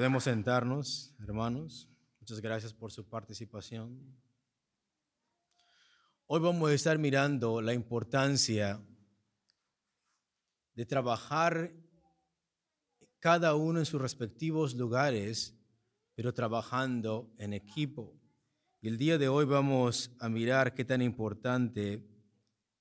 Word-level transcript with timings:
Podemos 0.00 0.24
sentarnos, 0.24 1.14
hermanos. 1.20 1.88
Muchas 2.18 2.40
gracias 2.40 2.72
por 2.72 2.90
su 2.90 3.08
participación. 3.08 4.18
Hoy 6.26 6.40
vamos 6.40 6.68
a 6.68 6.74
estar 6.74 6.98
mirando 6.98 7.60
la 7.60 7.74
importancia 7.74 8.82
de 10.74 10.86
trabajar 10.86 11.74
cada 13.20 13.54
uno 13.54 13.78
en 13.78 13.86
sus 13.86 14.00
respectivos 14.00 14.74
lugares, 14.74 15.54
pero 16.14 16.32
trabajando 16.32 17.32
en 17.38 17.52
equipo. 17.52 18.18
Y 18.80 18.88
el 18.88 18.96
día 18.96 19.18
de 19.18 19.28
hoy 19.28 19.44
vamos 19.44 20.10
a 20.18 20.30
mirar 20.30 20.74
qué 20.74 20.86
tan 20.86 21.02
importante 21.02 22.02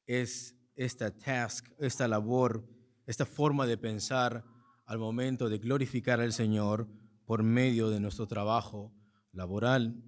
es 0.07 0.55
esta 0.75 1.11
task, 1.11 1.67
esta 1.77 2.07
labor, 2.07 2.65
esta 3.05 3.25
forma 3.25 3.67
de 3.67 3.77
pensar 3.77 4.45
al 4.85 4.97
momento 4.97 5.49
de 5.49 5.57
glorificar 5.57 6.21
al 6.21 6.31
Señor 6.31 6.87
por 7.25 7.43
medio 7.43 7.89
de 7.89 7.99
nuestro 7.99 8.25
trabajo 8.27 8.93
laboral. 9.33 10.01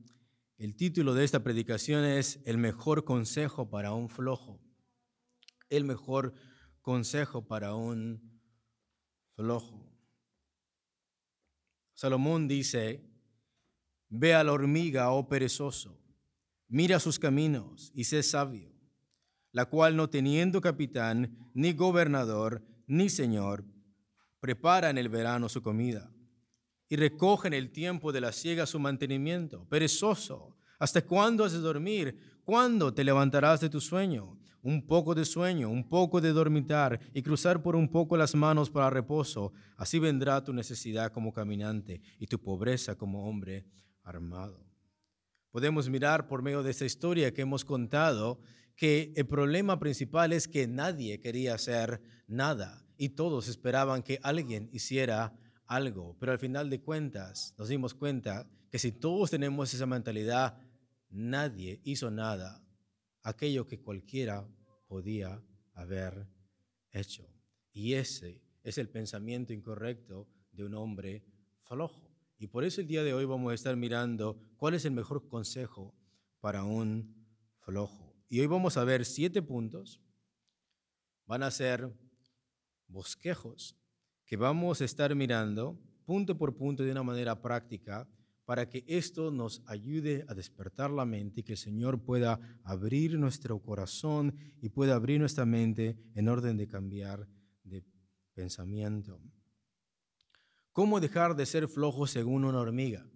El 0.58 0.78
título 0.78 1.14
de 1.14 1.26
esta 1.26 1.44
predicación 1.44 2.06
es 2.06 2.40
El 2.46 2.58
mejor 2.58 3.04
consejo 3.04 3.70
para 3.70 3.92
un 3.92 4.08
flojo. 4.08 4.62
El 5.70 5.84
mejor 5.84 6.34
consejo 6.82 7.48
para 7.48 7.76
un 7.76 8.40
flojo. 9.36 9.91
Salomón 12.02 12.48
dice, 12.48 13.00
ve 14.10 14.34
a 14.34 14.44
la 14.44 14.54
hormiga, 14.54 15.12
oh 15.12 15.30
perezoso, 15.30 16.02
mira 16.68 17.00
sus 17.00 17.20
caminos 17.20 17.92
y 17.94 18.06
sé 18.06 18.24
sabio, 18.24 18.74
la 19.52 19.68
cual 19.68 19.96
no 19.96 20.10
teniendo 20.10 20.62
capitán, 20.62 21.38
ni 21.54 21.74
gobernador, 21.74 22.64
ni 22.88 23.08
señor, 23.08 23.66
prepara 24.40 24.90
en 24.90 24.98
el 24.98 25.10
verano 25.10 25.48
su 25.48 25.62
comida 25.62 26.12
y 26.90 26.96
recoge 26.96 27.50
en 27.50 27.54
el 27.54 27.72
tiempo 27.72 28.12
de 28.12 28.22
la 28.22 28.32
siega 28.32 28.66
su 28.66 28.80
mantenimiento. 28.80 29.70
Perezoso, 29.70 30.58
¿hasta 30.80 31.06
cuándo 31.06 31.46
has 31.46 31.52
de 31.52 31.60
dormir? 31.60 32.18
¿Cuándo 32.44 32.92
te 32.92 33.04
levantarás 33.04 33.62
de 33.62 33.70
tu 33.70 33.80
sueño? 33.80 34.41
Un 34.64 34.86
poco 34.86 35.16
de 35.16 35.26
sueño, 35.26 35.70
un 35.70 35.88
poco 35.90 36.22
de 36.22 36.34
dormitar 36.34 37.00
y 37.14 37.22
cruzar 37.24 37.64
por 37.64 37.76
un 37.76 37.90
poco 37.90 38.16
las 38.16 38.36
manos 38.36 38.70
para 38.70 38.90
reposo. 38.90 39.54
Así 39.76 39.98
vendrá 39.98 40.44
tu 40.44 40.54
necesidad 40.54 41.12
como 41.12 41.34
caminante 41.34 42.02
y 42.20 42.28
tu 42.28 42.40
pobreza 42.40 42.96
como 42.96 43.28
hombre 43.28 43.66
armado. 44.04 44.64
Podemos 45.52 45.90
mirar 45.90 46.28
por 46.28 46.42
medio 46.42 46.64
de 46.64 46.72
esta 46.72 46.86
historia 46.86 47.34
que 47.34 47.42
hemos 47.42 47.66
contado 47.66 48.40
que 48.76 49.14
el 49.16 49.28
problema 49.28 49.80
principal 49.80 50.32
es 50.32 50.48
que 50.48 50.68
nadie 50.68 51.20
quería 51.20 51.56
hacer 51.56 52.02
nada 52.28 52.86
y 52.98 53.10
todos 53.10 53.48
esperaban 53.48 54.04
que 54.04 54.20
alguien 54.24 54.70
hiciera 54.72 55.34
algo, 55.66 56.16
pero 56.20 56.32
al 56.32 56.40
final 56.40 56.70
de 56.70 56.82
cuentas 56.82 57.54
nos 57.58 57.70
dimos 57.70 57.94
cuenta 57.94 58.48
que 58.70 58.80
si 58.80 58.92
todos 58.92 59.30
tenemos 59.30 59.74
esa 59.74 59.86
mentalidad, 59.86 60.58
nadie 61.10 61.82
hizo 61.84 62.12
nada, 62.12 62.64
aquello 63.24 63.68
que 63.68 63.80
cualquiera 63.82 64.48
podía 64.88 65.44
haber 65.74 66.28
hecho. 66.92 67.28
Y 67.72 67.94
ese 67.94 68.42
es 68.64 68.78
el 68.78 68.90
pensamiento 68.90 69.54
incorrecto 69.54 70.28
de 70.52 70.66
un 70.66 70.76
hombre 70.76 71.24
flojo. 71.64 72.12
Y 72.38 72.48
por 72.48 72.64
eso 72.64 72.82
el 72.82 72.88
día 72.88 73.04
de 73.04 73.14
hoy 73.14 73.26
vamos 73.26 73.52
a 73.52 73.56
estar 73.56 73.76
mirando 73.76 74.42
cuál 74.58 74.74
es 74.74 74.86
el 74.86 74.92
mejor 74.92 75.28
consejo 75.28 75.96
para 76.40 76.64
un 76.64 77.16
flojo. 77.60 78.16
Y 78.28 78.40
hoy 78.40 78.48
vamos 78.48 78.78
a 78.78 78.84
ver 78.84 79.06
siete 79.06 79.42
puntos. 79.42 80.02
Van 81.26 81.44
a 81.44 81.52
ser 81.52 81.94
bosquejos 82.88 83.78
que 84.26 84.38
vamos 84.38 84.82
a 84.82 84.86
estar 84.86 85.16
mirando 85.16 85.80
punto 86.06 86.38
por 86.38 86.56
punto 86.56 86.84
de 86.84 86.92
una 86.92 87.04
manera 87.04 87.42
práctica 87.42 88.10
para 88.52 88.68
que 88.68 88.84
esto 88.86 89.32
nos 89.32 89.64
ayude 89.66 90.26
a 90.28 90.34
despertar 90.34 90.92
la 90.92 91.06
mente 91.06 91.40
y 91.40 91.44
que 91.44 91.54
el 91.54 91.58
Señor 91.58 92.04
pueda 92.04 92.38
abrir 92.66 93.18
nuestro 93.18 93.58
corazón 93.62 94.36
y 94.62 94.68
pueda 94.68 94.96
abrir 94.96 95.22
nuestra 95.22 95.46
mente 95.46 95.98
en 96.16 96.28
orden 96.28 96.58
de 96.58 96.68
cambiar 96.68 97.30
de 97.64 97.82
pensamiento. 98.34 99.22
¿Cómo 100.74 101.00
dejar 101.00 101.34
de 101.38 101.46
ser 101.46 101.70
flojo 101.70 102.08
según 102.08 102.44
una 102.44 102.60
hormiga? 102.60 103.10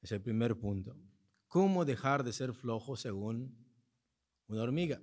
Es 0.00 0.10
el 0.10 0.20
primer 0.20 0.58
punto. 0.58 0.98
¿Cómo 1.46 1.84
dejar 1.84 2.24
de 2.24 2.32
ser 2.32 2.54
flojo 2.54 2.96
según 2.96 3.56
una 4.48 4.62
hormiga? 4.62 5.00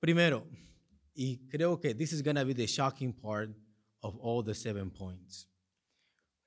Primero, 0.00 0.44
y 1.14 1.46
creo 1.46 1.78
que 1.78 1.94
this 1.94 2.12
is 2.12 2.20
going 2.20 2.34
to 2.34 2.44
be 2.44 2.52
the 2.52 2.66
shocking 2.66 3.12
part 3.12 3.56
of 4.00 4.16
all 4.20 4.44
the 4.44 4.56
seven 4.56 4.90
points. 4.90 5.46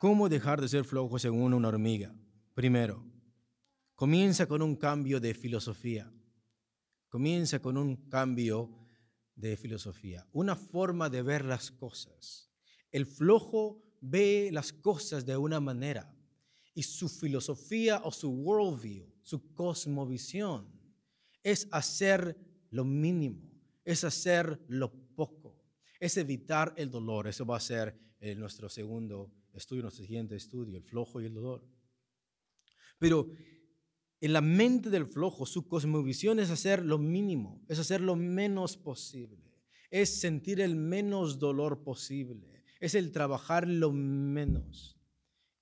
¿Cómo 0.04 0.28
dejar 0.28 0.60
de 0.60 0.68
ser 0.68 0.84
flojo 0.84 1.18
según 1.18 1.54
una 1.54 1.70
hormiga? 1.70 2.14
Primero, 2.54 3.10
comienza 3.96 4.46
con 4.46 4.62
un 4.62 4.76
cambio 4.76 5.22
de 5.22 5.34
filosofía. 5.34 6.12
Comienza 7.08 7.62
con 7.62 7.78
un 7.78 8.10
cambio 8.10 8.86
de 9.34 9.56
filosofía, 9.56 10.28
una 10.34 10.58
forma 10.58 11.10
de 11.10 11.22
ver 11.22 11.46
las 11.46 11.72
cosas. 11.72 12.52
El 12.92 13.06
flojo 13.06 13.82
ve 14.02 14.50
las 14.52 14.74
cosas 14.74 15.26
de 15.26 15.38
una 15.38 15.62
manera 15.62 16.14
y 16.74 16.84
su 16.84 17.08
filosofía 17.08 18.02
o 18.04 18.12
su 18.12 18.30
worldview, 18.30 19.08
su 19.22 19.54
cosmovisión, 19.54 20.68
es 21.44 21.66
hacer 21.72 22.38
lo 22.72 22.84
mínimo 22.84 23.54
es 23.86 24.04
hacer 24.04 24.60
lo 24.68 24.92
poco, 25.16 25.64
es 25.98 26.18
evitar 26.18 26.74
el 26.76 26.92
dolor. 26.92 27.26
Eso 27.26 27.46
va 27.46 27.56
a 27.56 27.62
ser 27.62 27.98
eh, 28.20 28.36
nuestro 28.36 28.68
segundo 28.68 29.32
estudio, 29.58 29.84
nuestro 29.84 30.04
siguiente 30.04 30.36
estudio, 30.36 30.78
el 30.78 30.84
flojo 30.84 31.22
y 31.22 31.26
el 31.26 31.34
dolor. 31.34 31.68
Pero 33.00 33.30
en 34.22 34.32
la 34.34 34.42
mente 34.42 34.90
del 34.90 35.06
flojo, 35.06 35.46
su 35.46 35.68
cosmovisión 35.68 36.40
es 36.40 36.50
hacer 36.50 36.86
lo 36.86 36.98
mínimo, 36.98 37.62
es 37.68 37.80
hacer 37.80 38.00
lo 38.00 38.16
menos 38.16 38.78
posible, 38.78 39.60
es 39.92 40.22
sentir 40.22 40.62
el 40.62 40.76
menos 40.76 41.40
dolor 41.40 41.84
posible, 41.84 42.64
es 42.80 42.96
el 42.96 43.12
trabajar 43.12 43.68
lo 43.68 43.92
menos. 43.92 44.98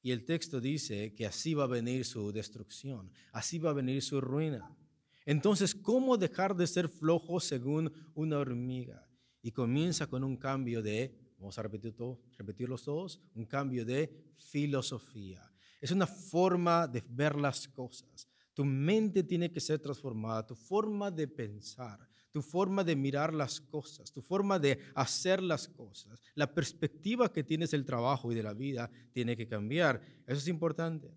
Y 0.04 0.12
el 0.12 0.26
texto 0.26 0.62
dice 0.62 1.14
que 1.16 1.26
así 1.26 1.54
va 1.54 1.64
a 1.64 1.68
venir 1.68 2.06
su 2.06 2.32
destrucción, 2.32 3.12
así 3.32 3.60
va 3.60 3.72
a 3.72 3.74
venir 3.74 4.02
su 4.02 4.22
ruina. 4.22 4.76
Entonces, 5.26 5.76
¿cómo 5.76 6.18
dejar 6.18 6.56
de 6.56 6.68
ser 6.68 6.90
flojo 6.90 7.40
según 7.40 7.92
una 8.14 8.38
hormiga? 8.38 9.08
Y 9.42 9.52
comienza 9.52 10.08
con 10.08 10.24
un 10.24 10.38
cambio 10.38 10.82
de, 10.82 11.31
vamos 11.42 11.58
a 11.58 11.64
repetir 11.64 11.94
todo, 11.96 12.22
repetirlos 12.38 12.84
todos, 12.84 13.20
un 13.34 13.46
cambio 13.46 13.84
de 13.84 14.34
filosofía. 14.38 15.42
Es 15.82 15.92
una 15.92 16.08
forma 16.08 16.88
de 16.88 17.04
ver 17.10 17.36
las 17.36 17.68
cosas. 17.68 18.28
Tu 18.54 18.64
mente 18.64 19.24
tiene 19.24 19.52
que 19.52 19.60
ser 19.60 19.80
transformada, 19.80 20.46
tu 20.46 20.56
forma 20.56 21.10
de 21.10 21.28
pensar, 21.28 22.08
tu 22.32 22.42
forma 22.42 22.84
de 22.84 22.96
mirar 22.96 23.34
las 23.34 23.60
cosas, 23.60 24.12
tu 24.12 24.22
forma 24.22 24.60
de 24.60 24.80
hacer 24.94 25.42
las 25.42 25.68
cosas, 25.68 26.22
la 26.36 26.54
perspectiva 26.54 27.32
que 27.34 27.44
tienes 27.44 27.72
del 27.72 27.86
trabajo 27.86 28.32
y 28.32 28.36
de 28.36 28.44
la 28.44 28.54
vida 28.54 28.90
tiene 29.12 29.36
que 29.36 29.48
cambiar. 29.48 30.02
Eso 30.28 30.38
es 30.38 30.48
importante. 30.48 31.14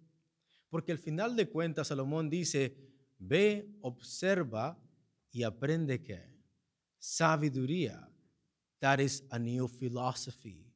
Porque 0.71 0.93
al 0.93 0.99
final 0.99 1.37
de 1.37 1.49
cuentas, 1.49 1.89
Salomón 1.89 2.31
dice, 2.31 2.77
Ve, 3.19 3.77
observa 3.81 4.79
y 5.31 5.43
aprende 5.43 6.03
que 6.03 6.35
sabiduría. 6.99 8.09
That 8.85 9.01
is 9.01 9.25
a 9.31 9.39
new 9.39 9.67
philosophy, 9.67 10.71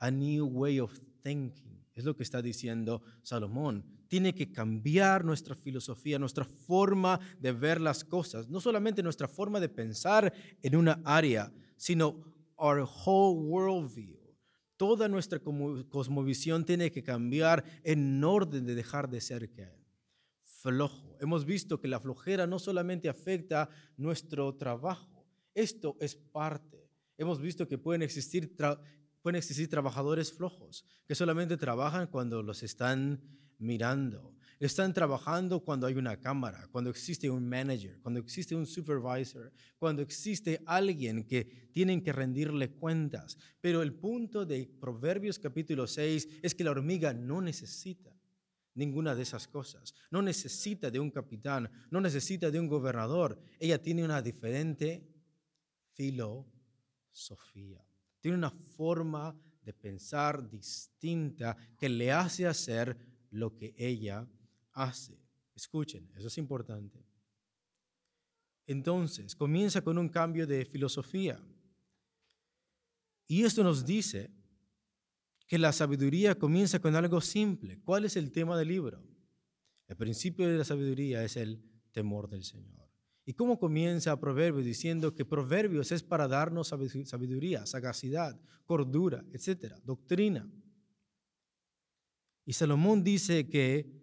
a 0.00 0.10
new 0.10 0.44
way 0.44 0.80
of 0.80 0.92
thinking. 1.22 1.82
Es 1.94 2.04
lo 2.04 2.14
que 2.14 2.22
está 2.22 2.42
diciendo 2.42 3.00
Salomón. 3.22 3.86
Tiene 4.06 4.34
que 4.34 4.52
cambiar 4.52 5.24
nuestra 5.24 5.54
filosofía, 5.54 6.18
nuestra 6.18 6.44
forma 6.44 7.18
de 7.40 7.52
ver 7.52 7.80
las 7.80 8.04
cosas. 8.04 8.50
No 8.50 8.60
solamente 8.60 9.02
nuestra 9.02 9.28
forma 9.28 9.60
de 9.60 9.70
pensar 9.70 10.30
en 10.60 10.76
una 10.76 11.00
área, 11.06 11.50
sino 11.78 12.22
our 12.58 12.86
whole 13.06 13.40
worldview. 13.40 14.18
Toda 14.76 15.08
nuestra 15.08 15.38
cosmovisión 15.38 16.66
tiene 16.66 16.92
que 16.92 17.02
cambiar 17.02 17.64
en 17.82 18.22
orden 18.22 18.66
de 18.66 18.74
dejar 18.74 19.08
de 19.08 19.22
ser 19.22 19.48
que 19.48 19.72
flojo. 20.42 21.16
Hemos 21.18 21.46
visto 21.46 21.80
que 21.80 21.88
la 21.88 21.98
flojera 21.98 22.46
no 22.46 22.58
solamente 22.58 23.08
afecta 23.08 23.70
nuestro 23.96 24.54
trabajo, 24.54 25.26
esto 25.54 25.96
es 25.98 26.14
parte. 26.14 26.87
Hemos 27.18 27.40
visto 27.40 27.66
que 27.66 27.78
pueden 27.78 28.02
existir, 28.02 28.56
pueden 29.20 29.36
existir 29.36 29.68
trabajadores 29.68 30.32
flojos, 30.32 30.86
que 31.06 31.16
solamente 31.16 31.56
trabajan 31.56 32.06
cuando 32.06 32.42
los 32.42 32.62
están 32.62 33.20
mirando. 33.58 34.36
Están 34.60 34.92
trabajando 34.92 35.60
cuando 35.60 35.86
hay 35.86 35.94
una 35.94 36.20
cámara, 36.20 36.68
cuando 36.72 36.90
existe 36.90 37.30
un 37.30 37.48
manager, 37.48 38.00
cuando 38.00 38.18
existe 38.18 38.56
un 38.56 38.66
supervisor, 38.66 39.52
cuando 39.78 40.02
existe 40.02 40.62
alguien 40.66 41.24
que 41.24 41.44
tienen 41.72 42.02
que 42.02 42.12
rendirle 42.12 42.70
cuentas. 42.70 43.36
Pero 43.60 43.82
el 43.82 43.94
punto 43.94 44.44
de 44.44 44.66
Proverbios 44.80 45.38
capítulo 45.38 45.86
6 45.86 46.40
es 46.42 46.54
que 46.54 46.64
la 46.64 46.72
hormiga 46.72 47.12
no 47.12 47.40
necesita 47.40 48.12
ninguna 48.74 49.14
de 49.14 49.22
esas 49.22 49.46
cosas. 49.46 49.94
No 50.10 50.22
necesita 50.22 50.90
de 50.90 51.00
un 51.00 51.10
capitán, 51.10 51.70
no 51.90 52.00
necesita 52.00 52.50
de 52.50 52.58
un 52.58 52.68
gobernador. 52.68 53.40
Ella 53.58 53.82
tiene 53.82 54.04
una 54.04 54.22
diferente 54.22 55.06
filosofía. 57.18 57.84
Tiene 58.20 58.36
una 58.36 58.50
forma 58.50 59.36
de 59.62 59.72
pensar 59.72 60.48
distinta 60.48 61.56
que 61.76 61.88
le 61.88 62.12
hace 62.12 62.46
hacer 62.46 62.96
lo 63.30 63.54
que 63.54 63.74
ella 63.76 64.26
hace. 64.72 65.18
Escuchen, 65.54 66.10
eso 66.16 66.28
es 66.28 66.38
importante. 66.38 67.04
Entonces, 68.66 69.34
comienza 69.34 69.82
con 69.82 69.98
un 69.98 70.08
cambio 70.08 70.46
de 70.46 70.64
filosofía. 70.64 71.40
Y 73.26 73.44
esto 73.44 73.62
nos 73.64 73.84
dice 73.84 74.30
que 75.46 75.58
la 75.58 75.72
sabiduría 75.72 76.38
comienza 76.38 76.78
con 76.78 76.94
algo 76.94 77.20
simple. 77.20 77.80
¿Cuál 77.80 78.04
es 78.04 78.16
el 78.16 78.30
tema 78.30 78.56
del 78.56 78.68
libro? 78.68 79.02
El 79.86 79.96
principio 79.96 80.46
de 80.46 80.58
la 80.58 80.64
sabiduría 80.64 81.24
es 81.24 81.36
el 81.36 81.62
temor 81.92 82.28
del 82.28 82.44
Señor. 82.44 82.87
¿Y 83.28 83.34
cómo 83.34 83.58
comienza 83.58 84.18
Proverbios 84.18 84.64
diciendo 84.64 85.14
que 85.14 85.26
Proverbios 85.26 85.92
es 85.92 86.02
para 86.02 86.26
darnos 86.26 86.68
sabiduría, 86.68 87.66
sagacidad, 87.66 88.40
cordura, 88.64 89.22
etcétera, 89.34 89.78
doctrina? 89.84 90.50
Y 92.46 92.54
Salomón 92.54 93.04
dice 93.04 93.46
que 93.46 94.02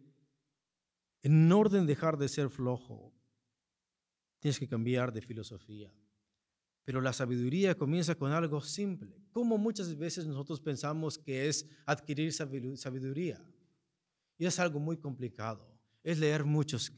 en 1.24 1.52
orden 1.52 1.88
de 1.88 1.94
dejar 1.94 2.20
de 2.20 2.28
ser 2.30 2.52
flojo, 2.52 3.16
tienes 4.38 4.60
que 4.60 4.68
cambiar 4.68 5.12
de 5.12 5.24
filosofía. 5.24 5.92
Pero 6.84 7.02
la 7.02 7.12
sabiduría 7.12 7.74
comienza 7.74 8.14
con 8.14 8.32
algo 8.32 8.62
simple. 8.62 9.20
Como 9.32 9.58
muchas 9.58 9.98
veces 9.98 10.28
nosotros 10.28 10.62
pensamos 10.62 11.18
que 11.18 11.48
es 11.48 11.68
adquirir 11.88 12.32
sabiduría. 12.32 13.44
Y 14.38 14.46
es 14.46 14.60
algo 14.60 14.80
muy 14.80 14.98
complicado. 14.98 15.68
Es 16.04 16.20
leer 16.20 16.46
muchos, 16.46 16.94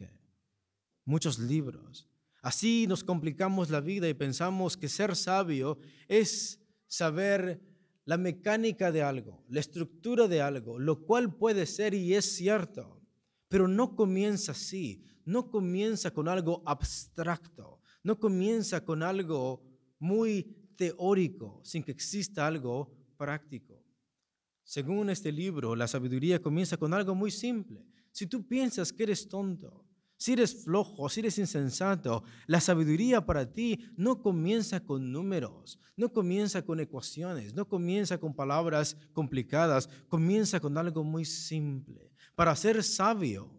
muchos 1.05 1.39
libros. 1.39 2.05
Así 2.47 2.87
nos 2.87 3.03
complicamos 3.03 3.69
la 3.69 3.81
vida 3.81 4.07
y 4.07 4.13
pensamos 4.13 4.77
que 4.77 4.87
ser 4.87 5.17
sabio 5.17 5.79
es 6.07 6.61
saber 6.85 7.61
la 8.05 8.17
mecánica 8.17 8.89
de 8.89 9.03
algo, 9.03 9.43
la 9.49 9.59
estructura 9.59 10.29
de 10.29 10.41
algo, 10.41 10.79
lo 10.79 11.05
cual 11.05 11.35
puede 11.35 11.65
ser 11.65 11.93
y 11.93 12.13
es 12.13 12.37
cierto. 12.37 13.01
Pero 13.49 13.67
no 13.67 13.97
comienza 13.97 14.53
así, 14.53 15.03
no 15.25 15.51
comienza 15.51 16.11
con 16.11 16.29
algo 16.29 16.63
abstracto, 16.65 17.81
no 18.01 18.17
comienza 18.17 18.85
con 18.85 19.03
algo 19.03 19.61
muy 19.99 20.71
teórico, 20.77 21.59
sin 21.65 21.83
que 21.83 21.91
exista 21.91 22.47
algo 22.47 22.95
práctico. 23.17 23.83
Según 24.63 25.09
este 25.09 25.33
libro, 25.33 25.75
la 25.75 25.89
sabiduría 25.89 26.41
comienza 26.41 26.77
con 26.77 26.93
algo 26.93 27.13
muy 27.13 27.29
simple. 27.29 27.85
Si 28.13 28.25
tú 28.25 28.47
piensas 28.47 28.93
que 28.93 29.03
eres 29.03 29.27
tonto, 29.27 29.86
si 30.17 30.33
eres 30.33 30.63
flojo, 30.63 31.07
si 31.09 31.19
eres 31.19 31.37
insensato, 31.37 32.23
la 32.47 32.59
sabiduría 32.59 33.25
para 33.25 33.53
ti 33.53 33.85
no 33.95 34.21
comienza 34.21 34.83
con 34.83 35.11
números, 35.11 35.79
no 35.95 36.11
comienza 36.11 36.63
con 36.63 36.79
ecuaciones, 36.79 37.53
no 37.53 37.67
comienza 37.67 38.17
con 38.17 38.33
palabras 38.33 38.97
complicadas, 39.13 39.87
comienza 40.09 40.59
con 40.59 40.75
algo 40.77 41.03
muy 41.03 41.23
simple 41.23 42.11
para 42.33 42.55
ser 42.55 42.83
sabio. 42.83 43.51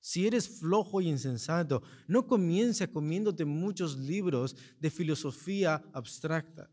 Si 0.00 0.26
eres 0.26 0.48
flojo 0.60 1.02
y 1.02 1.08
insensato, 1.08 1.82
no 2.06 2.26
comienza 2.26 2.86
comiéndote 2.86 3.44
muchos 3.44 3.98
libros 3.98 4.56
de 4.80 4.90
filosofía 4.90 5.82
abstracta. 5.92 6.70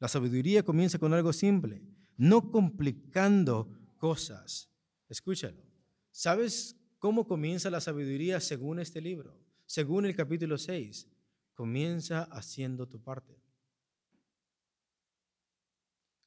La 0.00 0.08
sabiduría 0.08 0.64
comienza 0.64 0.98
con 0.98 1.14
algo 1.14 1.32
simple, 1.32 1.80
no 2.16 2.50
complicando 2.50 3.68
cosas. 3.98 4.68
Escúchalo. 5.08 5.62
¿Sabes 6.10 6.76
cómo 7.04 7.26
comienza 7.26 7.68
la 7.68 7.82
sabiduría 7.82 8.40
según 8.40 8.78
este 8.78 8.98
libro? 8.98 9.38
Según 9.66 10.06
el 10.06 10.16
capítulo 10.16 10.56
6, 10.56 11.06
comienza 11.52 12.22
haciendo 12.32 12.88
tu 12.88 12.98
parte. 12.98 13.38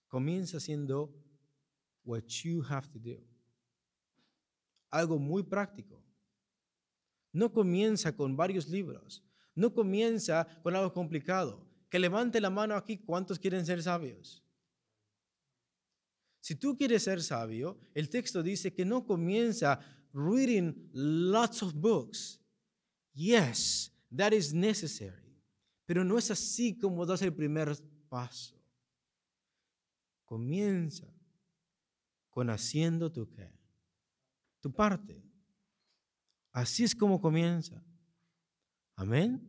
Comienza 0.08 0.58
haciendo 0.58 1.12
what 2.04 2.26
you 2.28 2.64
have 2.70 2.88
to 2.90 3.00
do 3.00 3.26
algo 4.92 5.18
muy 5.18 5.42
práctico. 5.42 6.06
No 7.34 7.52
comienza 7.52 8.16
con 8.16 8.38
varios 8.38 8.70
libros, 8.70 9.26
no 9.56 9.74
comienza 9.74 10.48
con 10.62 10.76
algo 10.76 10.94
complicado. 10.94 11.68
Que 11.90 11.98
levante 11.98 12.40
la 12.40 12.52
mano 12.52 12.76
aquí, 12.76 13.00
¿cuántos 13.00 13.40
quieren 13.40 13.66
ser 13.66 13.82
sabios? 13.82 14.44
Si 16.40 16.56
tú 16.56 16.78
quieres 16.78 17.04
ser 17.04 17.24
sabio, 17.24 17.80
el 17.96 18.10
texto 18.12 18.44
dice 18.44 18.76
que 18.76 18.86
no 18.86 19.08
comienza 19.08 19.97
reading 20.18 20.74
lots 20.94 21.62
of 21.62 21.74
books. 21.74 22.40
Yes, 23.14 23.92
that 24.12 24.34
is 24.34 24.54
necessary. 24.54 25.42
Pero 25.86 26.04
no 26.04 26.18
es 26.18 26.32
así 26.32 26.78
como 26.78 27.06
das 27.06 27.22
el 27.22 27.34
primer 27.34 27.76
paso. 28.10 28.56
Comienza 30.26 31.08
con 32.30 32.50
haciendo 32.50 33.12
tu 33.12 33.30
qué? 33.30 33.58
tu 34.60 34.74
parte. 34.74 35.24
Así 36.52 36.84
es 36.84 36.96
como 36.96 37.22
comienza. 37.22 37.84
Amén. 38.96 39.42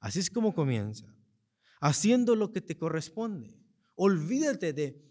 Así 0.00 0.18
es 0.18 0.30
como 0.30 0.54
comienza. 0.54 1.06
Haciendo 1.80 2.34
lo 2.34 2.52
que 2.52 2.60
te 2.60 2.76
corresponde. 2.76 3.58
Olvídate 3.94 4.72
de 4.72 5.02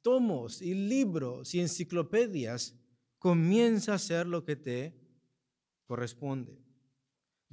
tomos 0.00 0.62
y 0.62 0.74
libros 0.74 1.54
y 1.54 1.60
enciclopedias. 1.60 2.74
Comienza 3.22 3.92
a 3.92 3.94
hacer 3.94 4.26
lo 4.26 4.44
que 4.44 4.56
te 4.56 4.92
corresponde. 5.86 6.58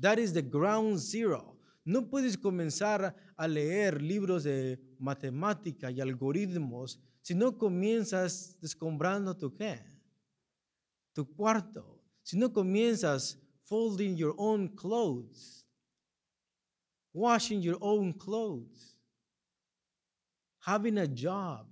That 0.01 0.17
is 0.17 0.33
the 0.33 0.41
ground 0.41 0.97
zero. 0.97 1.59
No 1.85 2.09
puedes 2.09 2.35
comenzar 2.35 3.15
a 3.37 3.47
leer 3.47 4.01
libros 4.01 4.45
de 4.45 4.79
matemática 4.97 5.91
y 5.91 6.01
algoritmos 6.01 6.99
si 7.21 7.35
no 7.35 7.55
comienzas 7.55 8.57
descombrando 8.59 9.37
tu 9.37 9.55
qué 9.55 9.79
tu 11.13 11.25
cuarto, 11.35 12.01
si 12.23 12.35
no 12.35 12.51
comienzas 12.51 13.37
folding 13.65 14.15
your 14.15 14.33
own 14.37 14.69
clothes, 14.75 15.63
washing 17.13 17.61
your 17.61 17.77
own 17.81 18.13
clothes, 18.13 18.95
having 20.59 20.97
a 20.97 21.07
job, 21.07 21.67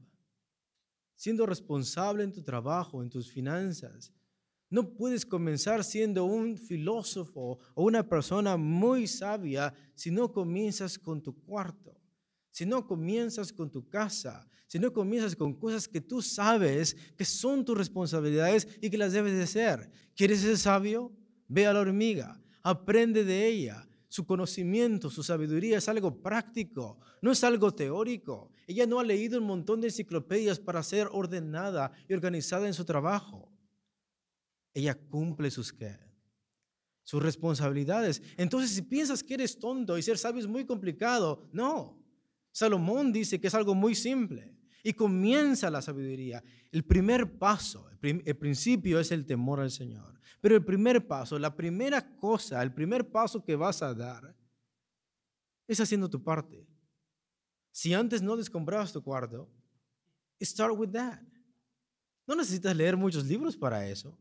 siendo 1.17 1.45
responsable 1.45 2.23
en 2.23 2.31
tu 2.31 2.41
trabajo, 2.41 3.01
en 3.01 3.09
tus 3.09 3.29
finanzas. 3.29 4.13
No 4.69 4.93
puedes 4.93 5.25
comenzar 5.25 5.83
siendo 5.83 6.25
un 6.25 6.57
filósofo 6.57 7.57
o 7.73 7.83
una 7.83 8.07
persona 8.07 8.55
muy 8.55 9.07
sabia 9.07 9.73
si 9.95 10.11
no 10.11 10.31
comienzas 10.31 10.99
con 10.99 11.21
tu 11.21 11.33
cuarto, 11.43 11.99
si 12.51 12.65
no 12.65 12.85
comienzas 12.85 13.51
con 13.51 13.71
tu 13.71 13.87
casa, 13.87 14.47
si 14.67 14.77
no 14.77 14.93
comienzas 14.93 15.35
con 15.35 15.53
cosas 15.53 15.87
que 15.87 16.01
tú 16.01 16.21
sabes 16.21 16.95
que 17.17 17.25
son 17.25 17.65
tus 17.65 17.77
responsabilidades 17.77 18.67
y 18.81 18.89
que 18.89 18.97
las 18.97 19.13
debes 19.13 19.33
de 19.33 19.43
hacer. 19.43 19.89
¿Quieres 20.15 20.41
ser 20.41 20.57
sabio? 20.57 21.11
Ve 21.47 21.65
a 21.65 21.73
la 21.73 21.79
hormiga, 21.79 22.39
aprende 22.61 23.23
de 23.23 23.47
ella. 23.47 23.87
Su 24.09 24.25
conocimiento, 24.25 25.09
su 25.09 25.23
sabiduría 25.23 25.77
es 25.77 25.89
algo 25.89 26.21
práctico, 26.21 26.99
no 27.21 27.31
es 27.31 27.43
algo 27.43 27.73
teórico. 27.73 28.51
Ella 28.67 28.85
no 28.85 28.99
ha 28.99 29.03
leído 29.03 29.39
un 29.39 29.47
montón 29.47 29.79
de 29.79 29.87
enciclopedias 29.87 30.59
para 30.59 30.83
ser 30.83 31.07
ordenada 31.13 31.93
y 32.07 32.13
organizada 32.13 32.67
en 32.67 32.73
su 32.73 32.83
trabajo. 32.83 33.49
Ella 34.73 34.93
cumple 34.93 35.49
sus 35.49 35.71
qué? 35.71 35.97
Sus 37.03 37.23
responsabilidades. 37.23 38.21
Entonces, 38.35 38.71
si 38.71 38.81
piensas 38.81 39.23
que 39.23 39.35
eres 39.35 39.57
tonto 39.57 39.97
y 39.97 40.01
ser 40.01 40.17
sabio 40.17 40.41
es 40.41 40.47
muy 40.47 40.65
complicado, 40.65 41.49
no. 41.53 41.97
Salomón 42.51 43.13
dice 43.13 43.39
que 43.39 43.47
es 43.47 43.55
algo 43.55 43.73
muy 43.73 43.95
simple. 43.95 44.53
Y 44.83 44.93
comienza 44.93 45.69
la 45.69 45.81
sabiduría. 45.81 46.43
El 46.71 46.83
primer 46.83 47.37
paso, 47.37 47.89
el, 48.01 48.37
principio 48.37 48.99
es 48.99 49.11
el 49.11 49.25
temor 49.25 49.61
al 49.61 49.71
Señor. 49.71 50.19
Pero 50.41 50.55
el 50.55 50.65
primer 50.65 51.07
paso, 51.07 51.39
la 51.39 51.55
primera 51.55 52.15
cosa, 52.17 52.61
el 52.61 52.73
primer 52.73 53.09
paso 53.09 53.43
que 53.43 53.55
vas 53.55 53.81
a 53.81 53.93
dar 53.93 54.35
es 55.67 55.79
haciendo 55.79 56.09
tu 56.09 56.21
parte. 56.21 56.67
Si 57.77 57.93
antes 57.93 58.23
no 58.23 58.35
descombrabas 58.35 58.91
tu 58.91 59.03
cuarto, 59.03 59.47
start 60.41 60.75
with 60.75 60.89
that. 60.93 61.21
No 62.25 62.33
necesitas 62.33 62.75
leer 62.75 62.97
muchos 62.97 63.23
libros 63.23 63.55
para 63.55 63.87
eso. 63.87 64.17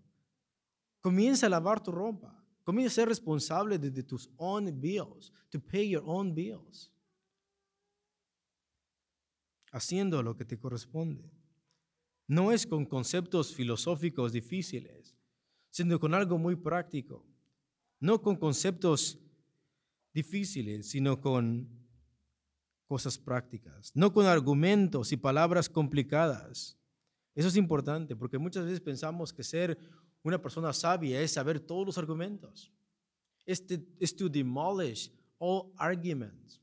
Comienza 1.01 1.47
a 1.47 1.49
lavar 1.49 1.83
tu 1.83 1.91
ropa. 1.91 2.45
Comienza 2.65 2.93
a 2.93 2.95
ser 2.97 3.09
responsable 3.09 3.79
de, 3.79 3.91
de 3.91 4.03
tus 4.03 4.29
own 4.37 4.79
bills, 4.79 5.33
to 5.49 5.59
pay 5.59 5.89
your 5.89 6.03
own 6.05 6.35
bills 6.35 6.93
haciendo 9.73 10.23
lo 10.23 10.37
que 10.37 10.45
te 10.45 10.59
corresponde. 10.59 11.25
No 12.27 12.53
es 12.53 12.67
con 12.67 12.85
conceptos 12.85 13.55
filosóficos 13.55 14.33
difíciles. 14.35 15.17
sino 15.71 15.99
con 15.99 16.13
algo 16.13 16.37
muy 16.37 16.57
práctico, 16.57 17.25
no 18.01 18.21
con 18.21 18.37
conceptos 18.37 19.19
difíciles, 20.13 20.91
sino 20.91 21.23
con 21.23 21.76
cosas 22.87 23.19
prácticas, 23.19 23.91
no 23.95 24.13
con 24.13 24.27
argumentos 24.27 25.13
y 25.13 25.17
palabras 25.17 25.69
complicadas. 25.69 26.79
Eso 27.35 27.49
es 27.49 27.57
importante 27.57 28.17
porque 28.17 28.39
muchas 28.39 28.65
veces 28.65 28.81
pensamos 28.81 29.33
que 29.33 29.43
ser 29.43 29.79
una 30.23 30.41
persona 30.41 30.73
sabia 30.73 31.21
es 31.21 31.33
saber 31.33 31.61
todos 31.61 31.87
los 31.87 31.99
argumentos. 31.99 32.73
Es 33.45 33.65
to, 34.17 34.29
demolish 34.29 35.13
all 35.39 35.73
arguments. 35.77 36.61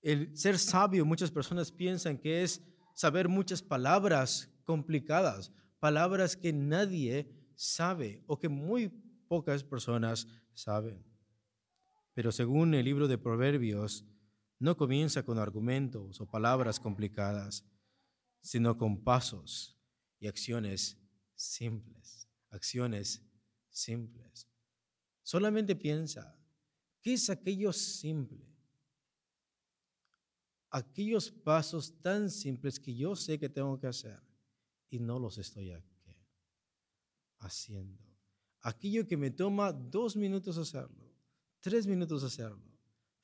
El 0.00 0.36
ser 0.36 0.58
sabio, 0.58 1.04
muchas 1.04 1.30
personas 1.30 1.70
piensan 1.70 2.16
que 2.16 2.42
es 2.42 2.62
saber 2.94 3.28
muchas 3.28 3.62
palabras 3.62 4.50
complicadas, 4.64 5.52
palabras 5.78 6.36
que 6.36 6.52
nadie 6.52 7.28
sabe 7.54 8.22
o 8.26 8.38
que 8.38 8.48
muy 8.48 8.88
pocas 9.28 9.62
personas 9.62 10.26
saben. 10.54 11.04
Pero 12.14 12.32
según 12.32 12.74
el 12.74 12.84
libro 12.84 13.08
de 13.08 13.18
Proverbios, 13.18 14.04
no 14.62 14.76
comienza 14.76 15.24
con 15.24 15.40
argumentos 15.40 16.20
o 16.20 16.26
palabras 16.30 16.78
complicadas, 16.78 17.64
sino 18.40 18.78
con 18.78 19.02
pasos 19.02 19.76
y 20.20 20.28
acciones 20.28 20.96
simples, 21.34 22.28
acciones 22.48 23.20
simples. 23.70 24.46
Solamente 25.24 25.74
piensa, 25.74 26.38
¿qué 27.00 27.14
es 27.14 27.28
aquello 27.28 27.72
simple? 27.72 28.46
Aquellos 30.70 31.32
pasos 31.32 32.00
tan 32.00 32.30
simples 32.30 32.78
que 32.78 32.94
yo 32.94 33.16
sé 33.16 33.40
que 33.40 33.48
tengo 33.48 33.80
que 33.80 33.88
hacer 33.88 34.22
y 34.90 35.00
no 35.00 35.18
los 35.18 35.38
estoy 35.38 35.72
haciendo. 37.40 38.00
Aquello 38.60 39.08
que 39.08 39.16
me 39.16 39.32
toma 39.32 39.72
dos 39.72 40.14
minutos 40.14 40.56
hacerlo, 40.56 41.12
tres 41.58 41.84
minutos 41.84 42.22
hacerlo, 42.22 42.62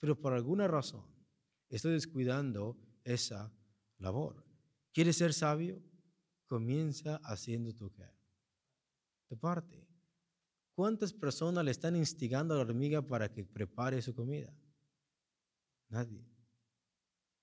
pero 0.00 0.21
por 0.21 0.33
alguna 0.33 0.66
razón 0.66 1.16
estoy 1.76 1.92
descuidando 1.92 2.76
esa 3.04 3.52
labor. 3.98 4.44
¿Quieres 4.92 5.16
ser 5.16 5.32
sabio? 5.32 5.82
Comienza 6.46 7.16
haciendo 7.25 7.75
tu 7.75 7.90
qué. 7.92 8.10
De 9.28 9.37
parte. 9.37 9.87
¿Cuántas 10.75 11.12
personas 11.12 11.64
le 11.64 11.72
están 11.72 11.96
instigando 11.96 12.54
a 12.54 12.58
la 12.58 12.62
hormiga 12.62 13.02
para 13.02 13.32
que 13.32 13.44
prepare 13.44 14.00
su 14.00 14.14
comida? 14.14 14.56
Nadie. 15.88 16.25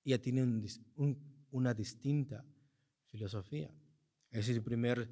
Ella 0.03 0.22
tiene 0.22 0.44
una 1.51 1.74
distinta 1.74 2.46
filosofía. 3.08 3.74
Ese 4.29 4.51
es 4.51 4.58
el 4.58 4.63
primer 4.63 5.10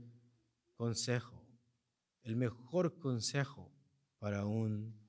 consejo, 0.76 1.46
el 2.22 2.36
mejor 2.36 2.98
consejo 3.00 3.72
para 4.20 4.46
un. 4.46 5.03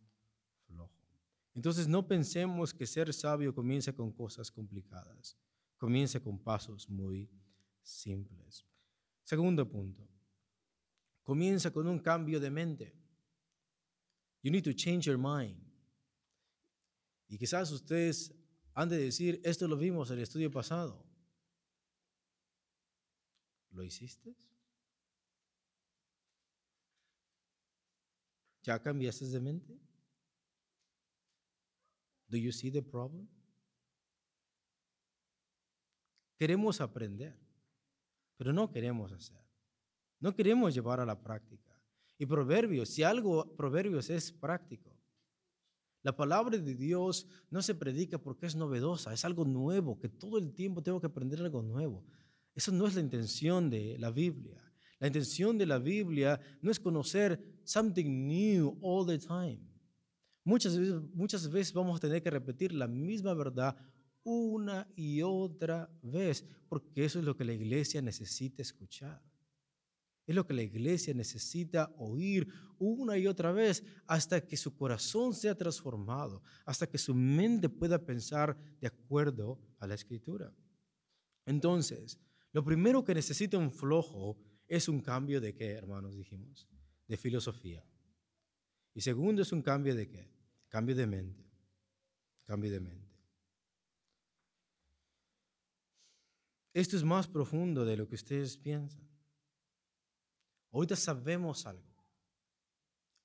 Entonces 1.55 1.87
no 1.87 2.07
pensemos 2.07 2.75
que 2.75 2.87
ser 2.87 3.13
sabio 3.15 3.55
comienza 3.55 3.93
con 3.93 4.13
cosas 4.13 4.51
complicadas, 4.51 5.39
comienza 5.79 6.19
con 6.21 6.39
pasos 6.39 6.89
muy 6.89 7.31
simples. 7.83 8.67
Segundo 9.23 9.69
punto, 9.69 10.09
comienza 11.23 11.71
con 11.71 11.87
un 11.87 12.01
cambio 12.01 12.41
de 12.41 12.51
mente. 12.51 12.93
You 14.43 14.51
need 14.51 14.65
to 14.65 14.73
change 14.73 15.07
your 15.07 15.17
mind. 15.17 15.63
Y 17.29 17.39
quizás 17.39 17.71
ustedes 17.71 18.35
han 18.75 18.89
de 18.89 18.99
decir, 18.99 19.41
esto 19.45 19.69
lo 19.69 19.77
vimos 19.77 20.11
en 20.11 20.19
el 20.19 20.25
estudio 20.25 20.51
pasado. 20.51 21.07
¿Lo 23.71 23.83
hiciste? 23.83 24.37
¿Ya 28.63 28.83
cambiaste 28.83 29.27
de 29.27 29.41
mente? 29.41 29.79
Do 32.35 32.41
you 32.41 32.51
see 32.51 32.69
the 32.69 32.83
problem? 32.83 33.29
Queremos 36.37 36.81
aprender, 36.81 37.39
pero 38.37 38.53
no 38.53 38.73
queremos 38.73 39.13
hacer. 39.13 39.41
No 40.19 40.35
queremos 40.35 40.75
llevar 40.75 40.99
a 40.99 41.07
la 41.07 41.23
práctica. 41.23 41.81
Y 42.19 42.27
proverbios, 42.27 42.89
si 42.89 43.05
algo 43.05 43.55
proverbios 43.55 44.11
es 44.11 44.33
práctico. 44.33 44.99
La 46.03 46.17
palabra 46.17 46.59
de 46.59 46.75
Dios 46.75 47.29
no 47.51 47.63
se 47.63 47.77
predica 47.77 48.19
porque 48.19 48.47
es 48.47 48.57
novedosa, 48.57 49.13
es 49.13 49.25
algo 49.25 49.45
nuevo, 49.45 50.01
que 50.01 50.09
todo 50.09 50.39
el 50.39 50.53
tiempo 50.55 50.83
tengo 50.83 51.01
que 51.01 51.07
aprender 51.07 51.39
algo 51.41 51.63
nuevo. 51.63 52.05
Eso 52.53 52.73
no 52.73 52.89
es 52.89 52.97
la 52.97 53.01
intención 53.01 53.71
de 53.71 53.97
la 54.01 54.11
Biblia. 54.11 54.61
La 54.99 55.07
intención 55.07 55.57
de 55.57 55.67
la 55.67 55.79
Biblia 55.79 56.41
no 56.61 56.73
es 56.73 56.81
conocer 56.81 57.61
something 57.63 58.27
new 58.27 58.77
all 58.83 59.07
the 59.07 59.19
time. 59.19 59.74
Muchas 60.45 61.51
veces, 61.51 61.73
vamos 61.73 61.97
a 61.97 62.01
tener 62.01 62.23
que 62.23 62.31
repetir 62.31 62.73
la 62.73 62.87
misma 62.87 63.33
verdad 63.33 63.77
una 64.23 64.87
y 64.95 65.23
otra 65.23 65.91
vez, 66.03 66.47
porque 66.69 67.07
eso 67.07 67.19
es 67.19 67.25
lo 67.25 67.37
que 67.37 67.45
la 67.45 67.55
iglesia 67.55 68.03
necesita 68.03 68.63
escuchar. 68.63 69.23
Es 70.27 70.35
lo 70.35 70.47
que 70.47 70.55
la 70.55 70.63
iglesia 70.63 71.13
necesita 71.15 71.95
oír 71.99 72.49
una 72.79 73.17
y 73.19 73.27
otra 73.27 73.53
vez 73.53 73.85
hasta 74.07 74.47
que 74.47 74.57
su 74.57 74.75
corazón 74.75 75.35
sea 75.35 75.55
transformado, 75.55 76.43
hasta 76.65 76.87
que 76.87 76.99
su 76.99 77.15
mente 77.15 77.69
pueda 77.69 77.99
pensar 77.99 78.57
de 78.81 78.87
acuerdo 78.87 79.59
a 79.79 79.87
la 79.87 79.95
escritura. 79.95 80.53
Entonces, 81.47 82.19
lo 82.53 82.65
primero 82.65 83.05
que 83.05 83.15
necesita 83.15 83.59
un 83.59 83.71
flojo 83.71 84.39
es 84.67 84.89
un 84.89 85.01
cambio 85.01 85.41
de 85.41 85.55
qué, 85.55 85.73
hermanos, 85.73 86.17
dijimos, 86.17 86.67
de 87.07 87.17
filosofía. 87.17 87.85
Y 88.95 89.01
segundo 89.01 89.43
es 89.43 89.53
un 89.53 89.61
cambio 89.61 89.95
de 89.95 90.09
qué? 90.09 90.34
Cambio 90.75 90.97
de 90.97 91.07
mente. 91.07 91.49
Cambio 92.43 92.69
de 92.69 92.81
mente. 92.81 93.17
Esto 96.73 96.97
es 96.97 97.05
más 97.05 97.29
profundo 97.29 97.85
de 97.85 97.97
lo 97.97 98.09
que 98.09 98.17
ustedes 98.17 98.57
piensan. 98.57 99.09
Ahorita 100.73 100.97
sabemos 100.97 101.65
algo, 101.67 102.05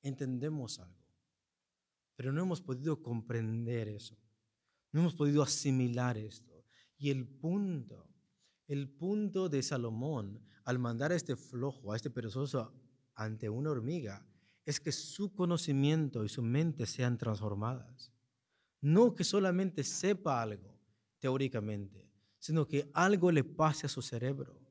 entendemos 0.03 0.77
algo, 0.77 1.03
pero 2.15 2.31
no 2.31 2.43
hemos 2.43 2.61
podido 2.61 3.01
comprender 3.01 3.87
eso, 3.87 4.15
no 4.91 4.99
hemos 4.99 5.15
podido 5.15 5.41
asimilar 5.41 6.19
esto. 6.19 6.63
Y 6.99 7.09
el 7.09 7.27
punto 7.27 8.07
el 8.67 8.87
punto 8.87 9.49
de 9.49 9.63
Salomón 9.63 10.39
al 10.65 10.77
mandar 10.77 11.11
a 11.11 11.15
este 11.15 11.35
flojo, 11.35 11.93
a 11.93 11.95
este 11.95 12.11
perezoso 12.11 12.71
ante 13.15 13.49
una 13.49 13.71
hormiga, 13.71 14.23
es 14.69 14.79
que 14.79 14.91
su 14.91 15.33
conocimiento 15.33 16.23
y 16.23 16.29
su 16.29 16.43
mente 16.43 16.85
sean 16.85 17.17
transformadas. 17.17 18.13
No 18.81 19.15
que 19.15 19.23
solamente 19.23 19.83
sepa 19.83 20.43
algo 20.43 20.77
teóricamente, 21.17 22.07
sino 22.37 22.67
que 22.67 22.87
algo 22.93 23.31
le 23.31 23.43
pase 23.43 23.87
a 23.87 23.89
su 23.89 24.03
cerebro, 24.03 24.61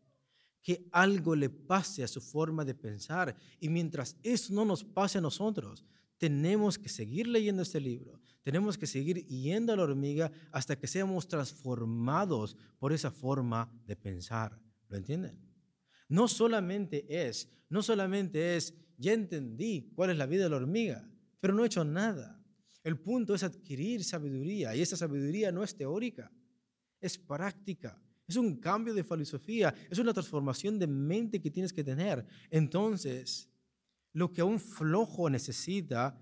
que 0.63 0.89
algo 0.93 1.35
le 1.35 1.51
pase 1.51 2.05
a 2.05 2.09
su 2.09 2.21
forma 2.21 2.65
de 2.65 2.77
pensar. 2.77 3.35
Y 3.59 3.69
mientras 3.71 4.17
eso 4.23 4.55
no 4.55 4.65
nos 4.65 4.85
pase 4.85 5.19
a 5.19 5.21
nosotros, 5.21 5.85
tenemos 6.17 6.79
que 6.79 6.89
seguir 6.89 7.27
leyendo 7.27 7.63
este 7.63 7.81
libro, 7.81 8.21
tenemos 8.45 8.79
que 8.79 8.87
seguir 8.87 9.27
yendo 9.27 9.73
a 9.73 9.77
la 9.77 9.83
hormiga 9.83 10.31
hasta 10.53 10.79
que 10.79 10.87
seamos 10.87 11.27
transformados 11.27 12.57
por 12.79 12.93
esa 12.93 13.11
forma 13.11 13.69
de 13.85 13.97
pensar. 13.97 14.61
¿Lo 14.89 14.97
entienden? 14.97 15.41
No 16.09 16.29
solamente 16.29 17.05
es, 17.09 17.49
no 17.69 17.83
solamente 17.83 18.57
es, 18.57 18.73
ya 18.99 19.13
entendí 19.13 19.91
cuál 19.95 20.11
es 20.11 20.19
la 20.19 20.27
vida 20.27 20.45
de 20.45 20.51
la 20.51 20.57
hormiga, 20.57 21.09
pero 21.41 21.55
no 21.55 21.63
he 21.63 21.67
hecho 21.67 21.85
nada. 21.85 22.43
El 22.83 22.99
punto 22.99 23.35
es 23.35 23.43
adquirir 23.43 24.05
sabiduría 24.05 24.75
y 24.75 24.83
esa 24.83 24.97
sabiduría 24.97 25.53
no 25.53 25.63
es 25.63 25.77
teórica, 25.77 26.31
es 27.01 27.17
práctica. 27.17 28.03
Es 28.27 28.37
un 28.37 28.57
cambio 28.57 28.93
de 28.93 29.05
filosofía, 29.05 29.75
es 29.89 29.99
una 29.99 30.13
transformación 30.13 30.79
de 30.79 30.87
mente 30.87 31.41
que 31.41 31.51
tienes 31.51 31.73
que 31.73 31.83
tener. 31.83 32.27
Entonces, 32.51 33.49
lo 34.13 34.33
que 34.33 34.43
un 34.43 34.61
flojo 34.61 35.31
necesita 35.31 36.21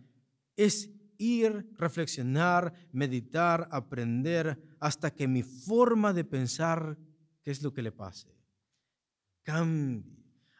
es 0.54 0.90
ir, 1.18 1.68
reflexionar, 1.76 2.72
meditar, 2.92 3.68
aprender, 3.72 4.56
hasta 4.78 5.12
que 5.12 5.26
mi 5.26 5.42
forma 5.42 6.12
de 6.12 6.24
pensar, 6.24 6.96
¿qué 7.42 7.50
es 7.50 7.62
lo 7.62 7.72
que 7.72 7.82
le 7.82 7.90
pase? 7.90 8.28
Cambie. 9.42 10.15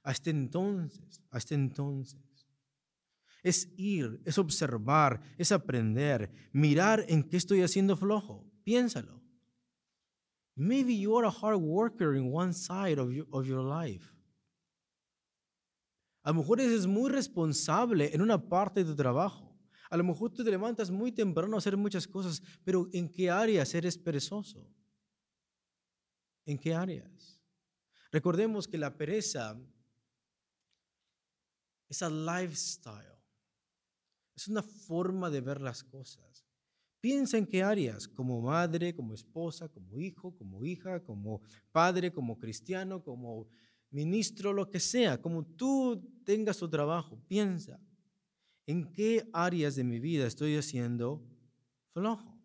Hasta 0.07 0.31
entonces, 0.31 1.21
hasta 1.31 1.57
entonces. 1.57 2.23
Es 3.43 3.69
ir, 3.77 4.21
es 4.25 4.39
observar, 4.39 5.21
es 5.37 5.51
aprender, 5.51 6.31
mirar 6.53 7.05
en 7.09 7.25
qué 7.25 7.37
estoy 7.37 7.63
haciendo 7.63 7.97
flojo. 7.97 8.49
Piénsalo. 8.63 9.21
Maybe 10.55 10.97
you 10.97 11.19
are 11.19 11.27
a 11.27 11.31
hard 11.31 11.61
worker 11.61 12.15
in 12.15 12.33
one 12.33 12.53
side 12.53 13.01
of 13.01 13.11
your, 13.11 13.27
of 13.33 13.47
your 13.47 13.65
life. 13.65 14.07
A 16.23 16.31
lo 16.31 16.37
mejor 16.37 16.61
eres 16.61 16.87
muy 16.87 17.11
responsable 17.11 18.15
en 18.15 18.23
una 18.23 18.39
parte 18.49 18.85
de 18.85 18.91
tu 18.91 18.95
trabajo. 18.95 19.59
A 19.91 19.97
lo 19.97 20.05
mejor 20.05 20.31
tú 20.31 20.45
te 20.45 20.51
levantas 20.53 20.89
muy 20.89 21.11
temprano 21.11 21.57
a 21.57 21.59
hacer 21.59 21.77
muchas 21.77 22.07
cosas, 22.07 22.41
pero 22.63 22.89
¿en 22.93 23.09
qué 23.09 23.29
áreas 23.29 23.75
eres 23.75 23.99
perezoso? 23.99 24.73
¿En 26.45 26.59
qué 26.59 26.77
áreas? 26.77 27.41
Recordemos 28.13 28.69
que 28.69 28.79
la 28.79 28.97
pereza 28.97 29.61
Es 31.89 32.03
a 32.03 32.11
lifestyle. 32.11 33.17
Es 34.35 34.49
una 34.49 34.63
forma 34.63 35.31
de 35.31 35.41
ver 35.41 35.61
las 35.61 35.83
cosas. 35.83 36.45
Piensa 37.01 37.39
en 37.39 37.47
qué 37.47 37.63
áreas, 37.63 38.09
como 38.09 38.41
madre, 38.41 38.95
como 38.95 39.15
esposa, 39.15 39.69
como 39.69 39.99
hijo, 39.99 40.37
como 40.37 40.65
hija, 40.65 41.03
como 41.05 41.41
padre, 41.71 42.13
como 42.13 42.39
cristiano, 42.39 43.03
como 43.03 43.49
ministro, 43.91 44.53
lo 44.53 44.71
que 44.71 44.81
sea, 44.81 45.21
como 45.21 45.45
tú 45.45 46.03
tengas 46.25 46.59
tu 46.59 46.69
trabajo. 46.69 47.19
Piensa, 47.29 47.81
¿en 48.67 48.93
qué 48.93 49.29
áreas 49.33 49.77
de 49.77 49.85
mi 49.85 50.01
vida 50.01 50.27
estoy 50.27 50.57
haciendo 50.57 51.23
flojo? 51.93 52.37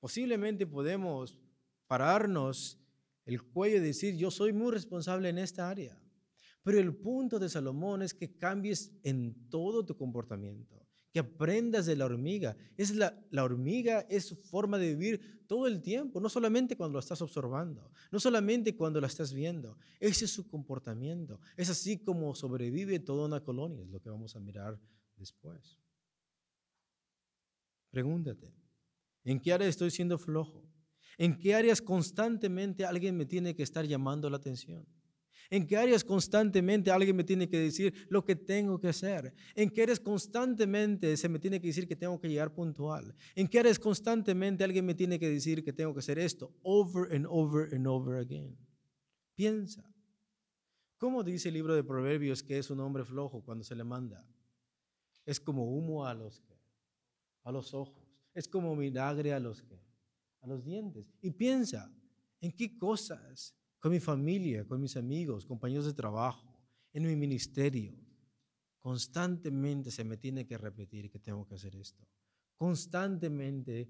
Posiblemente 0.00 0.66
podemos 0.66 1.38
pararnos 1.86 2.78
el 3.24 3.42
cuello 3.42 3.76
y 3.76 3.80
decir, 3.80 4.16
yo 4.16 4.30
soy 4.30 4.52
muy 4.52 4.72
responsable 4.72 5.28
en 5.28 5.38
esta 5.38 5.70
área. 5.70 6.01
Pero 6.62 6.78
el 6.78 6.94
punto 6.94 7.38
de 7.38 7.48
Salomón 7.48 8.02
es 8.02 8.14
que 8.14 8.36
cambies 8.36 8.92
en 9.02 9.48
todo 9.48 9.84
tu 9.84 9.96
comportamiento 9.96 10.82
que 11.12 11.20
aprendas 11.20 11.86
de 11.86 11.94
la 11.94 12.06
hormiga. 12.06 12.56
Es 12.76 12.94
la, 12.94 13.14
la, 13.30 13.44
hormiga 13.44 14.00
es 14.08 14.24
su 14.24 14.36
forma 14.36 14.78
de 14.78 14.94
vivir 14.94 15.44
todo 15.46 15.66
el 15.66 15.82
tiempo, 15.82 16.20
no 16.20 16.30
solamente 16.30 16.76
cuando 16.76 16.96
la 16.96 17.00
estás 17.00 17.20
observando, 17.20 17.90
no 18.10 18.18
solamente 18.18 18.74
cuando 18.74 19.00
la 19.00 19.08
estás 19.08 19.32
viendo. 19.34 19.76
Ese 20.00 20.24
es 20.24 20.30
su 20.32 20.48
comportamiento. 20.48 21.38
Es 21.56 21.68
así 21.68 21.98
como 21.98 22.34
sobrevive 22.34 22.98
toda 22.98 23.26
una 23.26 23.44
colonia, 23.44 23.82
es 23.82 23.90
lo 23.90 24.00
que 24.00 24.08
vamos 24.08 24.34
a 24.34 24.40
mirar 24.40 24.80
después. 25.16 25.78
Pregúntate, 27.90 28.50
¿en 29.24 29.38
qué 29.38 29.52
área 29.52 29.68
estoy 29.68 29.90
siendo 29.90 30.16
flojo? 30.16 30.66
¿En 31.18 31.38
qué 31.38 31.54
áreas 31.54 31.82
constantemente 31.82 32.86
alguien 32.86 33.18
me 33.18 33.26
tiene 33.26 33.54
que 33.54 33.62
estar 33.62 33.84
llamando 33.84 34.30
la 34.30 34.38
atención? 34.38 34.86
¿En 35.52 35.66
qué 35.66 35.76
áreas 35.76 36.02
constantemente 36.02 36.90
alguien 36.90 37.14
me 37.14 37.24
tiene 37.24 37.46
que 37.46 37.58
decir 37.58 37.92
lo 38.08 38.24
que 38.24 38.34
tengo 38.34 38.80
que 38.80 38.88
hacer? 38.88 39.34
¿En 39.54 39.68
qué 39.68 39.82
áreas 39.82 40.00
constantemente 40.00 41.14
se 41.18 41.28
me 41.28 41.38
tiene 41.38 41.60
que 41.60 41.66
decir 41.66 41.86
que 41.86 41.94
tengo 41.94 42.18
que 42.18 42.30
llegar 42.30 42.54
puntual? 42.54 43.14
¿En 43.34 43.46
qué 43.46 43.58
áreas 43.58 43.78
constantemente 43.78 44.64
alguien 44.64 44.86
me 44.86 44.94
tiene 44.94 45.18
que 45.18 45.28
decir 45.28 45.62
que 45.62 45.74
tengo 45.74 45.92
que 45.92 45.98
hacer 45.98 46.18
esto? 46.18 46.54
Over 46.62 47.14
and 47.14 47.26
over 47.28 47.74
and 47.74 47.86
over 47.86 48.16
again. 48.16 48.56
Piensa. 49.34 49.84
¿Cómo 50.96 51.22
dice 51.22 51.48
el 51.48 51.54
libro 51.54 51.74
de 51.74 51.84
Proverbios 51.84 52.42
que 52.42 52.56
es 52.56 52.70
un 52.70 52.80
hombre 52.80 53.04
flojo 53.04 53.42
cuando 53.44 53.62
se 53.62 53.74
le 53.74 53.84
manda? 53.84 54.26
Es 55.26 55.38
como 55.38 55.66
humo 55.66 56.06
a 56.06 56.14
los, 56.14 56.42
a 57.42 57.52
los 57.52 57.74
ojos. 57.74 58.08
Es 58.32 58.48
como 58.48 58.74
vinagre 58.74 59.34
a 59.34 59.38
los, 59.38 59.62
a 60.40 60.46
los 60.46 60.64
dientes. 60.64 61.12
Y 61.20 61.30
piensa, 61.30 61.92
¿en 62.40 62.52
qué 62.52 62.78
cosas 62.78 63.54
con 63.82 63.90
mi 63.90 63.98
familia, 63.98 64.64
con 64.64 64.80
mis 64.80 64.96
amigos, 64.96 65.44
compañeros 65.44 65.86
de 65.86 65.92
trabajo, 65.92 66.56
en 66.92 67.02
mi 67.02 67.16
ministerio. 67.16 67.92
Constantemente 68.78 69.90
se 69.90 70.04
me 70.04 70.16
tiene 70.16 70.46
que 70.46 70.56
repetir 70.56 71.10
que 71.10 71.18
tengo 71.18 71.44
que 71.48 71.56
hacer 71.56 71.74
esto. 71.74 72.06
Constantemente 72.54 73.88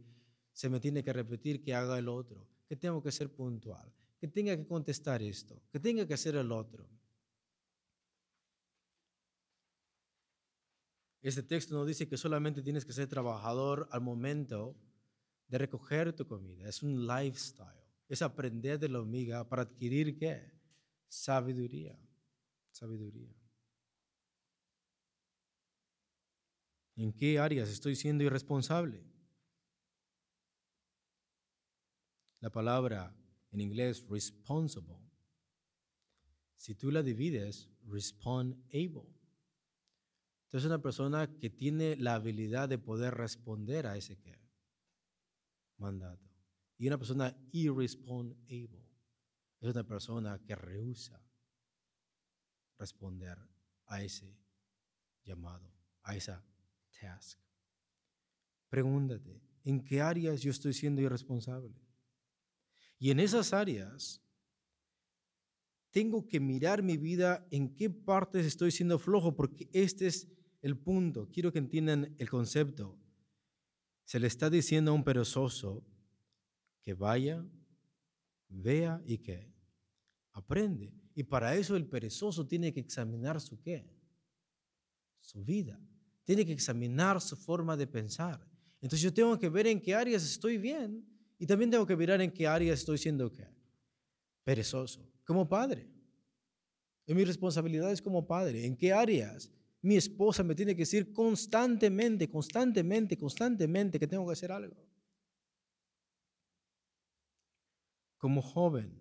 se 0.50 0.70
me 0.70 0.80
tiene 0.80 1.04
que 1.04 1.12
repetir 1.12 1.62
que 1.62 1.74
haga 1.74 1.98
el 1.98 2.08
otro, 2.08 2.48
que 2.66 2.74
tengo 2.74 3.02
que 3.02 3.12
ser 3.12 3.34
puntual, 3.34 3.92
que 4.18 4.28
tenga 4.28 4.56
que 4.56 4.66
contestar 4.66 5.22
esto, 5.22 5.60
que 5.70 5.78
tenga 5.78 6.06
que 6.06 6.14
hacer 6.14 6.36
el 6.36 6.50
otro. 6.52 6.88
Este 11.20 11.42
texto 11.42 11.74
no 11.74 11.84
dice 11.84 12.08
que 12.08 12.16
solamente 12.16 12.62
tienes 12.62 12.86
que 12.86 12.94
ser 12.94 13.08
trabajador 13.08 13.88
al 13.92 14.00
momento 14.00 14.74
de 15.48 15.58
recoger 15.58 16.14
tu 16.14 16.26
comida, 16.26 16.66
es 16.66 16.82
un 16.82 17.06
lifestyle 17.06 17.81
es 18.12 18.20
aprender 18.20 18.78
de 18.78 18.90
la 18.90 18.98
hormiga 18.98 19.48
para 19.48 19.62
adquirir 19.62 20.18
qué? 20.18 20.52
Sabiduría. 21.08 21.98
Sabiduría. 22.70 23.34
¿En 26.94 27.14
qué 27.14 27.38
áreas 27.38 27.70
estoy 27.70 27.96
siendo 27.96 28.22
irresponsable? 28.22 29.02
La 32.40 32.50
palabra 32.50 33.16
en 33.50 33.62
inglés 33.62 34.04
responsible. 34.06 34.98
Si 36.56 36.74
tú 36.74 36.90
la 36.90 37.02
divides, 37.02 37.70
respondable. 37.86 39.08
Entonces 40.44 40.66
una 40.66 40.82
persona 40.82 41.38
que 41.38 41.48
tiene 41.48 41.96
la 41.96 42.16
habilidad 42.16 42.68
de 42.68 42.76
poder 42.76 43.14
responder 43.14 43.86
a 43.86 43.96
ese 43.96 44.18
¿qué? 44.18 44.38
mandato. 45.78 46.31
Y 46.78 46.86
una 46.88 46.98
persona 46.98 47.36
irresponsable 47.52 48.88
es 49.60 49.70
una 49.70 49.84
persona 49.84 50.40
que 50.44 50.56
rehúsa 50.56 51.24
responder 52.78 53.38
a 53.86 54.02
ese 54.02 54.36
llamado, 55.22 55.72
a 56.02 56.16
esa 56.16 56.44
task. 57.00 57.38
Pregúntate, 58.68 59.40
¿en 59.64 59.84
qué 59.84 60.00
áreas 60.00 60.42
yo 60.42 60.50
estoy 60.50 60.72
siendo 60.72 61.00
irresponsable? 61.00 61.76
Y 62.98 63.10
en 63.10 63.20
esas 63.20 63.52
áreas 63.52 64.20
tengo 65.92 66.26
que 66.26 66.40
mirar 66.40 66.82
mi 66.82 66.96
vida 66.96 67.46
en 67.50 67.76
qué 67.76 67.90
partes 67.90 68.46
estoy 68.46 68.70
siendo 68.70 68.98
flojo, 68.98 69.36
porque 69.36 69.68
este 69.72 70.06
es 70.06 70.26
el 70.62 70.78
punto. 70.78 71.28
Quiero 71.30 71.52
que 71.52 71.58
entiendan 71.58 72.16
el 72.18 72.30
concepto. 72.30 72.98
Se 74.04 74.18
le 74.18 74.26
está 74.26 74.48
diciendo 74.48 74.90
a 74.90 74.94
un 74.94 75.04
perezoso, 75.04 75.84
que 76.82 76.94
vaya, 76.94 77.44
vea 78.48 79.02
y 79.06 79.18
que 79.18 79.52
aprende. 80.32 80.92
Y 81.14 81.24
para 81.24 81.54
eso 81.56 81.76
el 81.76 81.86
perezoso 81.86 82.46
tiene 82.46 82.72
que 82.72 82.80
examinar 82.80 83.40
su 83.40 83.60
qué, 83.60 83.86
su 85.20 85.44
vida. 85.44 85.80
Tiene 86.24 86.46
que 86.46 86.52
examinar 86.52 87.20
su 87.20 87.36
forma 87.36 87.76
de 87.76 87.86
pensar. 87.86 88.46
Entonces 88.80 89.00
yo 89.00 89.12
tengo 89.12 89.38
que 89.38 89.48
ver 89.48 89.66
en 89.66 89.80
qué 89.80 89.94
áreas 89.94 90.24
estoy 90.24 90.58
bien 90.58 91.04
y 91.38 91.46
también 91.46 91.70
tengo 91.70 91.86
que 91.86 91.96
mirar 91.96 92.20
en 92.20 92.30
qué 92.30 92.46
áreas 92.46 92.80
estoy 92.80 92.98
siendo 92.98 93.30
qué, 93.30 93.48
perezoso, 94.44 95.08
como 95.24 95.48
padre. 95.48 95.88
En 97.06 97.16
mis 97.16 97.26
responsabilidades 97.26 98.00
como 98.00 98.26
padre, 98.26 98.64
en 98.64 98.76
qué 98.76 98.92
áreas 98.92 99.50
mi 99.82 99.96
esposa 99.96 100.44
me 100.44 100.54
tiene 100.54 100.74
que 100.76 100.82
decir 100.82 101.12
constantemente, 101.12 102.28
constantemente, 102.28 103.18
constantemente 103.18 103.98
que 103.98 104.06
tengo 104.06 104.24
que 104.26 104.32
hacer 104.32 104.52
algo. 104.52 104.76
Como 108.22 108.40
joven, 108.40 108.96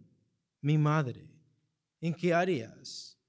mi 0.61 0.79
madre, 0.79 1.29
en 1.99 2.15
qué 2.15 2.33
áreas 2.33 3.19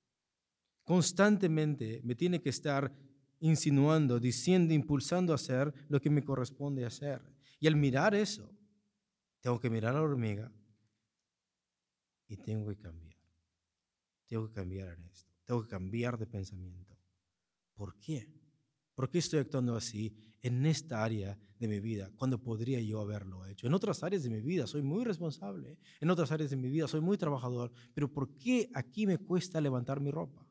constantemente 0.85 2.01
me 2.03 2.15
tiene 2.15 2.41
que 2.41 2.49
estar 2.49 2.91
insinuando, 3.41 4.19
diciendo, 4.19 4.73
impulsando 4.73 5.33
a 5.33 5.35
hacer 5.35 5.71
lo 5.91 6.01
que 6.01 6.09
me 6.09 6.25
corresponde 6.25 6.87
hacer. 6.87 7.21
Y 7.61 7.67
al 7.67 7.77
mirar 7.77 8.15
eso, 8.15 8.51
tengo 9.43 9.61
que 9.61 9.69
mirar 9.69 9.95
a 9.95 9.99
la 9.99 10.03
hormiga 10.05 10.51
y 12.27 12.39
tengo 12.39 12.71
que 12.71 12.79
cambiar. 12.79 13.21
Tengo 14.27 14.49
que 14.49 14.55
cambiar 14.55 14.95
en 14.95 15.05
esto. 15.05 15.31
Tengo 15.45 15.63
que 15.63 15.69
cambiar 15.69 16.17
de 16.17 16.27
pensamiento. 16.27 16.97
¿Por 17.75 17.99
qué? 17.99 18.33
¿Por 18.95 19.11
qué 19.11 19.19
estoy 19.19 19.41
actuando 19.41 19.77
así 19.77 20.17
en 20.43 20.67
esta 20.67 21.03
área 21.03 21.39
de 21.59 21.69
mi 21.69 21.81
vida 21.81 22.11
cuando 22.17 22.43
podría 22.43 22.81
yo 22.81 23.01
haberlo 23.01 23.47
hecho? 23.47 23.67
En 23.67 23.75
otras 23.75 24.03
áreas 24.03 24.23
de 24.23 24.31
mi 24.31 24.41
vida 24.41 24.67
soy 24.67 24.83
muy 24.83 25.05
responsable, 25.05 25.79
en 26.01 26.11
otras 26.11 26.33
áreas 26.33 26.51
de 26.51 26.57
mi 26.57 26.69
vida 26.69 26.89
soy 26.89 27.01
muy 27.01 27.17
trabajador, 27.17 27.73
pero 27.95 28.13
¿por 28.13 28.37
qué 28.37 28.71
aquí 28.75 29.07
me 29.07 29.19
cuesta 29.19 29.61
levantar 29.61 30.01
mi 30.01 30.11
ropa? 30.11 30.47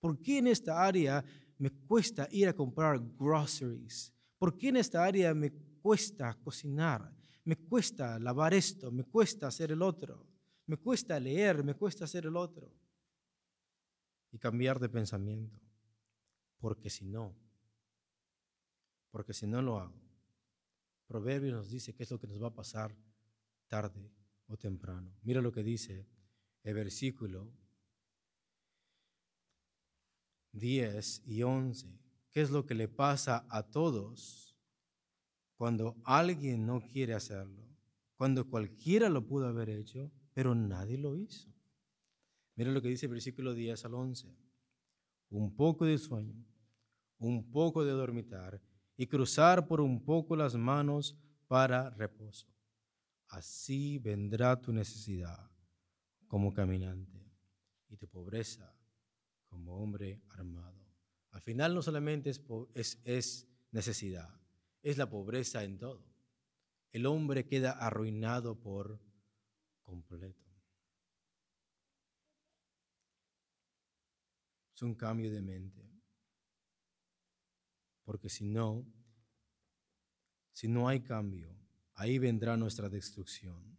¿Por 0.00 0.20
qué 0.20 0.38
en 0.38 0.48
esta 0.48 0.84
área 0.84 1.24
me 1.58 1.70
cuesta 1.70 2.28
ir 2.30 2.48
a 2.48 2.54
comprar 2.54 3.00
groceries? 3.18 4.12
¿Por 4.38 4.56
qué 4.56 4.68
en 4.68 4.76
esta 4.76 5.04
área 5.04 5.34
me 5.34 5.52
cuesta 5.80 6.34
cocinar? 6.42 7.14
Me 7.44 7.56
cuesta 7.56 8.18
lavar 8.18 8.54
esto, 8.54 8.90
me 8.90 9.04
cuesta 9.04 9.48
hacer 9.48 9.72
el 9.72 9.82
otro, 9.82 10.26
me 10.66 10.76
cuesta 10.76 11.18
leer, 11.18 11.62
me 11.64 11.74
cuesta 11.74 12.04
hacer 12.04 12.26
el 12.26 12.36
otro. 12.36 12.72
Y 14.30 14.38
cambiar 14.38 14.80
de 14.80 14.88
pensamiento 14.88 15.62
porque 16.62 16.88
si 16.88 17.04
no, 17.04 17.34
porque 19.12 19.32
si 19.32 19.46
no 19.46 19.62
lo 19.62 19.78
hago, 19.78 20.02
Proverbios 21.06 21.54
nos 21.54 21.70
dice 21.70 21.94
qué 21.94 22.02
es 22.02 22.10
lo 22.10 22.18
que 22.18 22.26
nos 22.26 22.42
va 22.42 22.48
a 22.48 22.54
pasar 22.54 22.96
tarde 23.68 24.10
o 24.48 24.56
temprano. 24.56 25.14
Mira 25.22 25.40
lo 25.40 25.52
que 25.52 25.62
dice 25.62 26.08
el 26.64 26.74
versículo 26.74 27.52
10 30.52 31.22
y 31.26 31.42
11. 31.42 32.00
¿Qué 32.30 32.40
es 32.40 32.50
lo 32.50 32.64
que 32.64 32.74
le 32.74 32.88
pasa 32.88 33.46
a 33.50 33.62
todos 33.70 34.56
cuando 35.56 35.96
alguien 36.04 36.64
no 36.66 36.80
quiere 36.80 37.12
hacerlo? 37.12 37.62
Cuando 38.16 38.48
cualquiera 38.48 39.10
lo 39.10 39.26
pudo 39.26 39.46
haber 39.46 39.68
hecho, 39.68 40.10
pero 40.32 40.54
nadie 40.54 40.96
lo 40.96 41.14
hizo. 41.14 41.52
Mira 42.56 42.72
lo 42.72 42.80
que 42.80 42.88
dice 42.88 43.06
el 43.06 43.12
versículo 43.12 43.52
10 43.52 43.84
al 43.84 43.94
11. 43.94 44.34
Un 45.28 45.54
poco 45.54 45.84
de 45.84 45.98
sueño 45.98 46.42
un 47.22 47.48
poco 47.52 47.84
de 47.84 47.92
dormitar 47.92 48.60
y 49.02 49.08
cruzar 49.08 49.66
por 49.66 49.80
un 49.80 50.04
poco 50.04 50.36
las 50.36 50.54
manos 50.54 51.18
para 51.48 51.90
reposo. 51.90 52.46
Así 53.26 53.98
vendrá 53.98 54.60
tu 54.60 54.72
necesidad 54.72 55.50
como 56.28 56.54
caminante 56.54 57.20
y 57.88 57.96
tu 57.96 58.06
pobreza 58.06 58.72
como 59.48 59.74
hombre 59.82 60.22
armado. 60.28 60.86
Al 61.32 61.40
final 61.40 61.74
no 61.74 61.82
solamente 61.82 62.30
es, 62.30 62.40
es, 62.74 63.00
es 63.04 63.48
necesidad, 63.72 64.40
es 64.82 64.98
la 64.98 65.10
pobreza 65.10 65.64
en 65.64 65.78
todo. 65.78 66.06
El 66.92 67.06
hombre 67.06 67.44
queda 67.44 67.72
arruinado 67.72 68.60
por 68.60 69.00
completo. 69.82 70.48
Es 74.72 74.82
un 74.82 74.94
cambio 74.94 75.32
de 75.32 75.42
mente. 75.42 75.91
Porque 78.04 78.28
si 78.28 78.44
no, 78.44 78.86
si 80.52 80.68
no 80.68 80.88
hay 80.88 81.00
cambio, 81.00 81.56
ahí 81.94 82.18
vendrá 82.18 82.56
nuestra 82.56 82.88
destrucción, 82.88 83.78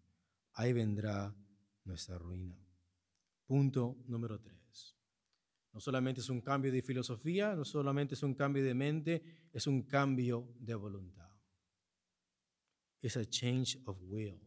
ahí 0.53 0.73
vendrá 0.73 1.35
nuestra 1.83 2.17
ruina. 2.17 2.57
Punto 3.45 3.97
número 4.07 4.39
tres. 4.39 4.95
No 5.73 5.79
solamente 5.79 6.21
es 6.21 6.29
un 6.29 6.41
cambio 6.41 6.71
de 6.71 6.81
filosofía, 6.81 7.55
no 7.55 7.65
solamente 7.65 8.13
es 8.13 8.23
un 8.23 8.35
cambio 8.35 8.63
de 8.63 8.73
mente, 8.73 9.49
es 9.51 9.65
un 9.65 9.83
cambio 9.83 10.53
de 10.59 10.75
voluntad. 10.75 11.29
Es 13.01 13.17
a 13.17 13.25
change 13.25 13.81
of 13.85 13.97
will. 14.03 14.39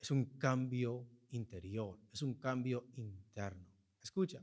Es 0.00 0.10
un 0.10 0.24
cambio 0.38 1.06
interior, 1.30 1.98
es 2.12 2.22
un 2.22 2.34
cambio 2.34 2.88
interno. 2.96 3.66
Escucha, 4.02 4.42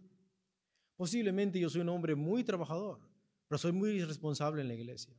posiblemente 0.96 1.60
yo 1.60 1.70
soy 1.70 1.82
un 1.82 1.90
hombre 1.90 2.16
muy 2.16 2.44
trabajador, 2.44 3.02
pero 3.48 3.58
soy 3.58 3.72
muy 3.72 3.92
irresponsable 3.92 4.62
en 4.62 4.68
la 4.68 4.74
iglesia. 4.74 5.16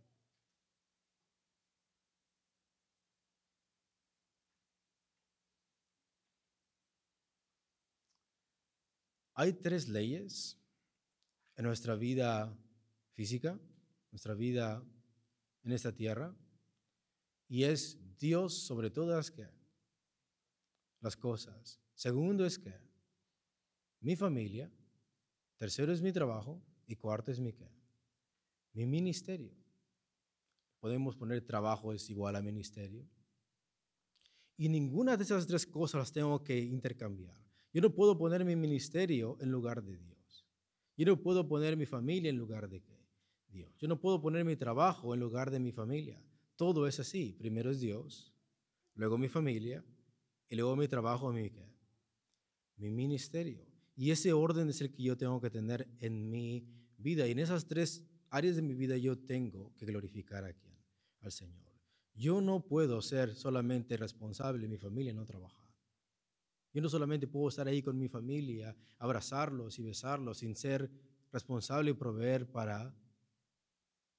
Hay 9.34 9.52
tres 9.52 9.88
leyes 9.88 10.58
en 11.54 11.64
nuestra 11.64 11.94
vida 11.94 12.58
física, 13.12 13.58
nuestra 14.10 14.34
vida 14.34 14.82
en 15.62 15.72
esta 15.72 15.94
tierra, 15.94 16.34
y 17.46 17.62
es 17.62 17.98
Dios 18.18 18.52
sobre 18.54 18.90
todas 18.90 19.30
que 19.30 19.48
las 21.00 21.16
cosas. 21.16 21.80
Segundo 21.94 22.44
es 22.44 22.58
que 22.58 22.74
mi 24.00 24.16
familia, 24.16 24.72
tercero 25.56 25.92
es 25.92 26.02
mi 26.02 26.12
trabajo 26.12 26.60
y 26.86 26.96
cuarto 26.96 27.30
es 27.30 27.38
mi 27.38 27.52
qué? 27.52 27.77
Mi 28.78 28.86
ministerio. 28.86 29.50
Podemos 30.78 31.16
poner 31.16 31.44
trabajo 31.44 31.92
es 31.92 32.08
igual 32.10 32.36
a 32.36 32.42
ministerio. 32.42 33.04
Y 34.56 34.68
ninguna 34.68 35.16
de 35.16 35.24
esas 35.24 35.48
tres 35.48 35.66
cosas 35.66 35.98
las 35.98 36.12
tengo 36.12 36.44
que 36.44 36.56
intercambiar. 36.60 37.36
Yo 37.72 37.80
no 37.80 37.92
puedo 37.92 38.16
poner 38.16 38.44
mi 38.44 38.54
ministerio 38.54 39.36
en 39.40 39.50
lugar 39.50 39.82
de 39.82 39.96
Dios. 39.96 40.46
Yo 40.96 41.06
no 41.06 41.20
puedo 41.20 41.48
poner 41.48 41.76
mi 41.76 41.86
familia 41.86 42.30
en 42.30 42.36
lugar 42.36 42.68
de 42.68 42.80
Dios. 43.48 43.76
Yo 43.78 43.88
no 43.88 44.00
puedo 44.00 44.20
poner 44.20 44.44
mi 44.44 44.54
trabajo 44.54 45.12
en 45.12 45.18
lugar 45.18 45.50
de 45.50 45.58
mi 45.58 45.72
familia. 45.72 46.22
Todo 46.54 46.86
es 46.86 47.00
así. 47.00 47.32
Primero 47.36 47.72
es 47.72 47.80
Dios, 47.80 48.32
luego 48.94 49.18
mi 49.18 49.28
familia 49.28 49.84
y 50.48 50.54
luego 50.54 50.76
mi 50.76 50.86
trabajo, 50.86 51.32
mi, 51.32 51.50
mi 52.76 52.90
ministerio. 52.92 53.66
Y 53.96 54.12
ese 54.12 54.32
orden 54.32 54.68
es 54.68 54.80
el 54.82 54.92
que 54.92 55.02
yo 55.02 55.16
tengo 55.16 55.40
que 55.40 55.50
tener 55.50 55.88
en 55.98 56.30
mi 56.30 56.64
vida. 56.96 57.26
Y 57.26 57.32
en 57.32 57.40
esas 57.40 57.66
tres 57.66 58.08
áreas 58.30 58.56
de 58.56 58.62
mi 58.62 58.74
vida 58.74 58.96
yo 58.96 59.18
tengo 59.18 59.72
que 59.76 59.86
glorificar 59.86 60.44
a 60.44 60.52
quién? 60.52 60.76
Al 61.20 61.32
Señor. 61.32 61.68
Yo 62.14 62.40
no 62.40 62.60
puedo 62.60 63.00
ser 63.00 63.34
solamente 63.34 63.96
responsable 63.96 64.62
de 64.62 64.68
mi 64.68 64.78
familia 64.78 65.12
y 65.12 65.14
no 65.14 65.24
trabajar. 65.24 65.68
Yo 66.72 66.82
no 66.82 66.88
solamente 66.88 67.26
puedo 67.26 67.48
estar 67.48 67.66
ahí 67.66 67.82
con 67.82 67.98
mi 67.98 68.08
familia, 68.08 68.76
abrazarlos 68.98 69.78
y 69.78 69.82
besarlos 69.82 70.38
sin 70.38 70.54
ser 70.54 70.90
responsable 71.32 71.90
y 71.90 71.94
proveer 71.94 72.50
para 72.50 72.94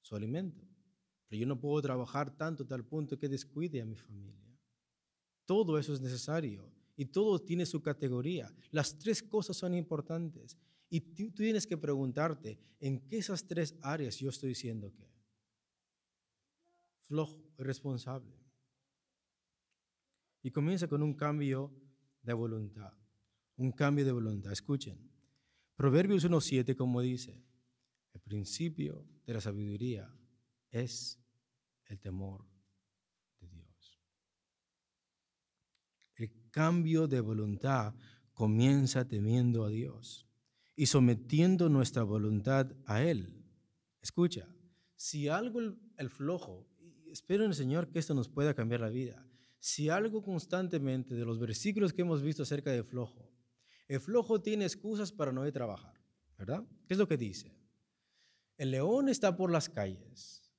su 0.00 0.16
alimento. 0.16 0.66
Pero 1.28 1.40
yo 1.40 1.46
no 1.46 1.60
puedo 1.60 1.80
trabajar 1.80 2.36
tanto 2.36 2.66
tal 2.66 2.84
punto 2.84 3.18
que 3.18 3.28
descuide 3.28 3.80
a 3.80 3.86
mi 3.86 3.96
familia. 3.96 4.58
Todo 5.44 5.78
eso 5.78 5.92
es 5.92 6.00
necesario 6.00 6.70
y 6.96 7.04
todo 7.06 7.38
tiene 7.38 7.66
su 7.66 7.80
categoría. 7.80 8.52
Las 8.70 8.98
tres 8.98 9.22
cosas 9.22 9.56
son 9.56 9.74
importantes 9.74 10.58
y 10.90 11.00
tú, 11.00 11.30
tienes 11.30 11.66
que 11.68 11.78
preguntarte 11.78 12.58
en 12.80 13.06
qué 13.06 13.18
esas 13.18 13.46
tres 13.46 13.76
áreas 13.80 14.18
yo 14.18 14.28
estoy 14.28 14.50
diciendo 14.50 14.92
que 14.92 15.08
flojo, 17.02 17.40
irresponsable. 17.58 18.36
Y 20.42 20.50
comienza 20.50 20.88
con 20.88 21.02
un 21.02 21.14
cambio 21.14 21.72
de 22.22 22.32
voluntad. 22.32 22.92
Un 23.56 23.72
cambio 23.72 24.04
de 24.04 24.12
voluntad. 24.12 24.52
Escuchen. 24.52 25.10
Proverbios 25.76 26.24
1.7, 26.24 26.74
como 26.74 27.00
dice, 27.00 27.42
el 28.12 28.20
principio 28.20 29.06
de 29.24 29.34
la 29.34 29.40
sabiduría 29.40 30.12
es 30.70 31.20
el 31.86 32.00
temor 32.00 32.46
de 33.38 33.48
Dios. 33.48 34.00
El 36.16 36.50
cambio 36.50 37.06
de 37.06 37.20
voluntad 37.20 37.94
comienza 38.32 39.06
temiendo 39.06 39.64
a 39.64 39.68
Dios 39.68 40.29
y 40.76 40.86
sometiendo 40.86 41.68
nuestra 41.68 42.02
voluntad 42.02 42.72
a 42.86 43.02
Él. 43.02 43.44
Escucha, 44.00 44.48
si 44.96 45.28
algo 45.28 45.60
el, 45.96 46.10
flojo, 46.10 46.66
espero 47.10 47.44
en 47.44 47.50
el 47.50 47.56
Señor 47.56 47.90
que 47.90 47.98
esto 47.98 48.14
nos 48.14 48.28
pueda 48.28 48.54
cambiar 48.54 48.80
la 48.80 48.88
vida, 48.88 49.26
si 49.58 49.88
algo 49.88 50.22
constantemente 50.22 51.14
de 51.14 51.24
los 51.24 51.38
versículos 51.38 51.92
que 51.92 52.02
hemos 52.02 52.22
visto 52.22 52.42
acerca 52.42 52.70
de 52.70 52.82
flojo, 52.82 53.30
el 53.88 54.00
flojo 54.00 54.40
tiene 54.40 54.64
excusas 54.64 55.12
para 55.12 55.32
no 55.32 55.42
ir 55.44 55.50
a 55.50 55.52
trabajar, 55.52 56.00
¿verdad? 56.38 56.64
¿Qué 56.86 56.94
es 56.94 56.98
lo 56.98 57.08
que 57.08 57.16
dice? 57.16 57.54
El 58.56 58.70
león 58.70 59.08
está 59.08 59.36
por 59.36 59.50
las 59.50 59.68
calles. 59.68 60.52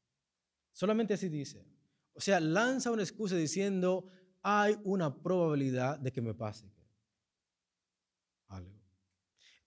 Solamente 0.71 1.13
así 1.13 1.29
dice. 1.29 1.65
O 2.13 2.19
sea, 2.19 2.39
lanza 2.39 2.91
una 2.91 3.03
excusa 3.03 3.35
diciendo, 3.35 4.07
hay 4.41 4.75
una 4.83 5.21
probabilidad 5.21 5.99
de 5.99 6.11
que 6.11 6.21
me 6.21 6.33
pase 6.33 6.71
algo. 8.47 8.80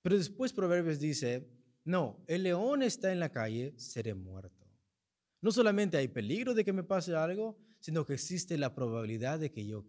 Pero 0.05 0.19
después 0.19 0.53
Proverbios 0.53 1.01
dice, 1.01 1.51
no, 1.83 2.23
el 2.27 2.43
león 2.43 2.83
está 2.83 3.11
en 3.11 3.21
la 3.21 3.33
calle, 3.33 3.73
seré 3.79 4.13
muerto. 4.13 4.71
No 5.41 5.51
solamente 5.51 5.97
hay 5.97 6.09
peligro 6.09 6.53
de 6.53 6.63
que 6.63 6.75
me 6.75 6.85
pase 6.85 7.17
algo, 7.17 7.59
sino 7.81 8.05
que 8.05 8.13
existe 8.13 8.59
la 8.59 8.75
probabilidad 8.75 9.39
de 9.41 9.51
que 9.51 9.67
yo, 9.67 9.83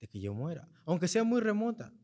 de 0.00 0.06
que 0.06 0.20
yo 0.20 0.34
muera, 0.34 0.68
aunque 0.84 1.08
sea 1.08 1.24
muy 1.24 1.40
remota, 1.40 1.94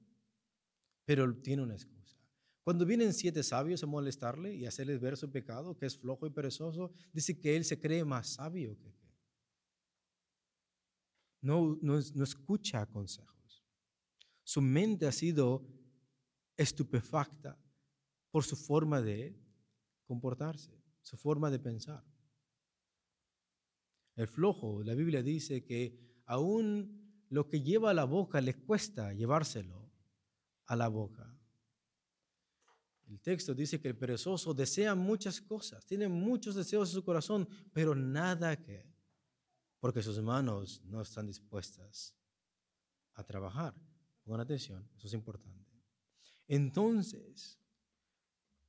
pero 1.05 1.37
tiene 1.37 1.63
una 1.63 1.75
excusa. 1.75 2.17
Cuando 2.65 2.87
vienen 2.87 3.13
siete 3.13 3.43
sabios 3.43 3.83
a 3.83 3.87
molestarle 3.87 4.55
y 4.55 4.65
hacerles 4.65 4.99
ver 4.99 5.19
su 5.19 5.31
pecado, 5.31 5.77
que 5.77 5.85
es 5.85 5.99
flojo 5.99 6.27
y 6.27 6.31
perezoso, 6.31 6.95
dice 7.13 7.39
que 7.39 7.57
él 7.57 7.67
se 7.67 7.79
cree 7.79 8.07
más 8.07 8.37
sabio 8.37 8.79
que 8.79 8.89
él. 8.89 8.97
No, 11.43 11.79
no, 11.83 12.01
no 12.15 12.25
escucha 12.25 12.87
consejos. 12.87 13.67
Su 14.45 14.63
mente 14.63 15.07
ha 15.07 15.13
sido 15.13 15.82
estupefacta 16.63 17.59
por 18.31 18.45
su 18.45 18.57
forma 18.57 19.03
de 19.03 19.39
comportarse, 20.05 20.83
su 21.03 21.17
forma 21.17 21.51
de 21.51 21.59
pensar. 21.59 22.05
El 24.17 24.29
flojo, 24.29 24.83
la 24.83 24.95
Biblia 24.95 25.23
dice 25.23 25.65
que 25.65 26.23
aún 26.27 27.25
lo 27.29 27.49
que 27.49 27.63
lleva 27.63 27.91
a 27.91 27.95
la 27.95 28.05
boca 28.05 28.41
le 28.41 28.55
cuesta 28.55 29.13
llevárselo 29.13 29.91
a 30.67 30.77
la 30.77 30.89
boca. 30.89 31.29
El 33.09 33.21
texto 33.21 33.55
dice 33.55 33.81
que 33.81 33.89
el 33.89 33.97
perezoso 33.97 34.55
desea 34.55 34.95
muchas 34.95 35.41
cosas, 35.41 35.85
tiene 35.85 36.09
muchos 36.09 36.55
deseos 36.55 36.89
en 36.89 36.95
su 36.95 37.05
corazón, 37.05 37.49
pero 37.73 37.95
nada 37.95 38.57
que, 38.57 38.87
porque 39.81 40.03
sus 40.03 40.21
manos 40.23 40.83
no 40.85 41.03
están 41.03 41.27
dispuestas 41.27 42.15
a 43.15 43.25
trabajar. 43.25 43.75
Pongan 44.25 44.41
atención, 44.41 44.89
eso 44.97 45.07
es 45.07 45.15
importante. 45.15 45.62
Entonces, 46.49 47.61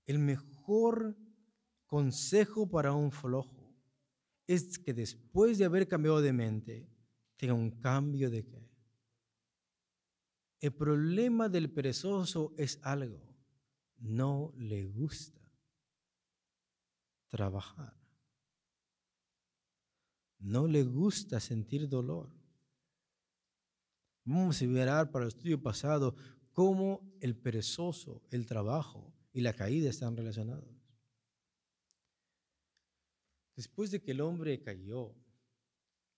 el 0.05 0.19
mejor 0.19 1.17
consejo 1.85 2.69
para 2.69 2.93
un 2.93 3.11
flojo 3.11 3.75
es 4.47 4.77
que 4.79 4.93
después 4.93 5.57
de 5.57 5.65
haber 5.65 5.87
cambiado 5.87 6.21
de 6.21 6.33
mente, 6.33 6.89
tenga 7.37 7.53
un 7.53 7.71
cambio 7.71 8.29
de 8.29 8.45
qué. 8.45 8.69
El 10.59 10.73
problema 10.73 11.49
del 11.49 11.71
perezoso 11.71 12.53
es 12.57 12.79
algo, 12.83 13.21
no 13.97 14.53
le 14.57 14.85
gusta 14.85 15.41
trabajar. 17.29 17.93
No 20.39 20.67
le 20.67 20.83
gusta 20.83 21.39
sentir 21.39 21.87
dolor. 21.87 22.29
Vamos 24.25 24.61
a 24.61 24.65
mirar 24.65 25.09
para 25.09 25.25
el 25.25 25.29
estudio 25.29 25.61
pasado 25.61 26.15
cómo 26.53 27.17
el 27.19 27.35
perezoso, 27.35 28.21
el 28.29 28.45
trabajo 28.45 29.13
y 29.33 29.41
la 29.41 29.53
caída 29.53 29.89
están 29.89 30.15
relacionados. 30.15 30.69
Después 33.55 33.91
de 33.91 34.01
que 34.01 34.11
el 34.11 34.21
hombre 34.21 34.61
cayó, 34.61 35.13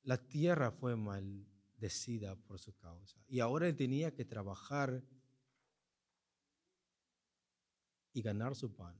la 0.03 0.17
tierra 0.27 0.71
fue 0.71 0.95
maldecida 0.95 2.35
por 2.35 2.59
su 2.59 2.77
causa. 2.77 3.19
Y 3.27 3.39
ahora 3.39 3.67
él 3.67 3.75
tenía 3.75 4.13
que 4.13 4.23
trabajar 4.23 5.03
y 8.13 8.21
ganar 8.21 8.55
su 8.55 8.73
pan 8.73 8.95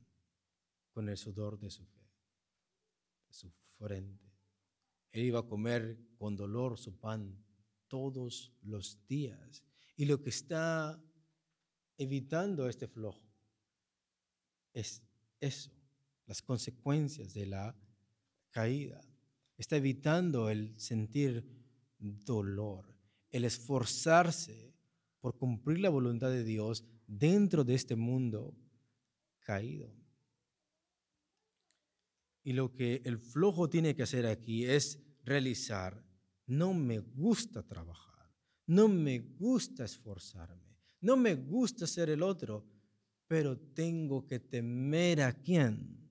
con 0.92 1.08
el 1.08 1.18
sudor 1.18 1.60
de 1.60 1.70
su 1.70 1.86
fe, 1.86 2.10
de 3.28 3.34
su 3.34 3.52
frente. 3.78 4.32
Él 5.12 5.24
iba 5.24 5.40
a 5.40 5.48
comer 5.48 5.98
con 6.18 6.36
dolor 6.36 6.78
su 6.78 6.98
pan 6.98 7.42
todos 7.88 8.54
los 8.62 9.06
días. 9.08 9.64
Y 9.96 10.06
lo 10.06 10.22
que 10.22 10.30
está 10.30 11.02
evitando 11.98 12.68
este 12.68 12.88
flojo 12.88 13.26
es 14.74 15.02
eso, 15.40 15.72
las 16.26 16.42
consecuencias 16.42 17.34
de 17.34 17.46
la 17.46 17.76
caída. 18.52 19.02
Está 19.58 19.78
evitando 19.78 20.50
el 20.50 20.78
sentir 20.80 21.46
dolor, 21.98 22.94
el 23.32 23.46
esforzarse 23.46 24.74
por 25.20 25.38
cumplir 25.38 25.80
la 25.80 25.90
voluntad 25.90 26.30
de 26.30 26.44
Dios 26.44 26.84
dentro 27.08 27.64
de 27.64 27.76
este 27.76 27.96
mundo 27.96 28.56
caído. 29.40 29.94
Y 32.44 32.54
lo 32.54 32.74
que 32.74 33.02
el 33.06 33.18
flojo 33.18 33.70
tiene 33.70 33.96
que 33.96 34.04
hacer 34.04 34.26
aquí 34.28 34.66
es 34.66 35.00
realizar, 35.24 36.04
no 36.46 36.74
me 36.74 37.00
gusta 37.00 37.64
trabajar, 37.64 38.32
no 38.68 38.88
me 38.88 39.20
gusta 39.20 39.86
esforzarme, 39.86 40.65
no 41.06 41.16
me 41.16 41.36
gusta 41.36 41.86
ser 41.86 42.10
el 42.10 42.24
otro, 42.24 42.66
pero 43.28 43.56
tengo 43.56 44.26
que 44.26 44.40
temer 44.40 45.22
a 45.22 45.32
quién? 45.34 46.10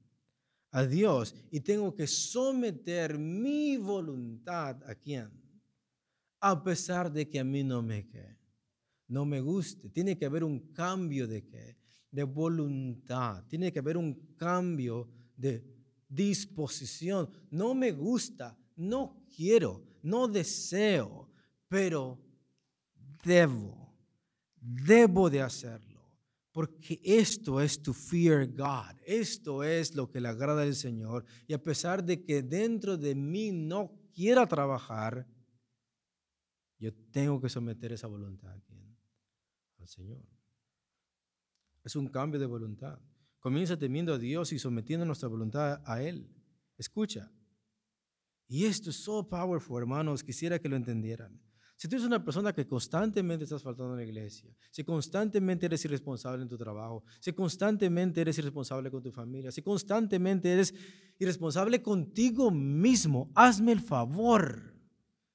A 0.71 0.87
Dios 0.87 1.35
y 1.51 1.61
tengo 1.61 1.93
que 1.97 2.07
someter 2.07 3.19
mi 3.19 3.77
voluntad 3.77 4.81
a 4.89 4.95
quién? 4.95 5.31
A 6.39 6.63
pesar 6.63 7.13
de 7.13 7.29
que 7.29 7.41
a 7.41 7.45
mí 7.45 7.65
no 7.65 7.83
me 7.83 8.07
quede, 8.07 8.39
no 9.09 9.25
me 9.25 9.41
guste. 9.41 9.89
Tiene 9.89 10.17
que 10.17 10.27
haber 10.27 10.45
un 10.45 10.73
cambio 10.73 11.27
de 11.27 11.45
qué? 11.45 11.77
De 12.13 12.23
voluntad. 12.23 13.45
Tiene 13.49 13.73
que 13.73 13.81
haber 13.81 13.97
un 13.97 14.37
cambio 14.37 15.09
de 15.37 15.65
disposición. 16.09 17.29
No 17.51 17.75
me 17.75 17.91
gusta, 17.91 18.57
no 18.77 19.27
quiero, 19.35 19.85
no 20.03 20.29
deseo, 20.29 21.33
pero 21.69 22.17
debo, 23.25 23.84
debo 24.65 25.29
de 25.29 25.43
hacerlo. 25.43 25.95
Porque 26.53 27.01
esto 27.03 27.61
es 27.61 27.83
to 27.83 27.93
fear 27.93 28.47
God. 28.47 28.97
Esto 29.05 29.65
es 29.65 29.95
lo 29.95 30.11
que 30.11 30.21
le 30.21 30.29
agrada 30.29 30.63
al 30.63 30.75
Señor. 30.75 31.25
Y 31.49 31.53
a 31.53 31.61
pesar 31.61 32.05
de 32.05 32.23
que 32.23 32.43
dentro 32.43 32.97
de 32.97 33.15
mí 33.15 33.51
no 33.51 33.91
quiera 34.15 34.47
trabajar, 34.47 35.27
yo 36.79 36.95
tengo 37.11 37.41
que 37.41 37.49
someter 37.49 37.93
esa 37.93 38.07
voluntad 38.07 38.57
al 39.79 39.89
Señor. 39.89 40.25
Es 41.83 41.97
un 41.97 42.07
cambio 42.07 42.39
de 42.39 42.47
voluntad. 42.47 43.01
Comienza 43.41 43.77
temiendo 43.77 44.15
a 44.15 44.19
Dios 44.19 44.53
y 44.53 44.59
sometiendo 44.59 45.05
nuestra 45.05 45.29
voluntad 45.29 45.83
a 45.85 46.03
Él. 46.03 46.31
Escucha. 46.79 47.31
Y 48.47 48.65
esto 48.65 48.91
es 48.91 48.97
so 48.97 49.29
powerful, 49.29 49.83
hermanos. 49.83 50.23
Quisiera 50.23 50.59
que 50.59 50.69
lo 50.69 50.77
entendieran. 50.77 51.41
Si 51.85 51.89
tú 51.89 51.97
eres 51.97 52.07
una 52.07 52.25
persona 52.25 52.51
que 52.55 52.67
constantemente 52.67 53.45
estás 53.45 53.63
faltando 53.63 53.93
en 53.93 53.99
la 53.99 54.05
iglesia, 54.05 54.51
si 54.71 54.83
constantemente 54.83 55.67
eres 55.67 55.85
irresponsable 55.85 56.43
en 56.43 56.49
tu 56.49 56.57
trabajo, 56.57 57.05
si 57.21 57.35
constantemente 57.35 58.23
eres 58.23 58.39
irresponsable 58.39 58.91
con 58.91 59.03
tu 59.03 59.13
familia, 59.13 59.53
si 59.53 59.61
constantemente 59.61 60.51
eres 60.51 60.73
irresponsable 61.19 61.83
contigo 61.83 62.51
mismo, 62.51 63.31
hazme 63.35 63.73
el 63.73 63.83
favor. 63.83 64.75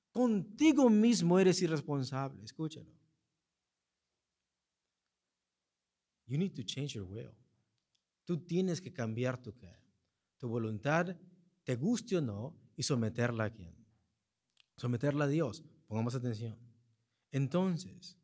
Contigo 0.09 0.89
mismo 0.89 1.38
eres 1.38 1.62
irresponsable. 1.62 2.43
Escúchalo. 2.43 2.89
You 6.25 6.39
need 6.39 6.55
to 6.55 6.63
change 6.63 6.95
your 6.95 7.05
will. 7.05 7.29
Tú 8.25 8.39
tienes 8.39 8.81
que 8.81 8.91
cambiar 8.91 9.39
tu, 9.39 9.53
tu 10.39 10.47
voluntad, 10.47 11.15
te 11.63 11.75
guste 11.75 12.17
o 12.17 12.21
no, 12.21 12.57
y 12.75 12.81
someterla 12.81 13.43
a 13.43 13.49
quién? 13.51 13.75
Someterla 14.77 15.25
a 15.25 15.27
Dios. 15.27 15.63
Pongamos 15.89 16.13
atención. 16.13 16.56
Entonces, 17.32 18.15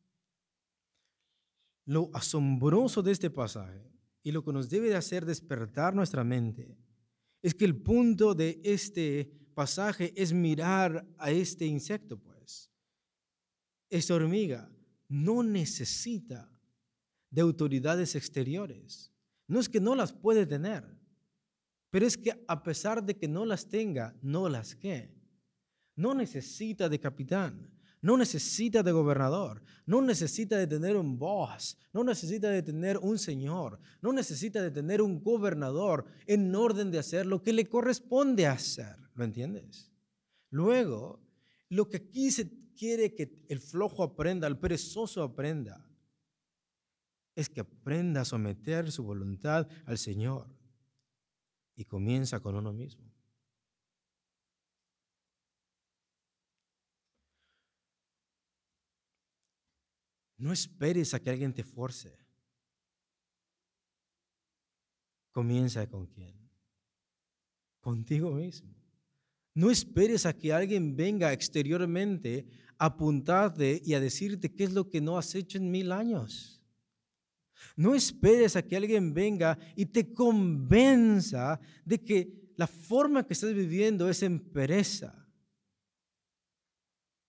lo 1.84 2.12
asombroso 2.14 3.02
de 3.02 3.12
este 3.12 3.32
pasaje 3.32 3.92
y 4.22 4.32
lo 4.32 4.44
que 4.44 4.54
nos 4.54 4.70
debe 4.70 4.90
de 4.90 4.96
hacer 4.96 5.26
despertar 5.26 5.96
nuestra 5.96 6.24
mente 6.24 6.78
es 7.42 7.56
que 7.56 7.66
el 7.66 7.76
punto 7.76 8.36
de 8.36 8.62
este 8.64 9.32
pasaje 9.56 10.14
es 10.16 10.32
mirar 10.32 11.08
a 11.18 11.32
este 11.32 11.66
insecto, 11.66 12.18
pues. 12.20 12.72
Esta 13.90 14.14
hormiga 14.14 14.72
no 15.08 15.42
necesita 15.42 16.48
de 17.32 17.42
autoridades 17.42 18.14
exteriores. 18.14 19.12
No 19.48 19.60
es 19.60 19.68
que 19.68 19.82
no 19.82 19.96
las 19.96 20.14
puede 20.14 20.46
tener, 20.46 20.86
pero 21.90 22.06
es 22.06 22.16
que 22.16 22.44
a 22.48 22.62
pesar 22.62 23.04
de 23.04 23.18
que 23.18 23.28
no 23.28 23.44
las 23.44 23.68
tenga, 23.68 24.16
no 24.22 24.50
las 24.50 24.76
que 24.76 25.15
no 25.96 26.14
necesita 26.14 26.90
de 26.90 27.00
capitán, 27.00 27.72
no 28.02 28.18
necesita 28.18 28.84
de 28.84 28.92
gobernador, 28.92 29.64
no 29.86 30.02
necesita 30.02 30.58
de 30.58 30.68
tener 30.68 30.96
un 30.96 31.18
boss, 31.18 31.78
no 31.92 32.04
necesita 32.04 32.50
de 32.50 32.62
tener 32.62 32.98
un 32.98 33.18
señor, 33.18 33.80
no 34.02 34.14
necesita 34.14 34.62
de 34.62 34.72
tener 34.72 35.02
un 35.02 35.24
gobernador 35.24 36.06
en 36.28 36.54
orden 36.54 36.92
de 36.92 37.00
hacer 37.00 37.26
lo 37.26 37.42
que 37.42 37.54
le 37.54 37.66
corresponde 37.66 38.46
hacer. 38.46 38.96
¿Lo 39.16 39.24
entiendes? 39.24 39.92
Luego, 40.52 41.20
lo 41.70 41.90
que 41.90 41.98
aquí 41.98 42.30
se 42.30 42.52
quiere 42.76 43.16
que 43.16 43.44
el 43.48 43.60
flojo 43.60 44.04
aprenda, 44.04 44.48
el 44.48 44.60
perezoso 44.60 45.24
aprenda, 45.24 45.84
es 47.34 47.50
que 47.50 47.62
aprenda 47.62 48.22
a 48.22 48.26
someter 48.26 48.92
su 48.92 49.04
voluntad 49.04 49.68
al 49.86 49.98
Señor 49.98 50.48
y 51.76 51.86
comienza 51.86 52.40
con 52.40 52.56
uno 52.56 52.72
mismo. 52.72 53.15
No 60.38 60.52
esperes 60.52 61.14
a 61.14 61.20
que 61.20 61.30
alguien 61.30 61.54
te 61.54 61.64
force. 61.64 62.18
Comienza 65.32 65.88
con 65.88 66.08
quién? 66.08 66.34
Contigo 67.80 68.32
mismo. 68.32 68.74
No 69.54 69.72
esperes 69.72 70.26
a 70.26 70.34
que 70.34 70.52
alguien 70.52 70.96
venga 70.96 71.32
exteriormente 71.32 72.46
a 72.78 72.88
apuntarte 72.88 73.82
y 73.86 73.94
a 73.94 74.00
decirte 74.00 74.54
qué 74.54 74.66
es 74.66 74.74
lo 74.74 74.90
que 74.90 75.00
no 75.00 75.18
has 75.18 75.34
hecho 75.36 75.58
en 75.58 75.72
mil 75.72 75.92
años. 75.92 76.62
No 77.78 77.96
esperes 77.96 78.56
a 78.56 78.64
que 78.64 78.76
alguien 78.76 79.14
venga 79.14 79.58
y 79.76 79.86
te 79.86 80.14
convenza 80.14 81.60
de 81.86 82.04
que 82.04 82.54
la 82.58 82.68
forma 82.68 83.26
que 83.26 83.34
estás 83.34 83.54
viviendo 83.54 84.10
es 84.10 84.24
en 84.24 84.40
pereza. 84.40 85.28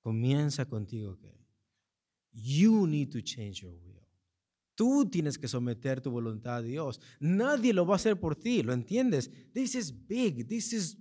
Comienza 0.01 0.65
contigo. 0.65 1.17
¿qué? 1.19 1.46
You 2.37 2.87
need 2.87 3.11
to 3.13 3.23
change 3.23 3.63
your 3.63 3.73
will. 3.73 3.97
Tú 4.75 5.09
tienes 5.09 5.39
que 5.39 5.49
someter 5.49 6.03
tu 6.03 6.11
voluntad 6.11 6.57
a 6.57 6.63
Dios. 6.63 7.01
Nadie 7.19 7.73
lo 7.73 7.87
va 7.87 7.95
a 7.95 7.97
hacer 7.97 8.21
por 8.21 8.37
ti, 8.37 8.63
¿lo 8.63 8.75
entiendes? 8.75 9.31
This 9.55 9.75
is 9.75 9.91
big, 9.91 10.47
this 10.47 10.75
is 10.75 10.99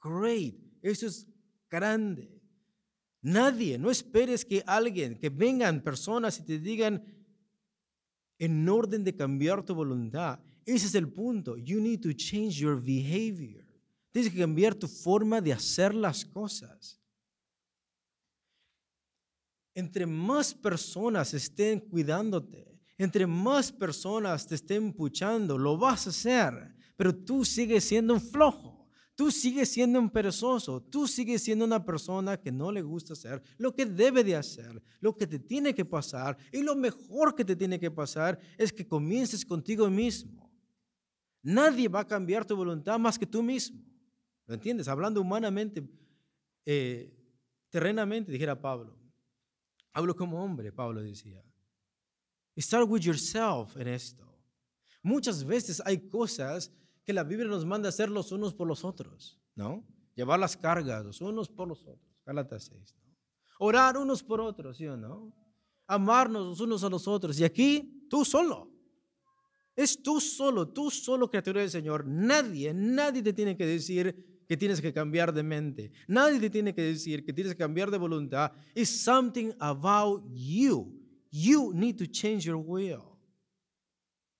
great, 0.00 0.54
eso 0.80 1.06
es 1.08 1.26
grande. 1.68 2.40
Nadie, 3.20 3.78
no 3.78 3.90
esperes 3.90 4.44
que 4.44 4.62
alguien, 4.64 5.18
que 5.18 5.28
vengan 5.28 5.82
personas 5.82 6.38
y 6.38 6.44
te 6.44 6.60
digan 6.60 7.04
en 8.38 8.68
orden 8.68 9.02
de 9.02 9.14
cambiar 9.16 9.64
tu 9.64 9.74
voluntad. 9.74 10.38
Ese 10.64 10.86
es 10.86 10.94
el 10.94 11.08
punto. 11.12 11.56
You 11.56 11.80
need 11.80 12.00
to 12.00 12.12
change 12.12 12.60
your 12.60 12.80
behavior. 12.80 13.66
Tienes 14.12 14.32
que 14.32 14.38
cambiar 14.38 14.76
tu 14.76 14.86
forma 14.86 15.40
de 15.40 15.52
hacer 15.52 15.94
las 15.94 16.24
cosas 16.24 16.99
entre 19.74 20.06
más 20.06 20.54
personas 20.54 21.34
estén 21.34 21.80
cuidándote, 21.80 22.78
entre 22.98 23.26
más 23.26 23.72
personas 23.72 24.46
te 24.46 24.54
estén 24.54 24.92
puchando, 24.92 25.56
lo 25.56 25.78
vas 25.78 26.06
a 26.06 26.10
hacer, 26.10 26.74
pero 26.96 27.14
tú 27.14 27.44
sigues 27.44 27.84
siendo 27.84 28.14
un 28.14 28.20
flojo. 28.20 28.80
Tú 29.20 29.30
sigues 29.30 29.68
siendo 29.68 29.98
un 29.98 30.08
perezoso, 30.08 30.80
tú 30.80 31.06
sigues 31.06 31.42
siendo 31.42 31.66
una 31.66 31.84
persona 31.84 32.38
que 32.40 32.50
no 32.50 32.72
le 32.72 32.80
gusta 32.80 33.12
hacer 33.12 33.42
lo 33.58 33.74
que 33.74 33.84
debe 33.84 34.24
de 34.24 34.34
hacer, 34.34 34.82
lo 34.98 35.14
que 35.14 35.26
te 35.26 35.38
tiene 35.38 35.74
que 35.74 35.84
pasar 35.84 36.38
y 36.50 36.62
lo 36.62 36.74
mejor 36.74 37.34
que 37.34 37.44
te 37.44 37.54
tiene 37.54 37.78
que 37.78 37.90
pasar 37.90 38.40
es 38.56 38.72
que 38.72 38.88
comiences 38.88 39.44
contigo 39.44 39.90
mismo. 39.90 40.50
Nadie 41.42 41.86
va 41.88 42.00
a 42.00 42.06
cambiar 42.06 42.46
tu 42.46 42.56
voluntad 42.56 42.98
más 42.98 43.18
que 43.18 43.26
tú 43.26 43.42
mismo. 43.42 43.84
¿Lo 44.46 44.54
entiendes? 44.54 44.88
Hablando 44.88 45.20
humanamente, 45.20 45.86
eh, 46.64 47.14
terrenamente, 47.68 48.32
dijera 48.32 48.58
Pablo. 48.58 48.99
Hablo 49.92 50.14
como 50.14 50.42
hombre, 50.42 50.72
Pablo 50.72 51.02
decía. 51.02 51.42
Start 52.56 52.88
with 52.88 53.00
yourself 53.00 53.76
en 53.76 53.88
esto. 53.88 54.26
Muchas 55.02 55.44
veces 55.44 55.82
hay 55.84 56.08
cosas 56.08 56.72
que 57.04 57.12
la 57.12 57.24
Biblia 57.24 57.48
nos 57.48 57.64
manda 57.64 57.88
hacer 57.88 58.10
los 58.10 58.32
unos 58.32 58.54
por 58.54 58.68
los 58.68 58.84
otros, 58.84 59.40
¿no? 59.54 59.86
Llevar 60.14 60.38
las 60.38 60.56
cargas 60.56 61.04
los 61.04 61.20
unos 61.20 61.48
por 61.48 61.68
los 61.68 61.80
otros. 61.86 62.10
Gálatas 62.26 62.64
6, 62.64 62.96
¿no? 63.02 63.16
Orar 63.60 63.96
unos 63.96 64.22
por 64.22 64.40
otros, 64.40 64.76
¿sí 64.76 64.86
o 64.86 64.96
no? 64.96 65.34
Amarnos 65.86 66.46
los 66.46 66.60
unos 66.60 66.84
a 66.84 66.88
los 66.88 67.08
otros. 67.08 67.38
Y 67.40 67.44
aquí, 67.44 68.06
tú 68.08 68.24
solo. 68.24 68.70
Es 69.74 70.02
tú 70.02 70.20
solo, 70.20 70.68
tú 70.68 70.90
solo 70.90 71.30
criatura 71.30 71.60
del 71.60 71.70
Señor. 71.70 72.06
Nadie, 72.06 72.74
nadie 72.74 73.22
te 73.22 73.32
tiene 73.32 73.56
que 73.56 73.66
decir 73.66 74.39
que 74.50 74.56
tienes 74.56 74.80
que 74.80 74.92
cambiar 74.92 75.32
de 75.32 75.44
mente. 75.44 75.92
Nadie 76.08 76.40
te 76.40 76.50
tiene 76.50 76.74
que 76.74 76.82
decir 76.82 77.24
que 77.24 77.32
tienes 77.32 77.52
que 77.52 77.58
cambiar 77.58 77.88
de 77.88 77.98
voluntad. 77.98 78.50
It's 78.74 78.90
something 78.90 79.52
about 79.60 80.24
you. 80.34 80.92
You 81.30 81.72
need 81.72 81.96
to 81.98 82.06
change 82.06 82.46
your 82.46 82.56
will. 82.56 83.16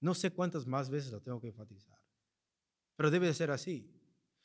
No 0.01 0.13
sé 0.13 0.33
cuántas 0.33 0.67
más 0.67 0.91
veces 0.91 1.13
lo 1.13 1.21
tengo 1.21 1.41
que 1.41 1.47
enfatizar, 1.47 1.97
pero 2.97 3.09
debe 3.09 3.29
de 3.29 3.35
ser 3.35 3.53
así. 3.53 3.89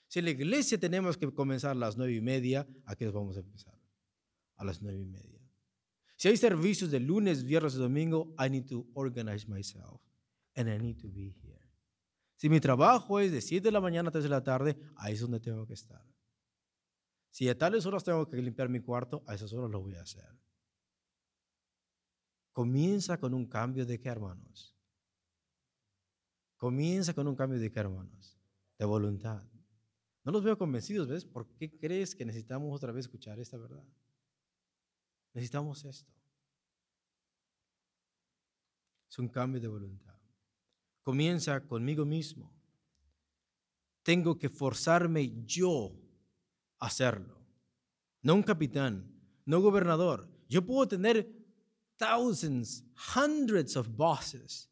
Si 0.07 0.19
en 0.19 0.25
la 0.25 0.31
iglesia 0.31 0.77
tenemos 0.77 1.17
que 1.17 1.33
comenzar 1.33 1.71
a 1.71 1.73
las 1.73 1.97
nueve 1.97 2.13
y 2.13 2.21
media, 2.21 2.67
¿a 2.85 2.95
qué 2.95 3.09
vamos 3.09 3.35
a 3.35 3.39
empezar? 3.39 3.73
A 4.57 4.65
las 4.65 4.83
nueve 4.83 4.99
y 4.99 5.05
media. 5.05 5.41
Si 6.15 6.27
hay 6.27 6.37
servicios 6.37 6.91
de 6.91 6.99
lunes, 6.99 7.43
viernes 7.43 7.73
y 7.73 7.79
domingo, 7.79 8.35
I 8.37 8.51
need 8.51 8.67
to 8.67 8.85
organize 8.93 9.47
myself 9.47 9.99
and 10.55 10.69
I 10.69 10.77
need 10.77 11.01
to 11.01 11.09
be 11.09 11.33
here. 11.41 11.54
Si 12.35 12.49
mi 12.49 12.59
trabajo 12.59 13.19
es 13.19 13.31
de 13.31 13.41
7 13.41 13.65
de 13.65 13.71
la 13.71 13.81
mañana 13.81 14.09
a 14.09 14.11
3 14.11 14.23
de 14.23 14.29
la 14.29 14.43
tarde, 14.43 14.77
ahí 14.95 15.13
es 15.13 15.21
donde 15.21 15.39
tengo 15.39 15.65
que 15.65 15.73
estar. 15.73 16.05
Si 17.29 17.49
a 17.49 17.57
tales 17.57 17.85
horas 17.85 18.03
tengo 18.03 18.29
que 18.29 18.37
limpiar 18.37 18.69
mi 18.69 18.79
cuarto, 18.79 19.23
a 19.27 19.35
esas 19.35 19.51
horas 19.53 19.69
lo 19.69 19.81
voy 19.81 19.95
a 19.95 20.01
hacer. 20.01 20.29
Comienza 22.51 23.17
con 23.19 23.33
un 23.33 23.45
cambio 23.45 23.85
de 23.85 23.99
qué, 23.99 24.09
hermanos? 24.09 24.75
Comienza 26.57 27.13
con 27.13 27.27
un 27.27 27.35
cambio 27.35 27.59
de 27.59 27.69
qué, 27.69 27.79
hermanos? 27.79 28.39
De 28.77 28.85
voluntad. 28.85 29.43
No 30.23 30.31
los 30.31 30.43
veo 30.43 30.57
convencidos, 30.57 31.07
¿ves? 31.07 31.25
¿Por 31.25 31.47
qué 31.55 31.77
crees 31.77 32.15
que 32.15 32.25
necesitamos 32.25 32.73
otra 32.73 32.91
vez 32.91 33.05
escuchar 33.05 33.39
esta 33.39 33.57
verdad? 33.57 33.83
Necesitamos 35.33 35.83
esto. 35.85 36.11
Es 39.09 39.19
un 39.19 39.27
cambio 39.27 39.61
de 39.61 39.67
voluntad. 39.67 40.14
Comienza 41.05 41.61
conmigo 41.61 42.03
mismo. 42.03 42.51
Tengo 44.01 44.39
que 44.39 44.49
forzarme 44.49 45.45
yo 45.45 45.91
a 46.79 46.87
hacerlo. 46.87 47.37
No 48.23 48.33
un 48.33 48.41
capitán, 48.41 49.05
no 49.45 49.61
gobernador. 49.61 50.27
Yo 50.49 50.65
puedo 50.65 50.87
tener 50.87 51.31
thousands, 51.97 52.83
hundreds 53.15 53.77
of 53.77 53.87
bosses 53.95 54.67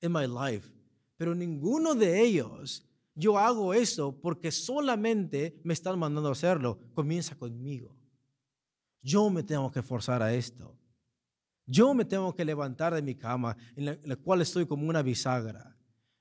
in 0.00 0.10
my 0.10 0.26
life, 0.26 0.72
pero 1.18 1.34
ninguno 1.34 1.94
de 1.94 2.18
ellos 2.18 2.88
yo 3.14 3.38
hago 3.38 3.74
eso 3.74 4.18
porque 4.18 4.50
solamente 4.50 5.60
me 5.64 5.74
están 5.74 5.98
mandando 5.98 6.30
a 6.30 6.32
hacerlo. 6.32 6.78
Comienza 6.94 7.36
conmigo. 7.36 7.94
Yo 9.02 9.28
me 9.28 9.42
tengo 9.42 9.70
que 9.70 9.82
forzar 9.82 10.22
a 10.22 10.32
esto. 10.32 10.74
Yo 11.66 11.92
me 11.92 12.06
tengo 12.06 12.34
que 12.34 12.44
levantar 12.44 12.94
de 12.94 13.02
mi 13.02 13.14
cama, 13.14 13.54
en 13.76 13.98
la, 14.02 14.16
cual 14.16 14.40
estoy 14.40 14.66
como 14.66 14.88
una 14.88 15.02
bisagra. 15.02 15.73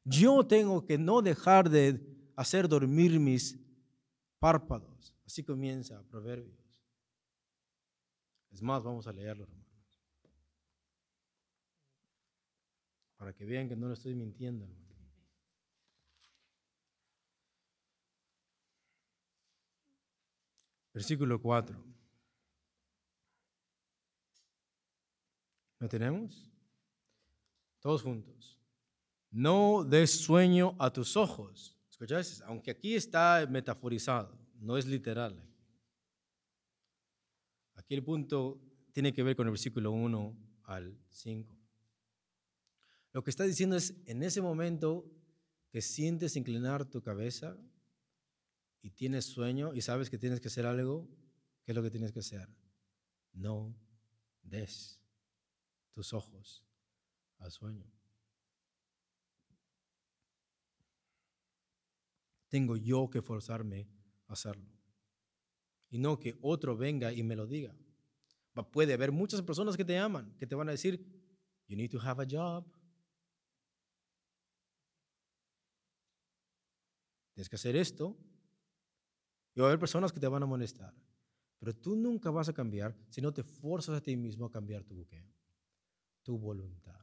Yo 0.06 0.46
tengo 0.46 0.86
que 0.86 0.98
no 0.98 1.22
dejar 1.22 1.70
de 1.70 2.00
hacer 2.36 2.68
dormir 2.68 3.20
mis 3.20 3.58
párpados. 4.40 5.16
Así 5.26 5.44
comienza 5.44 6.04
Proverbios. 6.10 6.82
Es 8.52 8.62
más, 8.62 8.84
vamos 8.84 9.08
a 9.08 9.14
leerlo, 9.14 9.44
hermanos. 9.44 9.64
Para 13.18 13.34
que 13.34 13.46
vean 13.46 13.70
que 13.70 13.76
no 13.76 13.88
lo 13.88 13.94
estoy 13.94 14.14
mintiendo, 14.14 14.66
hermano. 14.66 14.84
Versículo 20.94 21.42
4. 21.42 21.84
¿Lo 25.80 25.90
tenemos? 25.90 26.52
Todos 27.80 28.04
juntos. 28.04 28.63
No 29.34 29.84
des 29.84 30.12
sueño 30.12 30.76
a 30.78 30.94
tus 30.94 31.18
ojos. 31.18 31.76
¿Escuchaste? 31.90 32.44
Aunque 32.46 32.70
aquí 32.70 32.94
está 32.94 33.48
metaforizado, 33.50 34.38
no 34.60 34.78
es 34.78 34.86
literal. 34.86 35.44
Aquí 37.74 37.96
el 37.96 38.04
punto 38.04 38.62
tiene 38.92 39.12
que 39.12 39.24
ver 39.24 39.36
con 39.36 39.48
el 39.48 39.52
versículo 39.52 39.92
1 39.92 40.38
al 40.66 40.96
5. 41.10 41.58
Lo 43.12 43.24
que 43.24 43.32
está 43.32 43.44
diciendo 43.44 43.76
es, 43.76 43.96
en 44.06 44.22
ese 44.22 44.40
momento 44.40 45.04
que 45.72 45.82
sientes 45.82 46.36
inclinar 46.36 46.86
tu 46.86 47.02
cabeza 47.02 47.58
y 48.84 48.92
tienes 48.92 49.26
sueño 49.26 49.74
y 49.74 49.82
sabes 49.82 50.12
que 50.12 50.20
tienes 50.20 50.42
que 50.42 50.50
hacer 50.50 50.68
algo, 50.68 51.10
¿qué 51.66 51.72
es 51.72 51.76
lo 51.76 51.82
que 51.82 51.90
tienes 51.90 52.12
que 52.12 52.20
hacer? 52.20 52.48
No 53.34 53.76
des 54.44 55.02
tus 55.92 56.14
ojos 56.14 56.64
al 57.40 57.52
sueño. 57.52 58.03
Tengo 62.54 62.78
yo 62.78 63.10
que 63.10 63.24
forzarme 63.24 63.90
a 64.28 64.34
hacerlo. 64.34 64.70
Y 65.90 65.98
no 65.98 66.20
que 66.20 66.38
otro 66.40 66.78
venga 66.78 67.12
y 67.12 67.24
me 67.24 67.36
lo 67.36 67.48
diga. 67.48 67.76
Puede 68.72 68.94
haber 68.94 69.12
muchas 69.12 69.42
personas 69.42 69.76
que 69.76 69.84
te 69.84 69.98
aman, 69.98 70.38
que 70.38 70.46
te 70.46 70.54
van 70.54 70.70
a 70.70 70.74
decir, 70.74 71.04
you 71.68 71.76
need 71.76 71.90
to 71.90 72.00
have 72.00 72.22
a 72.22 72.28
job. 72.30 72.64
Tienes 77.34 77.50
que 77.50 77.56
hacer 77.56 77.76
esto. 77.76 78.16
Y 79.56 79.60
va 79.60 79.66
a 79.66 79.70
haber 79.70 79.80
personas 79.80 80.14
que 80.14 80.20
te 80.20 80.28
van 80.28 80.44
a 80.44 80.46
molestar. 80.46 80.94
Pero 81.58 81.76
tú 81.76 81.96
nunca 81.96 82.30
vas 82.30 82.50
a 82.50 82.54
cambiar 82.54 82.96
si 83.10 83.20
no 83.20 83.34
te 83.34 83.42
forzas 83.42 83.98
a 83.98 84.02
ti 84.04 84.16
mismo 84.16 84.46
a 84.46 84.52
cambiar 84.52 84.84
tu 84.84 84.94
buque 84.94 85.26
tu 86.22 86.38
voluntad. 86.38 87.03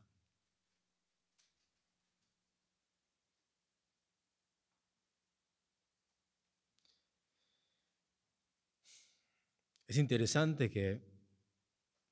Es 9.91 9.99
interesante 9.99 10.71
que 10.71 11.03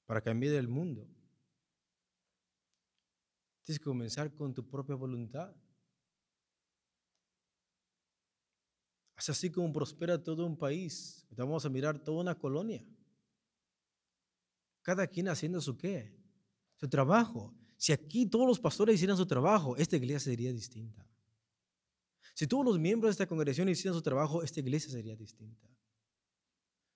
para 0.05 0.21
cambiar 0.21 0.57
el 0.57 0.67
mundo, 0.67 1.07
tienes 3.63 3.79
que 3.79 3.85
comenzar 3.85 4.35
con 4.35 4.53
tu 4.53 4.69
propia 4.69 4.97
voluntad. 4.97 5.55
Es 9.17 9.29
así 9.29 9.49
como 9.49 9.73
prospera 9.73 10.21
todo 10.21 10.45
un 10.45 10.59
país. 10.59 11.25
Vamos 11.31 11.65
a 11.65 11.69
mirar 11.69 12.01
toda 12.01 12.21
una 12.21 12.37
colonia. 12.37 12.85
Cada 14.83 15.07
quien 15.07 15.29
haciendo 15.29 15.61
su 15.61 15.79
qué 15.79 16.19
su 16.75 16.89
trabajo. 16.89 17.55
Si 17.77 17.93
aquí 17.93 18.27
todos 18.27 18.49
los 18.49 18.59
pastores 18.59 18.97
hicieran 18.97 19.17
su 19.17 19.27
trabajo, 19.27 19.77
esta 19.77 19.95
iglesia 19.95 20.19
sería 20.19 20.53
distinta. 20.53 21.09
Si 22.35 22.49
todos 22.49 22.65
los 22.65 22.77
miembros 22.81 23.11
de 23.11 23.13
esta 23.13 23.29
congregación 23.29 23.69
hicieran 23.69 23.95
su 23.95 24.03
trabajo, 24.03 24.43
esta 24.43 24.59
iglesia 24.59 24.91
sería 24.91 25.15
distinta. 25.15 25.78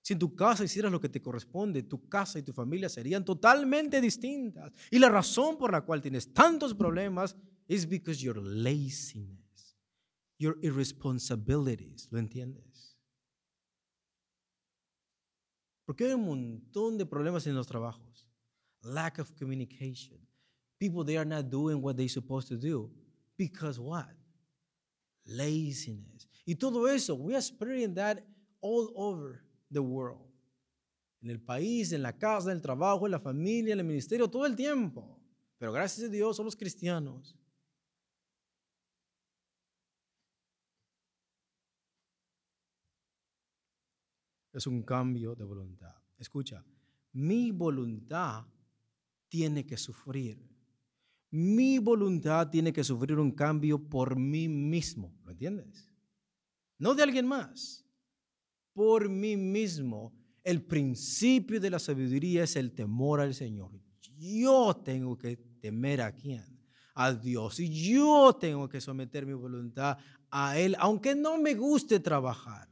Si 0.02 0.12
en 0.12 0.18
tu 0.18 0.34
casa 0.34 0.64
hicieras 0.64 0.90
lo 0.90 1.00
que 1.00 1.08
te 1.08 1.22
corresponde, 1.22 1.84
tu 1.84 2.08
casa 2.08 2.38
y 2.38 2.42
tu 2.42 2.52
familia 2.52 2.88
serían 2.88 3.24
totalmente 3.24 4.00
distintas. 4.00 4.72
Y 4.90 4.98
la 4.98 5.08
razón 5.08 5.56
por 5.56 5.72
la 5.72 5.82
cual 5.82 6.02
tienes 6.02 6.32
tantos 6.32 6.74
problemas 6.74 7.36
es 7.68 7.88
because 7.88 8.20
your 8.20 8.36
laziness, 8.36 9.76
your 10.38 10.58
irresponsibilities, 10.60 12.08
¿lo 12.10 12.18
entiendes? 12.18 12.98
Porque 15.84 16.06
hay 16.06 16.14
un 16.14 16.24
montón 16.24 16.98
de 16.98 17.06
problemas 17.06 17.46
en 17.46 17.54
los 17.54 17.66
trabajos 17.66 18.12
lack 18.84 19.18
of 19.18 19.34
communication. 19.38 20.18
People, 20.78 21.04
they 21.04 21.16
are 21.16 21.24
not 21.24 21.50
doing 21.50 21.80
what 21.80 21.96
they're 21.96 22.08
supposed 22.08 22.48
to 22.48 22.56
do. 22.56 22.90
Because 23.38 23.78
what? 23.78 24.10
Laziness. 25.26 26.26
Y 26.46 26.54
todo 26.54 26.86
eso, 26.86 27.14
we 27.14 27.34
are 27.34 27.38
experiencing 27.38 27.94
that 27.94 28.24
all 28.60 28.92
over 28.96 29.44
the 29.72 29.80
world. 29.80 30.30
En 31.20 31.30
el 31.30 31.40
país, 31.40 31.92
en 31.92 32.02
la 32.02 32.18
casa, 32.18 32.50
en 32.50 32.56
el 32.56 32.62
trabajo, 32.62 33.06
en 33.06 33.12
la 33.12 33.20
familia, 33.20 33.72
en 33.72 33.80
el 33.80 33.86
ministerio, 33.86 34.28
todo 34.28 34.44
el 34.44 34.56
tiempo. 34.56 35.20
Pero 35.58 35.72
gracias 35.72 36.08
a 36.08 36.10
Dios 36.10 36.36
somos 36.36 36.56
cristianos. 36.56 37.36
Es 44.52 44.66
un 44.66 44.82
cambio 44.82 45.34
de 45.34 45.44
voluntad. 45.44 45.94
Escucha, 46.18 46.64
mi 47.12 47.52
voluntad 47.52 48.44
tiene 49.28 49.64
que 49.64 49.76
sufrir. 49.76 50.38
Mi 51.30 51.78
voluntad 51.78 52.50
tiene 52.50 52.72
que 52.72 52.84
sufrir 52.84 53.18
un 53.18 53.30
cambio 53.32 53.78
por 53.78 54.16
mí 54.16 54.48
mismo. 54.48 55.18
¿Lo 55.24 55.30
entiendes? 55.30 55.88
No 56.78 56.94
de 56.94 57.02
alguien 57.02 57.26
más. 57.26 57.86
Por 58.72 59.08
mí 59.08 59.36
mismo. 59.36 60.12
El 60.44 60.62
principio 60.64 61.60
de 61.60 61.70
la 61.70 61.78
sabiduría 61.78 62.42
es 62.42 62.56
el 62.56 62.72
temor 62.72 63.20
al 63.20 63.34
Señor. 63.34 63.70
Yo 64.18 64.74
tengo 64.84 65.16
que 65.16 65.36
temer 65.60 66.00
a 66.00 66.12
quién? 66.12 66.44
A 66.94 67.12
Dios. 67.12 67.60
Y 67.60 67.92
yo 67.92 68.36
tengo 68.40 68.68
que 68.68 68.80
someter 68.80 69.24
mi 69.24 69.34
voluntad 69.34 69.98
a 70.30 70.58
Él, 70.58 70.74
aunque 70.78 71.14
no 71.14 71.38
me 71.38 71.54
guste 71.54 72.00
trabajar. 72.00 72.68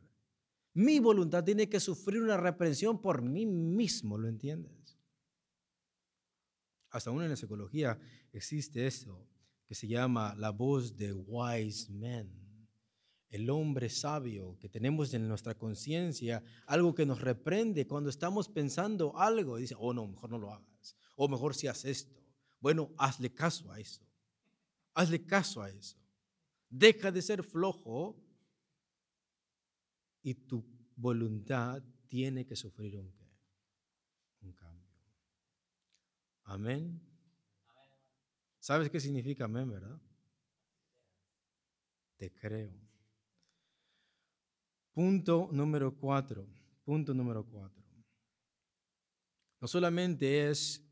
Mi 0.74 0.98
voluntad 0.98 1.44
tiene 1.44 1.68
que 1.68 1.80
sufrir 1.80 2.22
una 2.22 2.36
reprensión 2.36 3.00
por 3.00 3.22
mí 3.22 3.46
mismo, 3.46 4.16
¿lo 4.16 4.28
entiendes? 4.28 4.98
Hasta 6.90 7.10
aún 7.10 7.22
en 7.22 7.30
la 7.30 7.36
psicología 7.36 7.98
existe 8.32 8.86
eso, 8.86 9.26
que 9.66 9.74
se 9.74 9.86
llama 9.86 10.34
La 10.36 10.50
voz 10.50 10.96
de 10.96 11.12
Wise 11.12 11.92
Men, 11.92 12.32
el 13.30 13.48
hombre 13.48 13.88
sabio 13.88 14.58
que 14.58 14.68
tenemos 14.68 15.14
en 15.14 15.28
nuestra 15.28 15.54
conciencia, 15.54 16.42
algo 16.66 16.94
que 16.94 17.06
nos 17.06 17.20
reprende 17.20 17.86
cuando 17.86 18.10
estamos 18.10 18.48
pensando 18.48 19.16
algo 19.16 19.56
y 19.56 19.62
dice, 19.62 19.76
oh 19.78 19.94
no, 19.94 20.06
mejor 20.08 20.30
no 20.30 20.38
lo 20.38 20.52
hagas, 20.52 20.96
o 21.16 21.28
mejor 21.28 21.54
si 21.54 21.68
haces 21.68 22.02
esto. 22.02 22.20
Bueno, 22.58 22.92
hazle 22.98 23.32
caso 23.32 23.70
a 23.70 23.78
eso, 23.78 24.02
hazle 24.94 25.24
caso 25.24 25.62
a 25.62 25.70
eso. 25.70 25.96
Deja 26.68 27.10
de 27.10 27.22
ser 27.22 27.42
flojo 27.42 28.16
y 30.22 30.34
tu 30.34 30.64
voluntad 30.96 31.82
tiene 32.08 32.46
que 32.46 32.56
sufrir 32.56 32.96
un 32.96 34.52
cambio. 34.52 34.90
Amén. 36.44 37.00
¿Sabes 38.58 38.90
qué 38.90 39.00
significa 39.00 39.44
amén, 39.44 39.70
verdad? 39.70 40.00
Te 42.16 42.32
creo. 42.32 42.89
Punto 44.92 45.48
número 45.52 45.96
cuatro. 45.96 46.46
Punto 46.84 47.14
número 47.14 47.44
cuatro. 47.44 47.82
No 49.60 49.68
solamente 49.68 50.50
es 50.50 50.82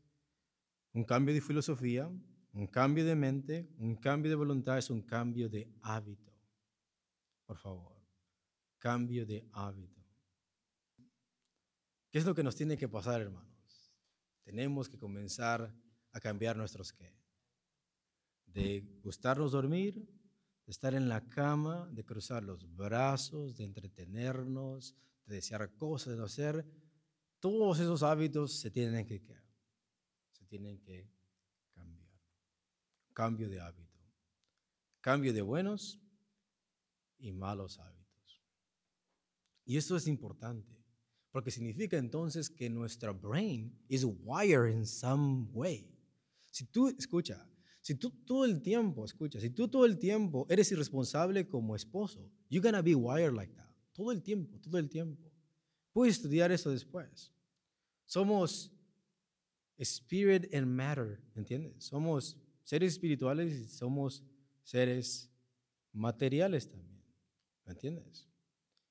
un 0.93 1.03
cambio 1.03 1.33
de 1.33 1.41
filosofía, 1.41 2.07
un 2.53 2.67
cambio 2.67 3.05
de 3.05 3.15
mente, 3.15 3.69
un 3.77 3.95
cambio 3.95 4.29
de 4.29 4.35
voluntad, 4.35 4.77
es 4.77 4.89
un 4.89 5.01
cambio 5.01 5.49
de 5.49 5.71
hábito. 5.81 6.31
Por 7.45 7.57
favor, 7.57 7.99
cambio 8.77 9.25
de 9.25 9.47
hábito. 9.53 10.05
¿Qué 12.11 12.19
es 12.19 12.25
lo 12.25 12.33
que 12.33 12.43
nos 12.43 12.55
tiene 12.55 12.77
que 12.77 12.87
pasar, 12.87 13.21
hermanos? 13.21 13.93
Tenemos 14.43 14.89
que 14.89 14.97
comenzar 14.97 15.75
a 16.11 16.19
cambiar 16.19 16.57
nuestros 16.57 16.91
qué 16.91 17.19
de 18.53 18.83
gustarnos 19.03 19.51
dormir, 19.51 20.07
de 20.69 20.73
estar 20.73 20.93
en 20.93 21.09
la 21.09 21.27
cama, 21.27 21.89
de 21.91 22.05
cruzar 22.05 22.43
los 22.43 22.75
brazos, 22.75 23.57
de 23.57 23.63
entretenernos, 23.63 24.95
de 25.25 25.37
desear 25.37 25.75
cosas, 25.75 26.13
de 26.13 26.17
no 26.19 26.25
hacer. 26.25 26.63
Todos 27.39 27.79
esos 27.79 28.03
hábitos 28.03 28.59
se 28.59 28.69
tienen 28.69 29.07
que 29.07 29.19
se 30.31 30.45
tienen 30.45 30.79
que 30.81 31.11
cambiar. 31.73 32.13
Cambio 33.13 33.49
de 33.49 33.59
hábito. 33.59 33.97
Cambio 35.01 35.33
de 35.33 35.41
buenos 35.41 35.99
y 37.17 37.31
malos 37.31 37.79
hábitos. 37.79 38.43
Y 39.65 39.75
esto 39.75 39.95
es 39.95 40.05
importante, 40.05 40.77
porque 41.31 41.49
significa 41.49 41.97
entonces 41.97 42.47
que 42.47 42.69
nuestra 42.69 43.11
brain 43.11 43.75
is 43.87 44.05
wired 44.05 44.71
in 44.71 44.85
some 44.85 45.47
way. 45.51 45.91
Si 46.51 46.65
tú, 46.65 46.89
escucha, 46.89 47.49
si 47.89 47.95
tú 47.95 48.11
todo 48.11 48.45
el 48.45 48.61
tiempo, 48.61 49.03
escucha, 49.03 49.39
si 49.39 49.49
tú 49.49 49.67
todo 49.67 49.83
el 49.83 49.97
tiempo 49.97 50.45
eres 50.47 50.71
irresponsable 50.71 51.47
como 51.47 51.75
esposo, 51.75 52.31
you're 52.47 52.63
gonna 52.63 52.83
be 52.83 52.93
wired 52.93 53.33
like 53.33 53.51
that. 53.55 53.67
Todo 53.93 54.11
el 54.11 54.21
tiempo, 54.21 54.59
todo 54.59 54.77
el 54.77 54.87
tiempo. 54.87 55.31
Puedes 55.91 56.17
estudiar 56.17 56.51
eso 56.51 56.69
después. 56.69 57.33
Somos 58.05 58.71
spirit 59.79 60.53
and 60.53 60.67
matter, 60.67 61.19
¿entiendes? 61.35 61.83
Somos 61.83 62.37
seres 62.63 62.93
espirituales 62.93 63.51
y 63.53 63.67
somos 63.67 64.23
seres 64.61 65.31
materiales 65.91 66.69
también, 66.69 67.03
¿me 67.65 67.71
entiendes? 67.71 68.29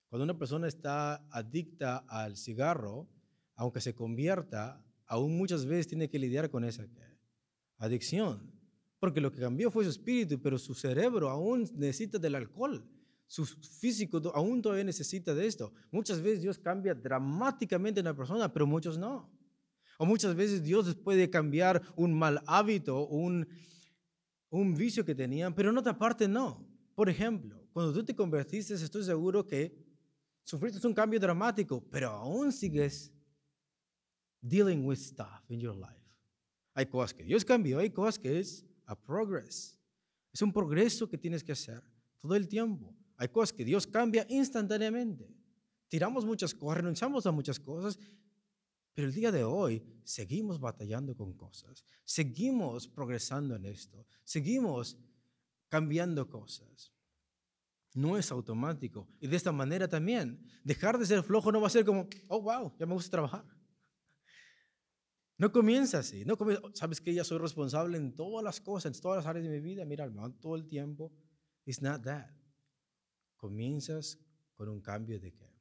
Cuando 0.09 0.25
una 0.25 0.37
persona 0.37 0.67
está 0.67 1.25
adicta 1.31 1.99
al 1.99 2.37
cigarro, 2.37 3.07
aunque 3.55 3.81
se 3.81 3.95
convierta, 3.95 4.85
aún 5.07 5.39
muchas 5.39 5.67
veces 5.67 5.87
tiene 5.87 6.09
que 6.09 6.19
lidiar 6.19 6.51
con 6.51 6.65
esa 6.65 6.85
adicción. 7.77 8.58
Porque 8.99 9.21
lo 9.21 9.31
que 9.31 9.41
cambió 9.41 9.71
fue 9.71 9.85
su 9.85 9.91
espíritu, 9.91 10.41
pero 10.41 10.59
su 10.59 10.75
cerebro 10.75 11.29
aún 11.29 11.69
necesita 11.75 12.19
del 12.19 12.35
alcohol. 12.35 12.85
Su 13.27 13.45
físico 13.45 14.21
aún 14.35 14.63
todavía 14.63 14.85
necesita 14.85 15.35
de 15.35 15.47
esto. 15.47 15.73
Muchas 15.91 16.21
veces 16.21 16.43
Dios 16.43 16.59
cambia 16.59 16.95
dramáticamente 16.95 18.01
a 18.01 18.03
una 18.03 18.17
persona, 18.17 18.53
pero 18.53 18.67
muchos 18.67 18.97
no. 18.99 19.31
O 19.99 20.07
muchas 20.07 20.35
veces 20.35 20.63
Dios 20.63 20.95
puede 20.97 21.29
cambiar 21.29 21.83
un 21.97 22.15
mal 22.15 22.43
hábito, 22.47 23.07
un, 23.07 23.47
un 24.49 24.75
vicio 24.75 25.05
que 25.05 25.15
tenían, 25.15 25.55
pero 25.55 25.71
en 25.71 25.79
otra 25.79 25.97
parte 25.97 26.27
no. 26.27 26.67
Por 26.95 27.09
ejemplo, 27.09 27.63
cuando 27.73 27.93
tú 27.93 28.05
te 28.05 28.17
convertiste, 28.17 28.75
estoy 28.75 29.05
seguro 29.05 29.47
que 29.47 29.77
sufriste 30.43 30.85
un 30.87 30.95
cambio 30.95 31.21
dramático, 31.21 31.85
pero 31.91 32.09
aún 32.11 32.51
sigues 32.51 33.13
dealing 34.41 34.85
with 34.85 34.97
stuff 34.97 35.49
in 35.49 35.61
your 35.61 35.77
life. 35.77 35.95
Hay 36.75 36.87
cosas 36.87 37.13
que 37.13 37.25
Dios 37.25 37.45
cambió, 37.45 37.81
hay 37.81 37.91
cosas 37.91 38.19
que 38.19 38.39
es 38.39 38.65
a 38.89 38.97
progress. 38.97 39.79
Es 40.33 40.43
un 40.43 40.53
progreso 40.53 41.09
que 41.09 41.19
tienes 41.19 41.45
que 41.45 41.53
hacer 41.53 41.83
todo 42.19 42.35
el 42.35 42.49
tiempo. 42.49 42.95
Hay 43.17 43.29
cosas 43.29 43.53
que 43.53 43.65
Dios 43.65 43.87
cambia 43.87 44.27
instantáneamente. 44.29 45.29
Tiramos 45.89 46.25
muchas 46.25 46.55
cosas, 46.55 46.79
renunciamos 46.79 47.27
a 47.27 47.33
muchas 47.33 47.61
cosas, 47.61 47.99
pero 48.95 49.09
el 49.09 49.15
día 49.15 49.31
de 49.31 49.45
hoy 49.45 49.83
seguimos 50.05 50.59
batallando 50.59 51.17
con 51.17 51.33
cosas, 51.35 51.85
seguimos 52.05 52.89
progresando 52.89 53.55
en 53.55 53.67
esto, 53.67 54.07
seguimos 54.25 54.99
cambiando 55.69 56.29
cosas. 56.29 56.93
No 57.95 58.17
es 58.17 58.31
automático. 58.31 59.09
Y 59.21 59.27
de 59.27 59.37
esta 59.37 59.53
manera 59.53 59.89
también, 59.89 60.41
dejar 60.63 60.99
de 60.99 61.07
ser 61.07 61.23
flojo 61.23 61.51
no 61.53 61.61
va 61.61 61.69
a 61.69 61.71
ser 61.71 61.85
como, 61.85 62.09
oh, 62.29 62.43
wow, 62.43 62.73
ya 62.79 62.87
me 62.87 62.95
gusta 62.95 63.11
trabajar. 63.11 63.45
No 65.39 65.53
comienza 65.53 66.01
así. 66.01 66.25
No 66.25 66.37
comienza, 66.37 66.63
sabes 66.75 67.01
que 67.01 67.15
ya 67.15 67.23
soy 67.23 67.39
responsable 67.39 67.97
en 67.97 68.15
todas 68.15 68.45
las 68.45 68.61
cosas, 68.61 68.95
en 68.95 69.01
todas 69.01 69.19
las 69.19 69.27
áreas 69.27 69.45
de 69.45 69.51
mi 69.51 69.61
vida. 69.61 69.85
Mira, 69.85 70.09
me 70.11 70.31
todo 70.41 70.57
el 70.57 70.67
tiempo. 70.67 71.13
It's 71.65 71.81
not 71.81 72.03
that. 72.03 72.29
Comienzas 73.37 74.19
con 74.55 74.69
un 74.69 74.81
cambio 74.81 75.21
de 75.21 75.33
qué? 75.33 75.55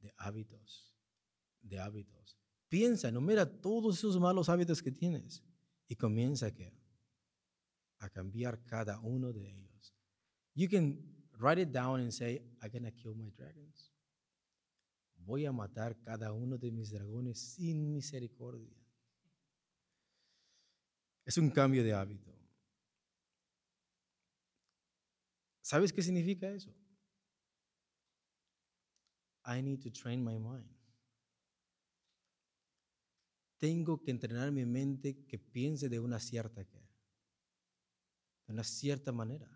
De 0.00 0.12
hábitos. 0.16 0.92
De 1.62 1.78
hábitos. 1.78 2.36
Piensa, 2.68 3.12
mira 3.12 3.46
todos 3.60 3.98
esos 3.98 4.18
malos 4.18 4.48
hábitos 4.48 4.82
que 4.82 4.90
tienes 4.90 5.44
y 5.86 5.94
comienza 5.94 6.52
qué? 6.52 6.76
A 7.98 8.10
cambiar 8.10 8.64
cada 8.64 8.98
uno 8.98 9.32
de 9.32 9.48
ellos. 9.48 9.94
You 10.54 10.68
can 10.68 10.98
write 11.38 11.62
it 11.62 11.70
down 11.70 12.00
and 12.00 12.10
say, 12.10 12.42
I'm 12.60 12.72
gonna 12.72 12.90
kill 12.90 13.14
my 13.14 13.30
dragons 13.30 13.93
voy 15.24 15.46
a 15.46 15.52
matar 15.52 16.00
cada 16.02 16.32
uno 16.32 16.58
de 16.58 16.70
mis 16.70 16.90
dragones 16.90 17.38
sin 17.38 17.92
misericordia. 17.92 18.76
Es 21.24 21.38
un 21.38 21.50
cambio 21.50 21.82
de 21.82 21.94
hábito. 21.94 22.32
¿Sabes 25.62 25.92
qué 25.92 26.02
significa 26.02 26.50
eso? 26.50 26.70
I 29.46 29.62
need 29.62 29.80
to 29.80 29.90
train 29.90 30.22
my 30.22 30.38
mind. 30.38 30.70
Tengo 33.58 34.02
que 34.02 34.10
entrenar 34.10 34.52
mi 34.52 34.66
mente 34.66 35.24
que 35.26 35.38
piense 35.38 35.88
de 35.88 35.98
una 35.98 36.20
cierta 36.20 36.62
de 38.46 38.52
una 38.52 38.64
cierta 38.64 39.10
manera. 39.10 39.48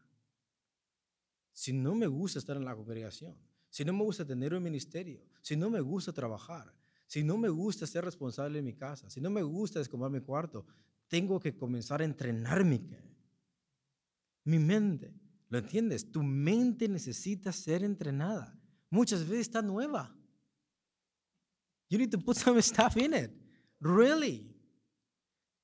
Si 1.52 1.72
no 1.72 1.94
me 1.94 2.06
gusta 2.06 2.38
estar 2.38 2.56
en 2.56 2.64
la 2.64 2.74
congregación, 2.74 3.36
si 3.78 3.84
no 3.84 3.92
me 3.92 4.02
gusta 4.02 4.24
tener 4.24 4.52
un 4.54 4.60
ministerio, 4.64 5.22
si 5.40 5.54
no 5.54 5.70
me 5.70 5.80
gusta 5.80 6.12
trabajar, 6.12 6.74
si 7.06 7.22
no 7.22 7.38
me 7.38 7.48
gusta 7.48 7.86
ser 7.86 8.04
responsable 8.04 8.58
en 8.58 8.64
mi 8.64 8.74
casa, 8.74 9.08
si 9.08 9.20
no 9.20 9.30
me 9.30 9.40
gusta 9.40 9.78
descomar 9.78 10.10
mi 10.10 10.20
cuarto, 10.20 10.66
tengo 11.06 11.38
que 11.38 11.56
comenzar 11.56 12.00
a 12.00 12.04
entrenar 12.04 12.64
mi, 12.64 12.84
mi 14.42 14.58
mente. 14.58 15.14
¿Lo 15.48 15.58
entiendes? 15.58 16.10
Tu 16.10 16.24
mente 16.24 16.88
necesita 16.88 17.52
ser 17.52 17.84
entrenada. 17.84 18.60
Muchas 18.90 19.20
veces 19.20 19.46
está 19.46 19.62
nueva. 19.62 20.12
You 21.88 21.98
need 21.98 22.10
to 22.10 22.18
put 22.18 22.36
some 22.36 22.60
stuff 22.60 22.96
in 22.96 23.14
it. 23.14 23.30
Really. 23.78 24.52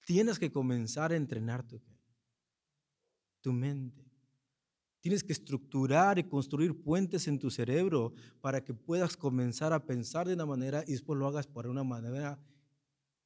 Tienes 0.06 0.38
que 0.38 0.52
comenzar 0.52 1.10
a 1.10 1.16
entrenar 1.16 1.66
tu, 1.66 1.82
tu 3.40 3.52
mente. 3.52 4.03
Tienes 5.04 5.22
que 5.22 5.34
estructurar 5.34 6.18
y 6.18 6.24
construir 6.24 6.82
puentes 6.82 7.28
en 7.28 7.38
tu 7.38 7.50
cerebro 7.50 8.14
para 8.40 8.64
que 8.64 8.72
puedas 8.72 9.18
comenzar 9.18 9.74
a 9.74 9.84
pensar 9.84 10.26
de 10.26 10.32
una 10.32 10.46
manera 10.46 10.82
y 10.86 10.92
después 10.92 11.18
lo 11.18 11.26
hagas 11.26 11.46
por 11.46 11.66
una 11.66 11.84
manera 11.84 12.38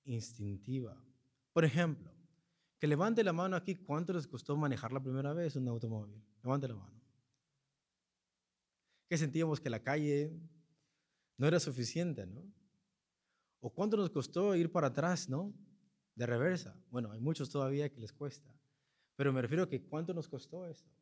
instintiva. 0.05 1.01
Por 1.53 1.65
ejemplo, 1.65 2.13
que 2.81 2.89
levante 2.89 3.23
la 3.23 3.33
mano 3.33 3.55
aquí, 3.55 3.77
¿cuánto 3.77 4.13
les 4.13 4.27
costó 4.27 4.57
manejar 4.57 4.91
la 4.91 5.01
primera 5.01 5.33
vez 5.33 5.55
un 5.55 5.69
automóvil? 5.69 6.21
Levante 6.43 6.67
la 6.67 6.75
mano. 6.75 7.01
Que 9.09 9.17
sentíamos 9.17 9.61
que 9.61 9.71
la 9.71 9.81
calle 9.81 10.33
no 11.37 11.47
era 11.47 11.61
suficiente, 11.61 12.27
¿no? 12.27 12.43
¿O 13.61 13.71
cuánto 13.71 13.97
nos 13.97 14.11
costó 14.11 14.57
ir 14.57 14.73
para 14.73 14.89
atrás, 14.89 15.29
¿no? 15.29 15.55
De 16.17 16.27
reversa. 16.27 16.77
Bueno, 16.91 17.13
hay 17.13 17.21
muchos 17.21 17.49
todavía 17.49 17.89
que 17.89 18.01
les 18.01 18.13
cuesta. 18.13 18.53
Pero 19.15 19.33
me 19.33 19.41
refiero 19.41 19.63
a 19.63 19.69
que 19.69 19.81
cuánto 19.81 20.13
nos 20.13 20.29
costó 20.29 20.67
esto. 20.67 20.99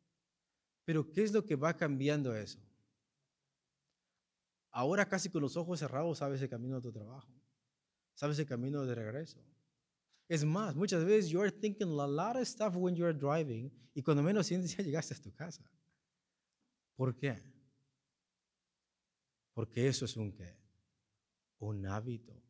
Pero 0.87 1.11
¿qué 1.11 1.21
es 1.21 1.33
lo 1.33 1.43
que 1.43 1.57
va 1.57 1.75
cambiando 1.75 2.33
eso? 2.33 2.59
Ahora 4.71 5.05
casi 5.09 5.29
con 5.29 5.41
los 5.41 5.57
ojos 5.57 5.79
cerrados 5.79 6.19
sabes 6.19 6.41
el 6.41 6.47
camino 6.47 6.75
de 6.75 6.81
tu 6.81 6.93
trabajo, 6.93 7.29
sabes 8.13 8.39
el 8.39 8.45
camino 8.45 8.85
de 8.85 8.95
regreso. 8.95 9.37
Es 10.29 10.45
más, 10.45 10.77
muchas 10.77 11.03
veces 11.03 11.29
you're 11.29 11.51
thinking 11.51 11.89
a 11.99 12.07
lot 12.07 12.37
of 12.37 12.47
stuff 12.47 12.73
when 12.77 12.95
you're 12.95 13.13
driving 13.13 13.69
y 13.93 14.01
cuando 14.01 14.23
menos 14.23 14.47
sientes 14.47 14.77
ya 14.77 14.81
llegaste 14.81 15.13
a 15.13 15.21
tu 15.21 15.33
casa. 15.33 15.69
¿Por 16.95 17.17
qué? 17.17 17.37
Porque 19.53 19.89
eso 19.89 20.05
es 20.05 20.15
un 20.15 20.31
qué? 20.31 20.55
Un 21.59 21.85
hábito. 21.85 22.41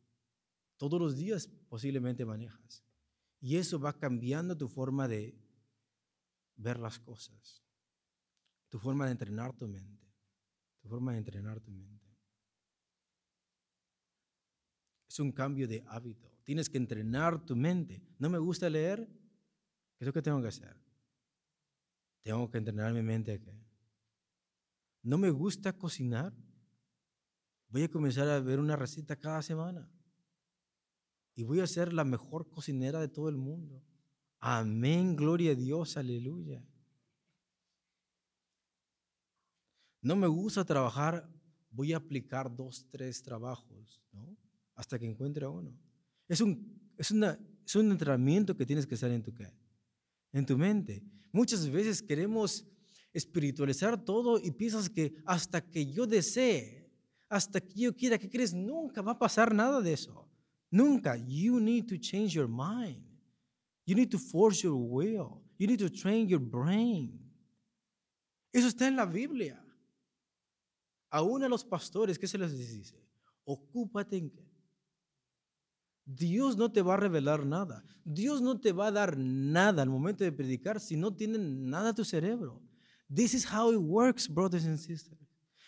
Todos 0.76 1.00
los 1.00 1.16
días 1.16 1.48
posiblemente 1.68 2.24
manejas. 2.24 2.84
Y 3.40 3.56
eso 3.56 3.80
va 3.80 3.98
cambiando 3.98 4.56
tu 4.56 4.68
forma 4.68 5.08
de 5.08 5.36
ver 6.54 6.78
las 6.78 7.00
cosas, 7.00 7.64
tu 8.68 8.78
forma 8.78 9.06
de 9.06 9.12
entrenar 9.12 9.52
tu 9.54 9.66
mente, 9.66 10.06
tu 10.80 10.88
forma 10.88 11.12
de 11.12 11.18
entrenar 11.18 11.60
tu 11.60 11.70
mente. 11.70 12.06
Es 15.08 15.18
un 15.18 15.32
cambio 15.32 15.66
de 15.66 15.82
hábito. 15.88 16.30
Tienes 16.44 16.68
que 16.68 16.76
entrenar 16.76 17.44
tu 17.44 17.56
mente. 17.56 18.02
No 18.18 18.28
me 18.28 18.38
gusta 18.38 18.68
leer. 18.68 19.08
¿Qué 19.96 20.04
es 20.04 20.06
lo 20.06 20.12
que 20.12 20.22
tengo 20.22 20.40
que 20.40 20.48
hacer? 20.48 20.76
Tengo 22.22 22.50
que 22.50 22.58
entrenar 22.58 22.92
mi 22.92 23.02
mente 23.02 23.40
qué? 23.40 23.58
No 25.02 25.16
me 25.16 25.30
gusta 25.30 25.72
cocinar. 25.72 26.34
Voy 27.70 27.82
a 27.82 27.90
comenzar 27.90 28.28
a 28.28 28.40
ver 28.40 28.60
una 28.60 28.76
receta 28.76 29.16
cada 29.16 29.40
semana. 29.42 29.90
Y 31.34 31.44
voy 31.44 31.60
a 31.60 31.66
ser 31.66 31.92
la 31.92 32.04
mejor 32.04 32.50
cocinera 32.50 33.00
de 33.00 33.08
todo 33.08 33.28
el 33.28 33.36
mundo. 33.36 33.82
Amén, 34.40 35.16
gloria 35.16 35.52
a 35.52 35.54
Dios, 35.54 35.96
aleluya. 35.96 36.62
No 40.00 40.16
me 40.16 40.26
gusta 40.26 40.64
trabajar, 40.64 41.28
voy 41.70 41.92
a 41.92 41.96
aplicar 41.96 42.54
dos, 42.54 42.86
tres 42.90 43.22
trabajos, 43.22 44.02
¿no? 44.12 44.36
hasta 44.74 44.98
que 44.98 45.06
encuentre 45.06 45.46
uno. 45.46 45.76
Es 46.28 46.40
un, 46.40 46.80
es, 46.96 47.10
una, 47.10 47.38
es 47.66 47.74
un 47.74 47.90
entrenamiento 47.90 48.56
que 48.56 48.64
tienes 48.64 48.86
que 48.86 48.94
hacer 48.94 49.10
en 49.10 49.22
tu, 49.22 49.34
en 50.32 50.46
tu 50.46 50.56
mente. 50.56 51.02
Muchas 51.32 51.68
veces 51.68 52.00
queremos 52.00 52.64
espiritualizar 53.12 54.02
todo 54.04 54.38
y 54.38 54.50
piensas 54.50 54.88
que 54.88 55.16
hasta 55.24 55.60
que 55.60 55.90
yo 55.90 56.06
desee, 56.06 56.90
hasta 57.28 57.60
que 57.60 57.80
yo 57.80 57.96
quiera, 57.96 58.18
que 58.18 58.30
crees? 58.30 58.54
Nunca 58.54 59.02
va 59.02 59.12
a 59.12 59.18
pasar 59.18 59.54
nada 59.54 59.80
de 59.80 59.92
eso. 59.92 60.28
Nunca. 60.70 61.16
You 61.16 61.58
need 61.60 61.86
to 61.86 61.96
change 61.96 62.34
your 62.34 62.48
mind. 62.48 63.04
You 63.84 63.94
need 63.96 64.10
to 64.10 64.18
force 64.18 64.62
your 64.62 64.76
will. 64.76 65.42
You 65.58 65.66
need 65.66 65.80
to 65.80 65.90
train 65.90 66.28
your 66.28 66.40
brain. 66.40 67.18
Eso 68.52 68.68
está 68.68 68.86
en 68.86 68.96
la 68.96 69.06
Biblia. 69.06 69.62
Aún 71.10 71.42
a 71.42 71.48
los 71.48 71.64
pastores, 71.64 72.18
¿qué 72.18 72.26
se 72.26 72.38
les 72.38 72.56
dice? 72.56 73.02
Ocúpate 73.44 74.16
en 74.16 74.30
qué? 74.30 74.48
Dios 76.04 76.56
no 76.56 76.72
te 76.72 76.80
va 76.80 76.94
a 76.94 76.96
revelar 76.96 77.44
nada. 77.44 77.84
Dios 78.04 78.40
no 78.40 78.58
te 78.58 78.72
va 78.72 78.86
a 78.86 78.92
dar 78.92 79.18
nada 79.18 79.82
al 79.82 79.90
momento 79.90 80.24
de 80.24 80.32
predicar 80.32 80.80
si 80.80 80.96
no 80.96 81.14
tienen 81.14 81.68
nada 81.68 81.90
a 81.90 81.94
tu 81.94 82.04
cerebro. 82.04 82.62
This 83.14 83.34
is 83.34 83.46
how 83.46 83.70
it 83.72 83.78
works, 83.78 84.28
brothers 84.28 84.64
and 84.64 84.78
sisters. 84.78 85.18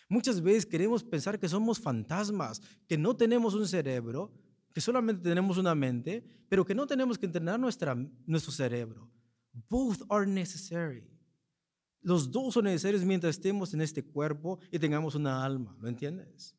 Muchas 0.09 0.41
veces 0.41 0.65
queremos 0.65 1.03
pensar 1.03 1.39
que 1.39 1.47
somos 1.47 1.79
fantasmas, 1.79 2.59
que 2.87 2.97
no 2.97 3.15
tenemos 3.15 3.53
un 3.53 3.67
cerebro, 3.67 4.33
que 4.73 4.81
solamente 4.81 5.21
tenemos 5.21 5.57
una 5.57 5.75
mente, 5.75 6.23
pero 6.49 6.65
que 6.65 6.75
no 6.75 6.85
tenemos 6.85 7.17
que 7.17 7.27
entrenar 7.27 7.59
nuestra, 7.59 7.95
nuestro 8.25 8.51
cerebro. 8.51 9.09
Both 9.69 10.03
are 10.09 10.25
necessary. 10.25 11.10
Los 12.01 12.31
dos 12.31 12.53
son 12.53 12.65
necesarios 12.65 13.05
mientras 13.05 13.35
estemos 13.35 13.73
en 13.73 13.81
este 13.81 14.03
cuerpo 14.03 14.59
y 14.71 14.79
tengamos 14.79 15.15
una 15.15 15.43
alma, 15.43 15.77
¿lo 15.79 15.87
entiendes? 15.87 16.55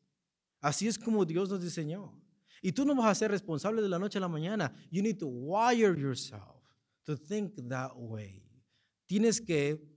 Así 0.61 0.87
es 0.87 0.97
como 0.97 1.25
Dios 1.25 1.49
nos 1.49 1.61
diseñó. 1.61 2.19
Y 2.61 2.71
tú 2.71 2.85
no 2.85 2.95
vas 2.95 3.07
a 3.07 3.15
ser 3.15 3.31
responsable 3.31 3.81
de 3.81 3.89
la 3.89 3.99
noche 3.99 4.17
a 4.17 4.21
la 4.21 4.29
mañana. 4.29 4.73
You 4.89 5.01
need 5.01 5.17
to 5.17 5.27
wire 5.27 5.99
yourself 5.99 6.63
to 7.03 7.17
think 7.17 7.55
that 7.67 7.91
way. 7.95 8.41
Tienes 9.05 9.41
que 9.41 9.93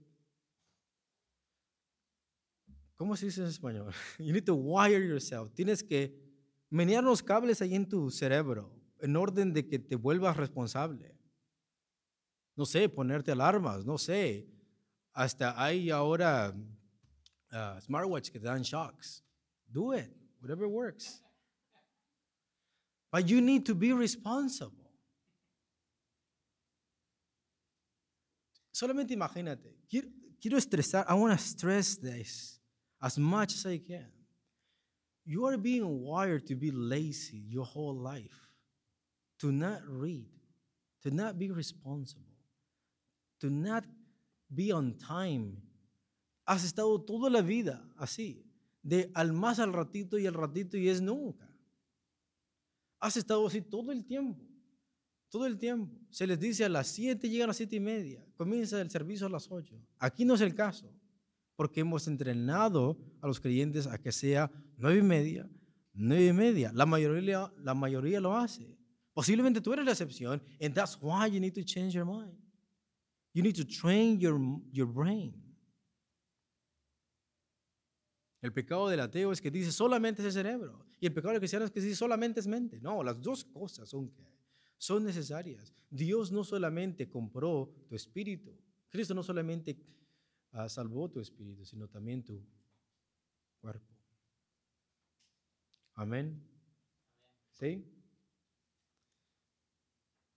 ¿Cómo 2.97 3.15
se 3.15 3.27
dice 3.27 3.41
en 3.41 3.47
español? 3.47 3.93
You 4.19 4.33
need 4.33 4.45
to 4.45 4.55
wire 4.55 5.07
yourself. 5.07 5.53
Tienes 5.53 5.83
que 5.83 6.19
menear 6.69 7.03
los 7.03 7.21
cables 7.23 7.61
ahí 7.61 7.75
en 7.75 7.87
tu 7.87 8.09
cerebro 8.09 8.73
en 8.99 9.15
orden 9.15 9.53
de 9.53 9.67
que 9.67 9.79
te 9.79 9.95
vuelvas 9.95 10.35
responsable. 10.35 11.15
No 12.55 12.65
sé, 12.65 12.89
ponerte 12.89 13.31
alarmas, 13.31 13.85
no 13.85 13.97
sé. 13.97 14.49
Hasta 15.17 15.55
hay 15.57 15.89
ahora 15.89 16.53
uh, 17.51 17.79
smartwatch 17.79 18.31
que 18.31 18.39
te 18.39 18.45
dan 18.45 18.63
shocks. 18.63 19.23
Do 19.73 19.93
it, 19.93 20.11
whatever 20.39 20.67
works. 20.67 21.21
But 23.11 23.27
you 23.27 23.41
need 23.41 23.65
to 23.65 23.73
be 23.73 23.93
responsible. 23.93 24.91
Solamente 28.71 29.15
imagínate, 29.15 29.73
quiero, 29.89 30.07
quiero 30.39 30.57
estresar, 30.59 31.03
I 31.09 31.15
want 31.15 31.37
to 31.37 31.43
stress 31.43 31.95
this 31.95 32.59
as 33.01 33.17
much 33.17 33.55
as 33.55 33.65
I 33.65 33.79
can. 33.79 34.11
You 35.25 35.47
are 35.47 35.57
being 35.57 36.03
wired 36.03 36.45
to 36.45 36.55
be 36.55 36.69
lazy 36.69 37.43
your 37.49 37.65
whole 37.65 37.95
life, 37.95 38.51
to 39.39 39.51
not 39.51 39.81
read, 39.87 40.29
to 41.01 41.09
not 41.09 41.39
be 41.39 41.49
responsible, 41.49 42.37
to 43.41 43.49
not 43.49 43.83
be 44.49 44.73
on 44.73 44.97
time. 44.97 45.61
Has 46.45 46.63
estado 46.63 47.01
toda 47.01 47.29
la 47.29 47.41
vida 47.41 47.85
así, 47.97 48.45
de 48.81 49.11
al 49.13 49.33
más 49.33 49.59
al 49.59 49.73
ratito 49.73 50.17
y 50.17 50.27
al 50.27 50.33
ratito 50.33 50.77
y 50.77 50.87
es 50.89 51.01
nunca. 51.01 51.51
Has 52.99 53.17
estado 53.17 53.45
así 53.45 53.61
todo 53.61 53.91
el 53.91 54.05
tiempo. 54.05 54.43
Todo 55.29 55.45
el 55.45 55.57
tiempo. 55.57 55.93
Se 56.09 56.25
les 56.25 56.39
dice 56.39 56.63
a 56.63 56.69
las 56.69 56.87
7, 56.87 57.29
llegan 57.29 57.45
a 57.45 57.47
las 57.47 57.57
7 57.57 57.75
y 57.75 57.79
media. 57.79 58.25
Comienza 58.37 58.79
el 58.79 58.89
servicio 58.89 59.27
a 59.27 59.29
las 59.29 59.51
8. 59.51 59.75
Aquí 59.99 60.23
no 60.23 60.35
es 60.35 60.41
el 60.41 60.55
caso. 60.55 60.89
Porque 61.55 61.81
hemos 61.81 62.07
entrenado 62.07 62.97
a 63.21 63.27
los 63.27 63.39
creyentes 63.39 63.87
a 63.87 63.97
que 63.97 64.11
sea 64.11 64.49
9 64.77 64.99
y 64.99 65.01
media, 65.01 65.49
9 65.93 66.27
y 66.27 66.33
media. 66.33 66.71
La 66.73 66.85
mayoría, 66.85 67.51
la 67.57 67.73
mayoría 67.73 68.21
lo 68.21 68.37
hace. 68.37 68.77
Posiblemente 69.13 69.59
tú 69.59 69.73
eres 69.73 69.83
la 69.83 69.91
excepción. 69.91 70.41
And 70.61 70.73
that's 70.73 70.97
why 71.01 71.29
you 71.29 71.39
need 71.39 71.55
to 71.55 71.63
change 71.63 71.93
your 71.93 72.05
mind. 72.05 72.37
You 73.37 73.43
need 73.43 73.55
to 73.57 73.65
train 73.65 74.19
your, 74.19 74.39
your 74.71 74.87
brain. 74.87 75.31
El 78.41 78.51
pecado 78.51 78.89
del 78.89 78.99
ateo 78.99 79.31
es 79.31 79.39
que 79.39 79.51
dice 79.51 79.71
solamente 79.71 80.23
es 80.23 80.25
el 80.25 80.31
cerebro. 80.31 80.83
Y 80.99 81.05
el 81.05 81.13
pecado 81.13 81.33
del 81.33 81.39
cristiano 81.39 81.63
es 81.63 81.69
que 81.69 81.79
dice 81.79 81.95
solamente 81.95 82.39
es 82.39 82.47
mente. 82.47 82.81
No, 82.81 83.03
las 83.03 83.21
dos 83.21 83.45
cosas 83.45 83.89
son, 83.89 84.11
son 84.79 85.03
necesarias. 85.03 85.71
Dios 85.87 86.31
no 86.31 86.43
solamente 86.43 87.07
compró 87.07 87.71
tu 87.87 87.93
espíritu. 87.93 88.57
Cristo 88.89 89.13
no 89.13 89.21
solamente 89.21 89.77
uh, 90.53 90.67
salvó 90.67 91.07
tu 91.07 91.19
espíritu, 91.19 91.63
sino 91.63 91.87
también 91.87 92.23
tu 92.23 92.43
cuerpo. 93.61 93.93
Amén. 95.93 96.43
¿Sí? 97.51 97.85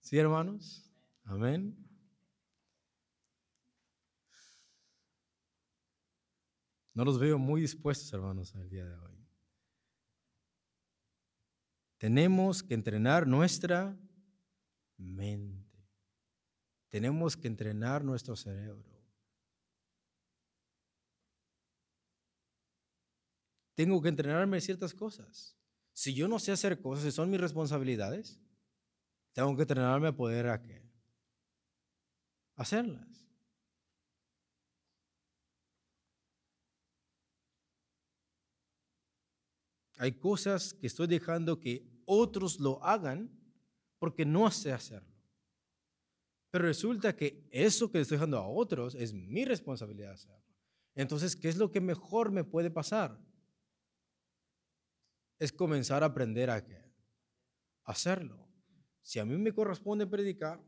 ¿Sí, 0.01 0.19
hermanos? 0.19 0.87
Amén. 1.23 1.90
No 6.93 7.05
los 7.05 7.19
veo 7.19 7.37
muy 7.37 7.61
dispuestos, 7.61 8.11
hermanos, 8.11 8.53
el 8.55 8.69
día 8.69 8.85
de 8.85 8.95
hoy. 8.95 9.11
Tenemos 11.97 12.63
que 12.63 12.73
entrenar 12.73 13.27
nuestra 13.27 13.97
mente. 14.97 15.87
Tenemos 16.89 17.37
que 17.37 17.47
entrenar 17.47 18.03
nuestro 18.03 18.35
cerebro. 18.35 18.91
Tengo 23.75 24.01
que 24.01 24.09
entrenarme 24.09 24.59
ciertas 24.59 24.93
cosas. 24.93 25.55
Si 25.93 26.13
yo 26.13 26.27
no 26.27 26.39
sé 26.39 26.51
hacer 26.51 26.81
cosas 26.81 27.05
y 27.05 27.11
son 27.11 27.29
mis 27.29 27.39
responsabilidades, 27.39 28.39
tengo 29.33 29.55
que 29.55 29.61
entrenarme 29.61 30.09
a 30.09 30.15
poder 30.15 30.47
a? 30.47 30.59
Hacerlas. 32.55 33.30
Hay 40.01 40.13
cosas 40.13 40.73
que 40.73 40.87
estoy 40.87 41.05
dejando 41.05 41.59
que 41.59 41.87
otros 42.05 42.59
lo 42.59 42.83
hagan 42.83 43.29
porque 43.99 44.25
no 44.25 44.49
sé 44.49 44.73
hacerlo. 44.73 45.15
Pero 46.49 46.65
resulta 46.65 47.15
que 47.15 47.47
eso 47.51 47.91
que 47.91 48.01
estoy 48.01 48.17
dejando 48.17 48.39
a 48.39 48.47
otros 48.47 48.95
es 48.95 49.13
mi 49.13 49.45
responsabilidad 49.45 50.13
hacerlo. 50.13 50.43
Entonces, 50.95 51.35
¿qué 51.35 51.49
es 51.49 51.57
lo 51.57 51.71
que 51.71 51.81
mejor 51.81 52.31
me 52.31 52.43
puede 52.43 52.71
pasar? 52.71 53.15
Es 55.37 55.51
comenzar 55.51 56.01
a 56.01 56.07
aprender 56.07 56.49
a? 56.49 56.65
Hacerlo. 57.83 58.49
Si 59.03 59.19
a 59.19 59.25
mí 59.25 59.37
me 59.37 59.53
corresponde 59.53 60.07
predicar, 60.07 60.59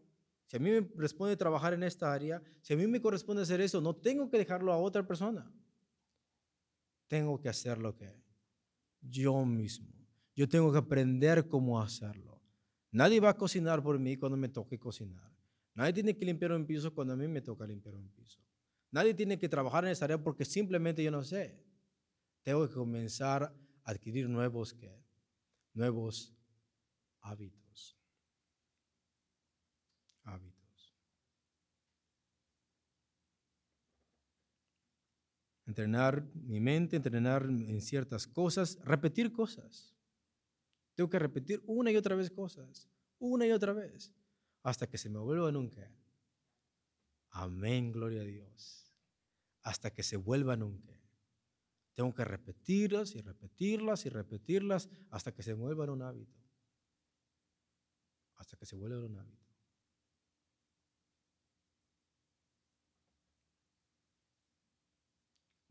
si 0.45 0.57
a 0.57 0.59
mí 0.59 0.69
me 0.69 0.88
corresponde 0.88 1.36
trabajar 1.36 1.73
en 1.73 1.81
esta 1.81 2.13
área, 2.13 2.39
si 2.61 2.75
a 2.75 2.77
mí 2.77 2.86
me 2.86 3.01
corresponde 3.01 3.41
hacer 3.41 3.61
eso, 3.61 3.81
no 3.81 3.95
tengo 3.95 4.29
que 4.29 4.38
dejarlo 4.38 4.71
a 4.71 4.77
otra 4.77 5.07
persona. 5.07 5.51
Tengo 7.07 7.41
que 7.41 7.49
hacer 7.49 7.79
lo 7.79 7.95
que 7.95 8.22
yo 9.10 9.45
mismo. 9.45 9.93
Yo 10.36 10.47
tengo 10.47 10.72
que 10.72 10.80
aprender 10.80 11.47
cómo 11.47 11.80
hacerlo. 11.80 12.41
Nadie 12.91 13.20
va 13.20 13.30
a 13.30 13.38
cocinar 13.38 13.84
por 13.84 13.99
mí 13.99 14.18
cuando 14.18 14.38
me 14.38 14.49
toque 14.49 14.80
cocinar. 14.80 15.32
Nadie 15.76 15.93
tiene 15.93 16.16
que 16.16 16.26
limpiar 16.26 16.51
un 16.51 16.66
piso 16.66 16.93
cuando 16.93 17.14
a 17.14 17.18
mí 17.18 17.28
me 17.28 17.41
toca 17.41 17.66
limpiar 17.66 17.95
un 17.95 18.10
piso. 18.10 18.39
Nadie 18.91 19.14
tiene 19.14 19.39
que 19.39 19.49
trabajar 19.49 19.86
en 19.86 19.91
esa 19.91 20.06
área 20.06 20.22
porque 20.22 20.45
simplemente 20.45 21.04
yo 21.04 21.10
no 21.10 21.24
sé. 21.24 21.60
Tengo 22.43 22.68
que 22.68 22.74
comenzar 22.74 23.43
a 23.43 23.91
adquirir 23.91 24.30
nuevos, 24.30 24.76
nuevos. 25.74 26.36
Hábitos. 27.22 27.62
Entrenar 35.74 36.24
mi 36.36 36.59
mente, 36.59 36.97
entrenar 36.97 37.45
en 37.45 37.82
ciertas 37.82 38.28
cosas, 38.28 38.78
repetir 38.84 39.34
cosas. 39.34 39.95
Tengo 40.93 41.09
que 41.09 41.17
repetir 41.17 41.63
una 41.65 41.89
y 41.89 41.95
otra 41.95 42.15
vez 42.15 42.30
cosas, 42.30 42.88
una 43.17 43.47
y 43.47 43.51
otra 43.51 43.74
vez, 43.74 44.13
hasta 44.61 44.86
que 44.86 44.99
se 44.99 45.09
me 45.09 45.17
vuelva 45.17 45.51
nunca. 45.51 45.91
Amén, 47.32 47.91
gloria 47.91 48.21
a 48.21 48.26
Dios. 48.26 48.93
Hasta 49.63 49.89
que 49.89 50.03
se 50.03 50.15
vuelva 50.15 50.55
nunca. 50.55 50.93
Tengo 51.95 52.13
que 52.13 52.24
repetirlas 52.24 53.15
y 53.15 53.21
repetirlas 53.21 54.05
y 54.05 54.09
repetirlas 54.09 54.89
hasta 55.09 55.34
que 55.34 55.41
se 55.41 55.53
vuelvan 55.53 55.89
un 55.89 56.03
hábito. 56.03 56.39
Hasta 58.36 58.57
que 58.57 58.67
se 58.67 58.76
vuelva 58.76 59.03
un 59.03 59.17
hábito. 59.17 59.42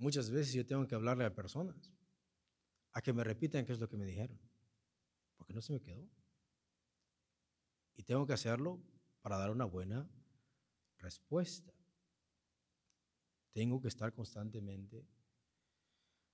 Muchas 0.03 0.33
veces 0.33 0.53
yo 0.53 0.67
tengo 0.67 0.85
que 0.89 0.97
hablarle 0.97 1.25
a 1.25 1.33
personas 1.33 1.77
a 2.91 3.01
que 3.01 3.13
me 3.13 3.23
repitan 3.23 3.65
qué 3.65 3.73
es 3.73 3.79
lo 3.79 3.89
que 3.89 3.97
me 3.97 4.05
dijeron 4.05 4.37
porque 5.37 5.53
no 5.53 5.63
se 5.63 5.73
me 5.73 5.81
quedó. 5.81 6.05
Y 7.95 8.03
tengo 8.03 8.27
que 8.27 8.33
hacerlo 8.33 8.83
para 9.21 9.39
dar 9.39 9.53
una 9.53 9.65
buena 9.65 10.11
respuesta. 10.99 11.73
Tengo 13.53 13.81
que 13.81 13.87
estar 13.87 14.13
constantemente 14.13 15.07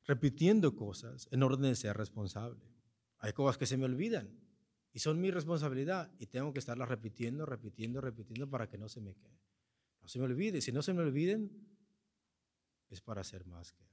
repitiendo 0.06 0.74
cosas 0.74 1.28
en 1.30 1.42
orden 1.42 1.68
de 1.68 1.76
ser 1.76 1.94
responsable. 1.94 2.64
Hay 3.18 3.34
cosas 3.34 3.58
que 3.58 3.66
se 3.66 3.76
me 3.76 3.84
olvidan 3.84 4.30
y 4.94 5.00
son 5.00 5.20
mi 5.20 5.30
responsabilidad 5.30 6.10
y 6.18 6.28
tengo 6.28 6.54
que 6.54 6.60
estarlas 6.60 6.88
repitiendo, 6.88 7.44
repitiendo, 7.44 8.00
repitiendo 8.00 8.48
para 8.48 8.66
que 8.66 8.78
no 8.78 8.88
se 8.88 9.02
me 9.02 9.14
quede. 9.14 9.38
No 10.00 10.08
se 10.08 10.18
me 10.18 10.24
olvide. 10.24 10.62
Si 10.62 10.72
no 10.72 10.80
se 10.80 10.94
me 10.94 11.02
olviden, 11.02 11.77
es 12.90 13.00
para 13.00 13.24
ser 13.24 13.46
más 13.46 13.72
que 13.72 13.84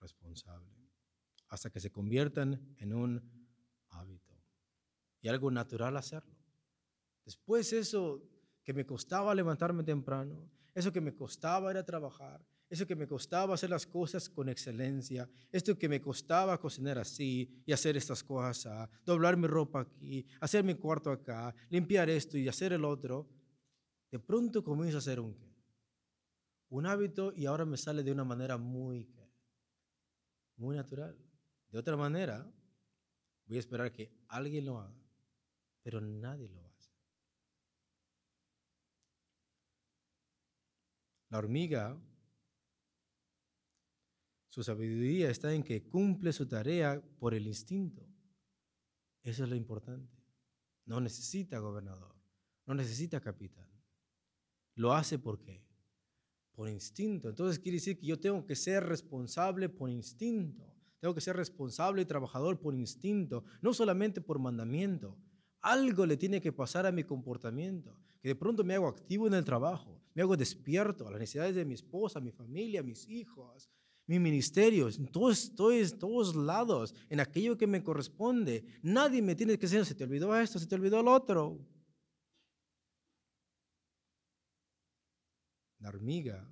responsable. 0.00 0.72
Hasta 1.48 1.70
que 1.70 1.80
se 1.80 1.90
conviertan 1.90 2.74
en 2.78 2.92
un 2.92 3.22
hábito 3.88 4.34
y 5.20 5.28
algo 5.28 5.50
natural 5.50 5.96
hacerlo. 5.96 6.36
Después 7.24 7.72
eso 7.72 8.22
que 8.62 8.72
me 8.72 8.84
costaba 8.84 9.34
levantarme 9.34 9.82
temprano, 9.82 10.50
eso 10.74 10.92
que 10.92 11.00
me 11.00 11.14
costaba 11.14 11.70
ir 11.70 11.78
a 11.78 11.84
trabajar, 11.84 12.44
eso 12.70 12.86
que 12.86 12.94
me 12.94 13.06
costaba 13.06 13.54
hacer 13.54 13.70
las 13.70 13.86
cosas 13.86 14.28
con 14.28 14.48
excelencia, 14.48 15.28
esto 15.50 15.78
que 15.78 15.88
me 15.88 16.00
costaba 16.00 16.60
cocinar 16.60 16.98
así 16.98 17.62
y 17.64 17.72
hacer 17.72 17.96
estas 17.96 18.22
cosas, 18.22 18.88
doblar 19.04 19.36
mi 19.36 19.46
ropa 19.46 19.80
aquí, 19.80 20.26
hacer 20.40 20.62
mi 20.64 20.74
cuarto 20.74 21.10
acá, 21.10 21.54
limpiar 21.70 22.10
esto 22.10 22.36
y 22.36 22.46
hacer 22.46 22.74
el 22.74 22.84
otro, 22.84 23.26
de 24.10 24.18
pronto 24.18 24.62
comienzo 24.62 24.98
a 24.98 25.00
hacer 25.00 25.18
un 25.18 25.34
un 26.70 26.86
hábito 26.86 27.32
y 27.34 27.46
ahora 27.46 27.64
me 27.64 27.76
sale 27.76 28.02
de 28.02 28.12
una 28.12 28.24
manera 28.24 28.56
muy 28.58 29.08
muy 30.56 30.74
natural. 30.76 31.16
De 31.70 31.78
otra 31.78 31.96
manera, 31.96 32.50
voy 33.46 33.56
a 33.58 33.60
esperar 33.60 33.92
que 33.92 34.12
alguien 34.28 34.66
lo 34.66 34.78
haga 34.78 35.08
pero 35.88 36.02
nadie 36.02 36.50
lo 36.50 36.62
hace. 36.66 36.92
La 41.30 41.38
hormiga, 41.38 41.98
su 44.48 44.62
sabiduría 44.62 45.30
está 45.30 45.54
en 45.54 45.62
que 45.62 45.88
cumple 45.88 46.34
su 46.34 46.46
tarea 46.46 47.02
por 47.18 47.32
el 47.32 47.46
instinto. 47.46 48.06
Eso 49.22 49.44
es 49.44 49.48
lo 49.48 49.56
importante. 49.56 50.14
No 50.84 51.00
necesita 51.00 51.58
gobernador, 51.58 52.14
no 52.66 52.74
necesita 52.74 53.18
capitán. 53.18 53.70
Lo 54.74 54.92
hace 54.92 55.18
por 55.18 55.40
qué? 55.40 55.67
Por 56.58 56.68
instinto. 56.68 57.28
Entonces 57.28 57.60
quiere 57.60 57.76
decir 57.76 57.96
que 58.00 58.08
yo 58.08 58.18
tengo 58.18 58.44
que 58.44 58.56
ser 58.56 58.82
responsable 58.82 59.68
por 59.68 59.88
instinto. 59.88 60.74
Tengo 60.98 61.14
que 61.14 61.20
ser 61.20 61.36
responsable 61.36 62.02
y 62.02 62.04
trabajador 62.04 62.58
por 62.58 62.74
instinto, 62.74 63.44
no 63.62 63.72
solamente 63.72 64.20
por 64.20 64.40
mandamiento. 64.40 65.16
Algo 65.60 66.04
le 66.04 66.16
tiene 66.16 66.40
que 66.40 66.50
pasar 66.50 66.84
a 66.84 66.90
mi 66.90 67.04
comportamiento, 67.04 67.96
que 68.20 68.30
de 68.30 68.34
pronto 68.34 68.64
me 68.64 68.74
hago 68.74 68.88
activo 68.88 69.28
en 69.28 69.34
el 69.34 69.44
trabajo, 69.44 70.02
me 70.14 70.22
hago 70.22 70.36
despierto 70.36 71.06
a 71.06 71.12
las 71.12 71.20
necesidades 71.20 71.54
de 71.54 71.64
mi 71.64 71.74
esposa, 71.74 72.18
mi 72.18 72.32
familia, 72.32 72.82
mis 72.82 73.08
hijos, 73.08 73.70
mi 74.08 74.18
ministerio, 74.18 74.88
en 74.88 75.06
todos, 75.06 75.54
todos 75.54 76.34
lados, 76.34 76.92
en 77.08 77.20
aquello 77.20 77.56
que 77.56 77.68
me 77.68 77.84
corresponde. 77.84 78.64
Nadie 78.82 79.22
me 79.22 79.36
tiene 79.36 79.56
que 79.56 79.68
decir, 79.68 79.84
se 79.84 79.94
te 79.94 80.02
olvidó 80.02 80.36
esto, 80.36 80.58
se 80.58 80.66
te 80.66 80.74
olvidó 80.74 81.04
lo 81.04 81.12
otro. 81.12 81.60
La 85.88 85.94
hormiga, 85.94 86.46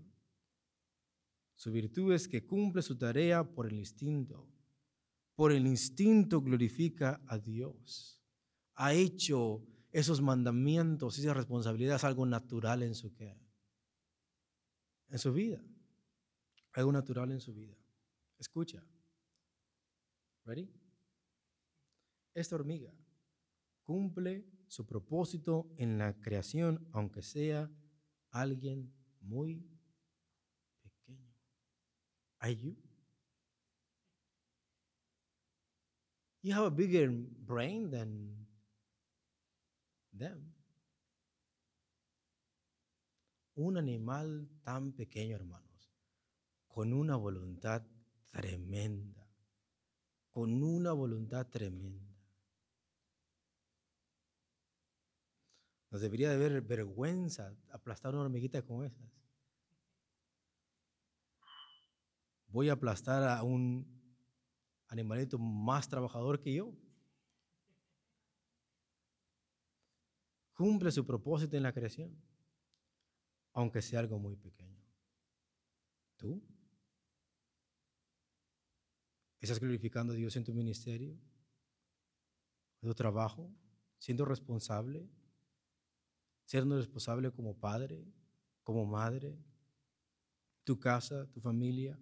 su 1.56 1.70
virtud 1.70 2.14
es 2.14 2.26
que 2.26 2.46
cumple 2.46 2.80
su 2.80 2.96
tarea 2.96 3.44
por 3.44 3.66
el 3.66 3.74
instinto. 3.74 4.48
Por 5.34 5.52
el 5.52 5.66
instinto 5.66 6.40
glorifica 6.40 7.20
a 7.26 7.38
Dios 7.38 8.22
ha 8.76 8.94
hecho 8.94 9.62
esos 9.92 10.22
mandamientos, 10.22 11.18
esas 11.18 11.36
responsabilidades 11.36 12.04
algo 12.04 12.24
natural 12.24 12.82
en 12.82 12.94
su, 12.94 13.12
en 15.10 15.18
su 15.18 15.34
vida. 15.34 15.62
Algo 16.72 16.92
natural 16.92 17.30
en 17.30 17.42
su 17.42 17.52
vida. 17.52 17.76
Escucha. 18.38 18.82
¿Ready? 20.46 20.72
Esta 22.32 22.54
hormiga 22.54 22.90
cumple 23.82 24.46
su 24.66 24.86
propósito 24.86 25.70
en 25.76 25.98
la 25.98 26.18
creación, 26.22 26.88
aunque 26.92 27.20
sea 27.20 27.70
alguien 28.30 28.95
muy 29.26 29.62
pequeño. 30.82 31.34
Are 32.38 32.54
you? 32.54 32.76
You 36.42 36.54
have 36.54 36.66
a 36.66 36.70
bigger 36.70 37.10
brain 37.10 37.90
than 37.90 38.46
un 43.56 43.76
animal 43.76 44.48
tan 44.62 44.92
pequeño, 44.92 45.34
hermanos, 45.36 45.90
con 46.68 46.92
una 46.92 47.16
voluntad 47.16 47.82
tremenda, 48.30 49.28
con 50.30 50.62
una 50.62 50.92
voluntad 50.92 51.48
tremenda. 51.48 52.15
Nos 55.96 56.02
debería 56.02 56.28
de 56.28 56.36
ver 56.36 56.60
vergüenza 56.60 57.56
aplastar 57.70 58.12
una 58.12 58.24
hormiguita 58.24 58.60
como 58.60 58.84
esas. 58.84 59.10
Voy 62.48 62.68
a 62.68 62.74
aplastar 62.74 63.22
a 63.22 63.42
un 63.42 63.86
animalito 64.88 65.38
más 65.38 65.88
trabajador 65.88 66.42
que 66.42 66.52
yo. 66.52 66.74
cumple 70.52 70.92
su 70.92 71.06
propósito 71.06 71.56
en 71.56 71.62
la 71.62 71.72
creación, 71.72 72.14
aunque 73.54 73.80
sea 73.80 74.00
algo 74.00 74.18
muy 74.18 74.36
pequeño. 74.36 74.84
¿Tú? 76.16 76.42
¿Estás 79.40 79.60
glorificando 79.60 80.12
a 80.12 80.16
Dios 80.16 80.36
en 80.36 80.44
tu 80.44 80.52
ministerio? 80.52 81.18
¿En 82.82 82.88
tu 82.90 82.94
trabajo? 82.94 83.50
¿Siendo 83.96 84.26
responsable? 84.26 85.08
¿Siendo 86.46 86.76
responsable 86.76 87.32
como 87.32 87.58
padre, 87.58 88.06
como 88.62 88.86
madre? 88.86 89.36
¿Tu 90.64 90.78
casa, 90.78 91.28
tu 91.32 91.40
familia? 91.40 91.98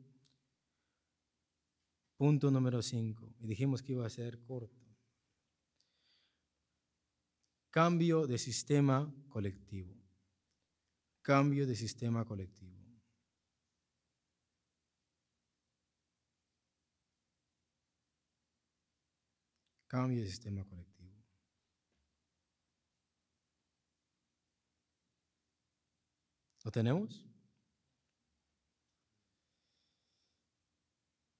Punto 2.16 2.50
número 2.50 2.82
cinco. 2.82 3.34
Y 3.40 3.46
dijimos 3.46 3.82
que 3.82 3.92
iba 3.92 4.06
a 4.06 4.10
ser 4.10 4.38
corto. 4.42 4.84
Cambio 7.70 8.26
de 8.26 8.38
sistema 8.38 9.12
colectivo. 9.30 9.96
Cambio 11.22 11.66
de 11.66 11.74
sistema 11.74 12.24
colectivo. 12.26 12.84
Cambio 19.86 20.20
de 20.20 20.28
sistema 20.28 20.64
colectivo. 20.64 20.93
¿Lo 26.64 26.70
tenemos? 26.70 27.26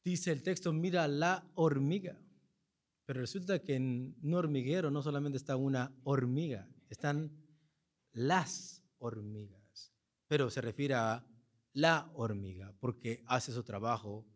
Dice 0.05 0.31
el 0.31 0.43
texto, 0.43 0.73
mira 0.73 1.09
la 1.09 1.51
hormiga. 1.55 2.21
Pero 3.07 3.21
resulta 3.21 3.59
que 3.63 3.75
en 3.75 4.17
un 4.23 4.35
hormiguero 4.35 4.91
no 4.91 5.03
solamente 5.03 5.39
está 5.39 5.57
una 5.57 5.95
hormiga, 6.05 6.69
están 6.89 7.33
las 8.13 8.83
hormigas. 8.99 9.93
Pero 10.27 10.51
se 10.51 10.61
refiere 10.61 10.95
a 10.95 11.27
la 11.73 12.11
hormiga 12.15 12.75
porque 12.81 13.23
hace 13.27 13.53
su 13.53 13.63
trabajo 13.63 14.27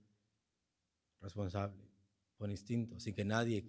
responsable, 1.21 1.87
con 2.37 2.51
instinto, 2.51 2.99
sin 2.99 3.15
que 3.15 3.25
nadie... 3.25 3.65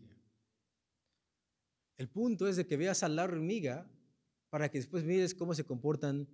El 1.97 2.07
punto 2.07 2.47
es 2.47 2.55
de 2.55 2.65
que 2.65 2.77
veas 2.77 3.03
a 3.03 3.09
la 3.09 3.25
hormiga 3.25 3.85
para 4.49 4.69
que 4.69 4.77
después 4.77 5.03
mires 5.03 5.35
cómo 5.35 5.53
se 5.53 5.65
comportan 5.65 6.29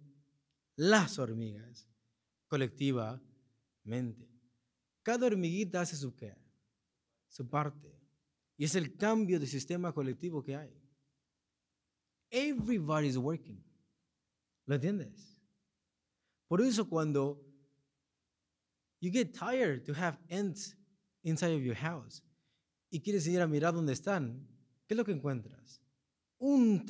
las 0.75 1.19
hormigas 1.19 1.87
colectivamente. 2.47 4.29
Cada 5.03 5.27
hormiguita 5.27 5.81
hace 5.81 5.95
su 5.95 6.15
qué, 6.15 6.35
su 7.27 7.47
parte. 7.49 7.93
Y 8.57 8.65
es 8.65 8.75
el 8.75 8.95
cambio 8.95 9.39
de 9.39 9.47
sistema 9.47 9.93
colectivo 9.93 10.41
que 10.43 10.55
hay. 10.55 10.73
Everybody's 12.29 13.17
working. 13.17 13.63
¿Lo 14.65 14.75
entiendes? 14.75 15.41
Por 16.47 16.61
eso 16.61 16.87
cuando 16.87 17.41
you 18.99 19.11
get 19.11 19.33
tired 19.33 19.83
to 19.83 19.93
have 19.93 20.17
ants 20.29 20.75
inside 21.23 21.55
of 21.55 21.61
your 21.61 21.75
house 21.75 22.23
y 22.89 23.01
quieres 23.01 23.27
ir 23.27 23.41
a 23.41 23.47
mirar 23.47 23.73
dónde 23.73 23.93
están, 23.93 24.47
¿qué 24.87 24.93
es 24.93 24.97
lo 24.97 25.05
que 25.05 25.11
encuentras? 25.11 25.81
Un 26.37 26.85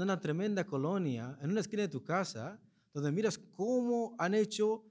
una 0.00 0.20
tremenda 0.20 0.64
colonia 0.66 1.38
en 1.40 1.50
una 1.50 1.60
esquina 1.60 1.82
de 1.82 1.88
tu 1.88 2.02
casa 2.02 2.60
donde 2.92 3.12
miras 3.12 3.38
cómo 3.38 4.14
han 4.18 4.34
hecho 4.34 4.84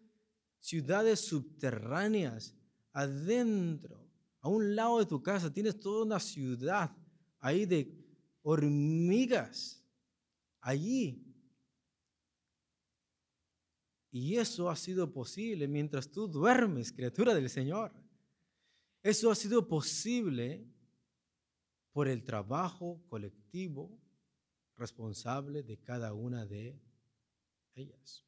ciudades 0.59 1.19
subterráneas 1.21 2.55
adentro, 2.93 4.07
a 4.41 4.49
un 4.49 4.75
lado 4.75 4.99
de 4.99 5.05
tu 5.05 5.21
casa, 5.21 5.51
tienes 5.51 5.79
toda 5.79 6.05
una 6.05 6.19
ciudad 6.19 6.95
ahí 7.39 7.65
de 7.65 7.93
hormigas, 8.41 9.83
allí. 10.61 11.25
Y 14.11 14.37
eso 14.37 14.69
ha 14.69 14.75
sido 14.75 15.11
posible 15.11 15.67
mientras 15.67 16.09
tú 16.09 16.27
duermes, 16.27 16.91
criatura 16.91 17.33
del 17.33 17.49
Señor. 17.49 17.91
Eso 19.03 19.29
ha 19.29 19.35
sido 19.35 19.67
posible 19.67 20.65
por 21.91 22.07
el 22.07 22.23
trabajo 22.23 23.01
colectivo 23.07 23.99
responsable 24.75 25.63
de 25.63 25.77
cada 25.77 26.13
una 26.13 26.45
de 26.45 26.79
ellas. 27.79 28.25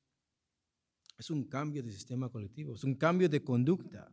Es 1.17 1.29
un 1.29 1.43
cambio 1.43 1.83
de 1.83 1.91
sistema 1.91 2.29
colectivo, 2.29 2.75
es 2.75 2.83
un 2.83 2.95
cambio 2.95 3.29
de 3.29 3.43
conducta. 3.43 4.11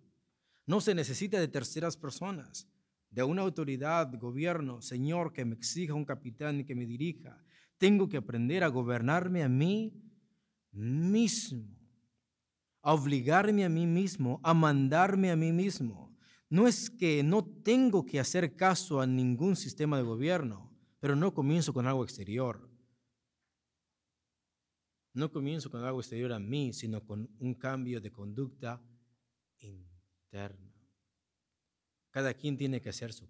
No 0.66 0.80
se 0.80 0.94
necesita 0.94 1.40
de 1.40 1.48
terceras 1.48 1.96
personas, 1.96 2.68
de 3.10 3.22
una 3.22 3.42
autoridad, 3.42 4.12
gobierno, 4.18 4.82
Señor, 4.82 5.32
que 5.32 5.44
me 5.44 5.54
exija 5.54 5.94
un 5.94 6.04
capitán 6.04 6.60
y 6.60 6.64
que 6.64 6.74
me 6.74 6.84
dirija. 6.84 7.42
Tengo 7.78 8.08
que 8.08 8.18
aprender 8.18 8.62
a 8.62 8.68
gobernarme 8.68 9.42
a 9.42 9.48
mí 9.48 9.94
mismo, 10.72 11.66
a 12.82 12.92
obligarme 12.92 13.64
a 13.64 13.68
mí 13.68 13.86
mismo, 13.86 14.40
a 14.42 14.52
mandarme 14.52 15.30
a 15.30 15.36
mí 15.36 15.52
mismo. 15.52 16.14
No 16.50 16.66
es 16.66 16.90
que 16.90 17.22
no 17.22 17.44
tengo 17.44 18.04
que 18.04 18.20
hacer 18.20 18.56
caso 18.56 19.00
a 19.00 19.06
ningún 19.06 19.56
sistema 19.56 19.96
de 19.96 20.02
gobierno, 20.02 20.70
pero 21.00 21.14
no 21.14 21.32
comienzo 21.32 21.72
con 21.72 21.86
algo 21.86 22.04
exterior. 22.04 22.67
No 25.14 25.32
comienzo 25.32 25.70
con 25.70 25.84
algo 25.84 26.00
exterior 26.00 26.32
a 26.32 26.38
mí, 26.38 26.72
sino 26.72 27.04
con 27.04 27.28
un 27.38 27.54
cambio 27.54 28.00
de 28.00 28.12
conducta 28.12 28.80
interna. 29.58 30.72
Cada 32.10 32.34
quien 32.34 32.56
tiene 32.56 32.80
que 32.80 32.90
hacer 32.90 33.12
su, 33.12 33.28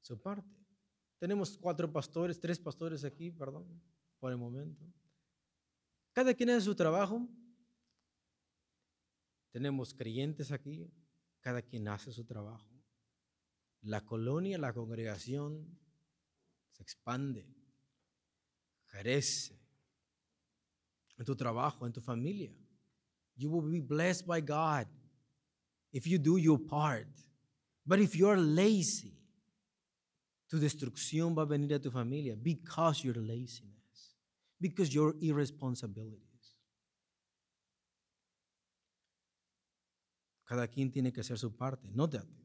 su 0.00 0.20
parte. 0.20 0.62
Tenemos 1.18 1.56
cuatro 1.56 1.90
pastores, 1.92 2.40
tres 2.40 2.58
pastores 2.58 3.04
aquí, 3.04 3.30
perdón, 3.30 3.80
por 4.18 4.32
el 4.32 4.38
momento. 4.38 4.84
Cada 6.12 6.34
quien 6.34 6.50
hace 6.50 6.62
su 6.62 6.74
trabajo. 6.74 7.28
Tenemos 9.50 9.94
creyentes 9.94 10.50
aquí, 10.50 10.90
cada 11.40 11.62
quien 11.62 11.86
hace 11.88 12.10
su 12.10 12.24
trabajo. 12.24 12.68
La 13.82 14.04
colonia, 14.04 14.58
la 14.58 14.72
congregación 14.72 15.78
se 16.70 16.82
expande, 16.82 17.46
crece, 18.86 19.61
en 21.18 21.24
tu 21.24 21.34
trabajo, 21.36 21.86
en 21.86 21.92
tu 21.92 22.00
familia. 22.00 22.52
You 23.36 23.50
will 23.50 23.70
be 23.70 23.80
blessed 23.80 24.26
by 24.26 24.40
God 24.40 24.86
if 25.92 26.06
you 26.06 26.18
do 26.18 26.38
your 26.38 26.58
part. 26.58 27.08
But 27.84 28.00
if 28.00 28.14
you're 28.14 28.38
lazy, 28.38 29.18
tu 30.48 30.58
destrucción 30.58 31.34
va 31.34 31.42
a 31.42 31.46
venir 31.46 31.74
a 31.74 31.80
tu 31.80 31.90
familia 31.90 32.36
because 32.36 33.02
your 33.02 33.16
laziness, 33.16 34.16
because 34.60 34.92
your 34.92 35.16
irresponsibilities. 35.20 36.56
Cada 40.44 40.68
quien 40.68 40.92
tiene 40.92 41.12
que 41.12 41.22
hacer 41.22 41.38
su 41.38 41.56
parte, 41.56 41.90
nótate. 41.90 42.42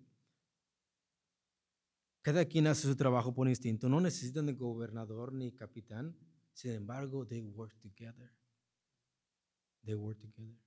Cada 2.21 2.45
quien 2.45 2.67
hace 2.67 2.83
su 2.83 2.95
trabajo 2.95 3.33
por 3.33 3.47
instinto. 3.47 3.87
No 3.87 4.01
necesitan 4.01 4.45
de 4.45 4.53
gobernador 4.53 5.33
ni 5.33 5.51
capitán. 5.51 6.15
Sin 6.53 6.71
embargo, 6.71 7.25
they 7.25 7.41
work 7.41 7.77
together. 7.79 8.31
They 9.83 9.95
work 9.95 10.19
together. 10.19 10.57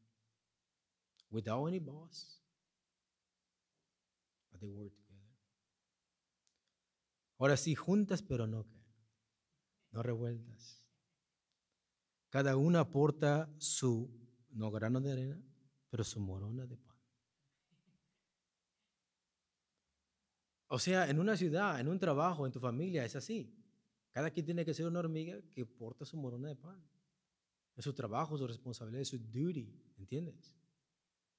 Without 1.30 1.66
any 1.66 1.78
boss, 1.78 2.40
but 4.50 4.60
they 4.60 4.68
work 4.68 4.92
together. 4.92 5.10
Ahora 7.38 7.56
sí, 7.56 7.74
juntas, 7.74 8.22
pero 8.22 8.46
no, 8.46 8.66
no 9.92 10.02
revueltas. 10.02 10.84
Cada 12.28 12.56
una 12.56 12.80
aporta 12.80 13.52
su, 13.58 14.10
no 14.50 14.70
grano 14.70 15.00
de 15.00 15.12
arena, 15.12 15.42
pero 15.88 16.04
su 16.04 16.20
morona 16.20 16.66
de 16.66 16.76
pan. 16.76 16.96
O 20.68 20.78
sea, 20.78 21.10
en 21.10 21.18
una 21.18 21.36
ciudad, 21.36 21.80
en 21.80 21.88
un 21.88 21.98
trabajo, 21.98 22.46
en 22.46 22.52
tu 22.52 22.60
familia, 22.60 23.04
es 23.04 23.16
así. 23.16 23.52
Cada 24.12 24.30
quien 24.30 24.46
tiene 24.46 24.64
que 24.64 24.72
ser 24.74 24.86
una 24.86 25.00
hormiga 25.00 25.40
que 25.52 25.66
porta 25.66 26.04
su 26.04 26.16
morona 26.16 26.48
de 26.48 26.56
pan. 26.56 26.80
Es 27.80 27.84
su 27.84 27.94
trabajo, 27.94 28.36
su 28.36 28.46
responsabilidad, 28.46 29.04
su 29.04 29.18
duty, 29.18 29.74
¿entiendes? 29.96 30.54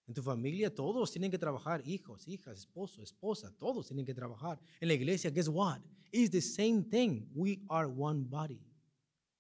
En 0.08 0.16
tu 0.16 0.24
familia 0.24 0.74
todos 0.74 1.12
tienen 1.12 1.30
que 1.30 1.38
trabajar, 1.38 1.88
hijos, 1.88 2.28
hijas, 2.28 2.58
esposo, 2.58 3.04
esposa, 3.04 3.56
todos 3.60 3.86
tienen 3.86 4.08
que 4.08 4.16
trabajar. 4.16 4.60
En 4.80 4.88
la 4.88 4.96
iglesia, 4.96 5.30
guess 5.30 5.48
what? 5.48 5.82
It's 6.12 6.32
the 6.32 6.42
same 6.42 6.82
thing. 6.82 7.30
We 7.36 7.62
are 7.70 7.88
one 7.88 8.24
body. 8.28 8.60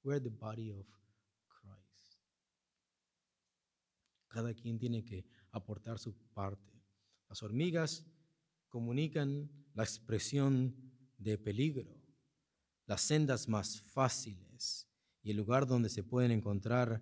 We're 0.04 0.22
the 0.22 0.30
body 0.30 0.70
of 0.70 0.86
Christ. 1.47 2.20
Cada 4.28 4.54
quien 4.54 4.78
tiene 4.78 5.04
que 5.04 5.26
aportar 5.49 5.97
su 5.97 6.14
parte. 6.36 6.84
Las 7.30 7.41
hormigas 7.41 8.06
comunican 8.70 9.49
la 9.74 9.82
expresión 9.82 10.76
de 11.18 11.39
peligro, 11.39 11.99
las 12.86 13.02
sendas 13.02 13.49
más 13.49 13.82
fáciles 13.82 14.91
y 15.24 15.32
el 15.32 15.38
lugar 15.38 15.67
donde 15.67 15.89
se 15.89 16.03
pueden 16.03 16.32
encontrar 16.32 17.01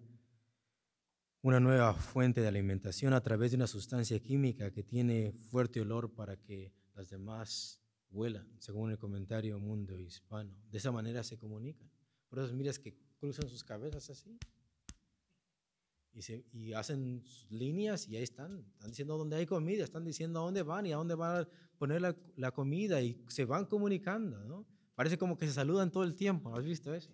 una 1.41 1.59
nueva 1.59 1.93
fuente 1.93 2.41
de 2.41 2.47
alimentación 2.47 3.13
a 3.13 3.21
través 3.21 3.51
de 3.51 3.57
una 3.57 3.67
sustancia 3.67 4.19
química 4.19 4.71
que 4.71 4.83
tiene 4.83 5.31
fuerte 5.31 5.79
olor 5.81 6.13
para 6.13 6.35
que 6.35 6.73
las 6.95 7.09
demás 7.09 7.81
vuelan, 8.09 8.47
según 8.59 8.91
el 8.91 8.97
comentario 8.97 9.57
mundo 9.59 9.97
hispano. 9.97 10.53
De 10.69 10.77
esa 10.77 10.91
manera 10.91 11.23
se 11.23 11.37
comunican. 11.37 11.89
Por 12.27 12.39
eso 12.39 12.53
miras 12.53 12.77
que 12.77 12.97
cruzan 13.19 13.47
sus 13.47 13.63
cabezas 13.63 14.09
así 14.09 14.37
y, 16.53 16.73
hacen 16.73 17.23
líneas 17.49 18.07
y 18.07 18.17
ahí 18.17 18.23
están. 18.23 18.65
Están 18.73 18.89
diciendo 18.89 19.17
dónde 19.17 19.37
hay 19.37 19.45
comida, 19.45 19.83
están 19.83 20.03
diciendo 20.03 20.39
a 20.39 20.43
dónde 20.43 20.63
van 20.63 20.85
y 20.85 20.91
a 20.91 20.97
dónde 20.97 21.15
van 21.15 21.41
a 21.43 21.47
poner 21.77 22.01
la, 22.01 22.15
la 22.35 22.51
comida 22.51 23.01
y 23.01 23.23
se 23.27 23.45
van 23.45 23.65
comunicando. 23.65 24.43
¿no? 24.45 24.65
Parece 24.95 25.17
como 25.17 25.37
que 25.37 25.47
se 25.47 25.53
saludan 25.53 25.91
todo 25.91 26.03
el 26.03 26.15
tiempo. 26.15 26.55
¿Has 26.55 26.65
visto 26.65 26.93
eso? 26.93 27.11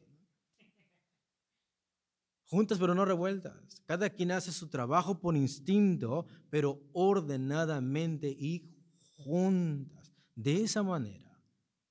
Juntas 2.46 2.78
pero 2.80 2.96
no 2.96 3.06
revueltas. 3.06 3.82
Cada 3.86 4.10
quien 4.10 4.32
hace 4.32 4.52
su 4.52 4.70
trabajo 4.70 5.20
por 5.20 5.36
instinto, 5.36 6.26
pero 6.50 6.82
ordenadamente 6.94 8.30
y 8.30 8.72
juntas. 9.18 10.14
De 10.36 10.64
esa 10.64 10.84
manera 10.84 11.40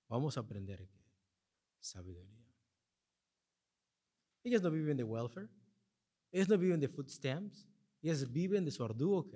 vamos 0.08 0.36
a 0.36 0.40
aprender 0.40 0.88
sabiduría. 1.80 2.34
Ellas 4.42 4.62
no 4.62 4.70
viven 4.70 4.96
de 4.96 5.04
welfare, 5.04 5.48
ellas 6.30 6.48
no 6.48 6.58
viven 6.58 6.80
de 6.80 6.88
food 6.88 7.08
stamps, 7.08 7.66
ellas 8.02 8.30
viven 8.30 8.64
de 8.64 8.70
su 8.70 8.84
arduo 8.84 9.26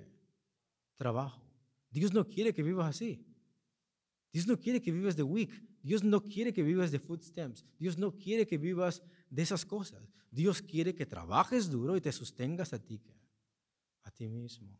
trabajo. 0.95 1.43
Dios 1.89 2.13
no 2.13 2.27
quiere 2.27 2.53
que 2.53 2.61
vivas 2.61 2.87
así. 2.87 3.25
Dios 4.31 4.45
no 4.45 4.59
quiere 4.59 4.79
que 4.81 4.91
vivas 4.91 5.15
de 5.15 5.23
weak. 5.23 5.51
Dios 5.81 6.03
no 6.03 6.21
quiere 6.21 6.53
que 6.53 6.61
vivas 6.61 6.91
de 6.91 6.99
food 6.99 7.21
stamps. 7.21 7.65
Dios 7.79 7.97
no 7.97 8.15
quiere 8.15 8.45
que 8.45 8.57
vivas 8.57 9.01
de 9.29 9.41
esas 9.41 9.65
cosas. 9.65 10.07
Dios 10.31 10.61
quiere 10.61 10.95
que 10.95 11.05
trabajes 11.05 11.69
duro 11.69 11.95
y 11.95 12.01
te 12.01 12.11
sostengas 12.11 12.73
a 12.73 12.79
ti, 12.79 13.01
a 14.03 14.11
ti 14.11 14.27
mismo. 14.27 14.77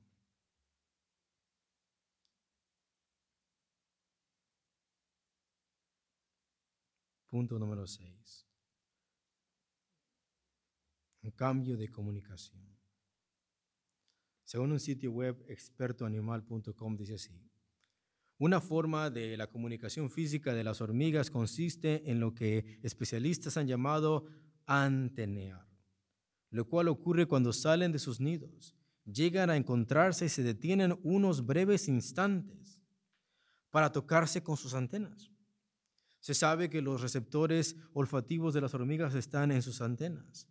Punto 7.28 7.60
número 7.60 7.86
6. 7.86 8.48
Un 11.22 11.32
cambio 11.32 11.78
de 11.78 11.88
comunicación. 11.90 12.66
Según 14.44 14.72
un 14.72 14.80
sitio 14.80 15.12
web 15.12 15.46
expertoanimal.com 15.48 16.98
dice 16.98 17.14
así. 17.16 17.49
Una 18.40 18.62
forma 18.62 19.10
de 19.10 19.36
la 19.36 19.48
comunicación 19.48 20.10
física 20.10 20.54
de 20.54 20.64
las 20.64 20.80
hormigas 20.80 21.30
consiste 21.30 22.10
en 22.10 22.22
lo 22.22 22.34
que 22.34 22.80
especialistas 22.84 23.58
han 23.58 23.68
llamado 23.68 24.28
antenear, 24.66 25.68
lo 26.50 26.66
cual 26.66 26.88
ocurre 26.88 27.26
cuando 27.26 27.52
salen 27.52 27.92
de 27.92 28.00
sus 28.00 28.22
nidos, 28.22 28.78
llegan 29.04 29.50
a 29.50 29.58
encontrarse 29.58 30.26
y 30.26 30.30
se 30.30 30.42
detienen 30.42 30.98
unos 31.04 31.46
breves 31.46 31.90
instantes 31.90 32.82
para 33.72 33.92
tocarse 33.92 34.42
con 34.42 34.56
sus 34.56 34.74
antenas. 34.74 35.30
Se 36.22 36.34
sabe 36.34 36.70
que 36.70 36.82
los 36.82 37.02
receptores 37.02 37.76
olfativos 37.92 38.54
de 38.54 38.62
las 38.62 38.74
hormigas 38.74 39.16
están 39.16 39.52
en 39.52 39.62
sus 39.62 39.82
antenas 39.82 40.48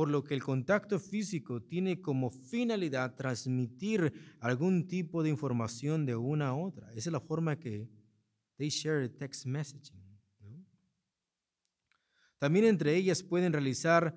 por 0.00 0.08
lo 0.08 0.24
que 0.24 0.32
el 0.32 0.42
contacto 0.42 0.98
físico 0.98 1.62
tiene 1.62 2.00
como 2.00 2.30
finalidad 2.30 3.14
transmitir 3.16 4.10
algún 4.40 4.88
tipo 4.88 5.22
de 5.22 5.28
información 5.28 6.06
de 6.06 6.16
una 6.16 6.48
a 6.48 6.54
otra. 6.54 6.88
Esa 6.92 7.10
es 7.10 7.12
la 7.12 7.20
forma 7.20 7.58
que 7.58 7.86
they 8.56 8.70
share 8.70 9.10
text 9.10 9.44
messaging. 9.44 10.00
También 12.38 12.64
entre 12.64 12.96
ellas 12.96 13.22
pueden 13.22 13.52
realizar 13.52 14.16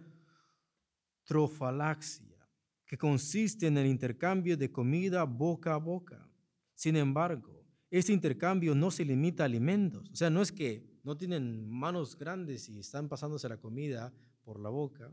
trofalaxia, 1.25 2.47
que 2.85 2.97
consiste 2.97 3.67
en 3.67 3.77
el 3.77 3.87
intercambio 3.87 4.55
de 4.55 4.71
comida 4.71 5.25
boca 5.25 5.73
a 5.73 5.79
boca. 5.79 6.31
Sin 6.75 6.95
embargo, 6.95 7.61
este 7.89 8.13
intercambio 8.13 8.73
no 8.73 8.89
se 8.89 9.03
limita 9.03 9.43
a 9.43 9.47
alimentos. 9.47 10.09
O 10.11 10.15
sea, 10.15 10.29
no 10.29 10.41
es 10.41 10.53
que 10.53 11.01
no 11.03 11.17
tienen 11.17 11.69
manos 11.69 12.17
grandes 12.17 12.69
y 12.69 12.79
están 12.79 13.09
pasándose 13.09 13.49
la 13.49 13.57
comida 13.57 14.13
por 14.45 14.61
la 14.61 14.69
boca 14.69 15.11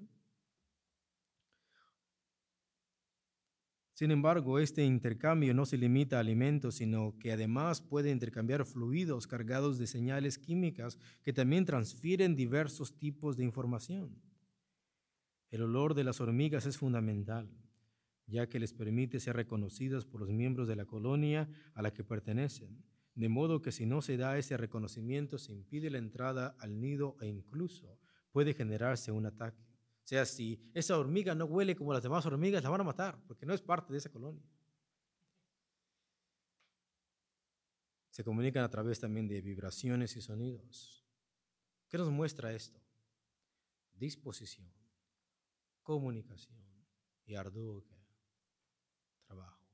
Sin 4.01 4.13
embargo, 4.13 4.59
este 4.59 4.83
intercambio 4.83 5.53
no 5.53 5.67
se 5.67 5.77
limita 5.77 6.17
a 6.17 6.21
alimentos, 6.21 6.77
sino 6.77 7.19
que 7.19 7.33
además 7.33 7.83
puede 7.83 8.11
intercambiar 8.11 8.65
fluidos 8.65 9.27
cargados 9.27 9.77
de 9.77 9.87
señales 9.87 10.39
químicas 10.39 10.99
que 11.23 11.35
también 11.35 11.67
transfieren 11.67 12.35
diversos 12.35 12.97
tipos 12.97 13.37
de 13.37 13.45
información. 13.45 14.17
El 15.51 15.61
olor 15.61 15.93
de 15.93 16.05
las 16.05 16.19
hormigas 16.19 16.65
es 16.65 16.79
fundamental, 16.79 17.51
ya 18.27 18.49
que 18.49 18.59
les 18.59 18.73
permite 18.73 19.21
ser 19.21 19.37
reconocidas 19.37 20.07
por 20.07 20.23
los 20.23 20.31
miembros 20.31 20.67
de 20.67 20.77
la 20.77 20.87
colonia 20.87 21.51
a 21.75 21.83
la 21.83 21.93
que 21.93 22.03
pertenecen, 22.03 22.83
de 23.15 23.29
modo 23.29 23.61
que 23.61 23.71
si 23.71 23.85
no 23.85 24.01
se 24.01 24.17
da 24.17 24.39
ese 24.39 24.57
reconocimiento 24.57 25.37
se 25.37 25.53
impide 25.53 25.91
la 25.91 25.99
entrada 25.99 26.57
al 26.59 26.81
nido 26.81 27.19
e 27.21 27.27
incluso 27.27 27.99
puede 28.33 28.55
generarse 28.55 29.13
un 29.13 29.27
ataque 29.27 29.70
sea, 30.07 30.27
si 30.27 30.71
esa 30.75 30.99
hormiga 30.99 31.35
no 31.35 31.45
huele 31.45 31.77
como 31.77 31.93
las 31.93 32.03
demás 32.03 32.27
hormigas, 32.27 32.63
la 32.63 32.71
van 32.71 32.81
a 32.81 32.85
matar, 32.85 33.23
porque 33.27 33.47
no 33.47 33.55
es 33.55 33.61
parte 33.61 33.93
de 33.93 33.99
esa 33.99 34.11
colonia. 34.11 34.43
Se 38.11 38.25
comunican 38.25 38.65
a 38.65 38.71
través 38.71 38.99
también 38.99 39.29
de 39.29 39.41
vibraciones 39.41 40.17
y 40.17 40.21
sonidos. 40.21 41.07
¿Qué 41.89 41.97
nos 41.97 42.11
muestra 42.11 42.53
esto? 42.53 42.81
Disposición, 43.95 44.73
comunicación 45.83 46.61
y 47.25 47.35
arduo 47.35 47.85
trabajo. 49.27 49.65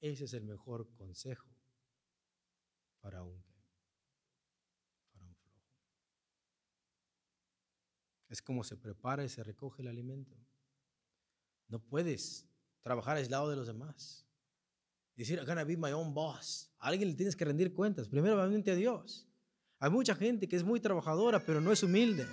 Ese 0.00 0.24
es 0.24 0.34
el 0.34 0.44
mejor 0.44 0.92
consejo 0.94 1.48
para 3.00 3.22
un 3.22 3.51
Es 8.32 8.40
como 8.40 8.64
se 8.64 8.78
prepara 8.78 9.22
y 9.22 9.28
se 9.28 9.44
recoge 9.44 9.82
el 9.82 9.88
alimento. 9.88 10.34
No 11.68 11.78
puedes 11.80 12.48
trabajar 12.80 13.18
aislado 13.18 13.50
de 13.50 13.56
los 13.56 13.66
demás. 13.66 14.26
Decir, 15.14 15.36
I'm 15.36 15.46
gonna 15.46 15.64
be 15.64 15.76
my 15.76 15.92
own 15.92 16.14
boss. 16.14 16.72
A 16.78 16.88
alguien 16.88 17.10
le 17.10 17.14
tienes 17.14 17.36
que 17.36 17.44
rendir 17.44 17.74
cuentas, 17.74 18.08
primeramente 18.08 18.70
a 18.70 18.74
Dios. 18.74 19.28
Hay 19.80 19.90
mucha 19.90 20.14
gente 20.14 20.48
que 20.48 20.56
es 20.56 20.64
muy 20.64 20.80
trabajadora, 20.80 21.44
pero 21.44 21.60
no 21.60 21.72
es 21.72 21.82
humilde. 21.82 22.26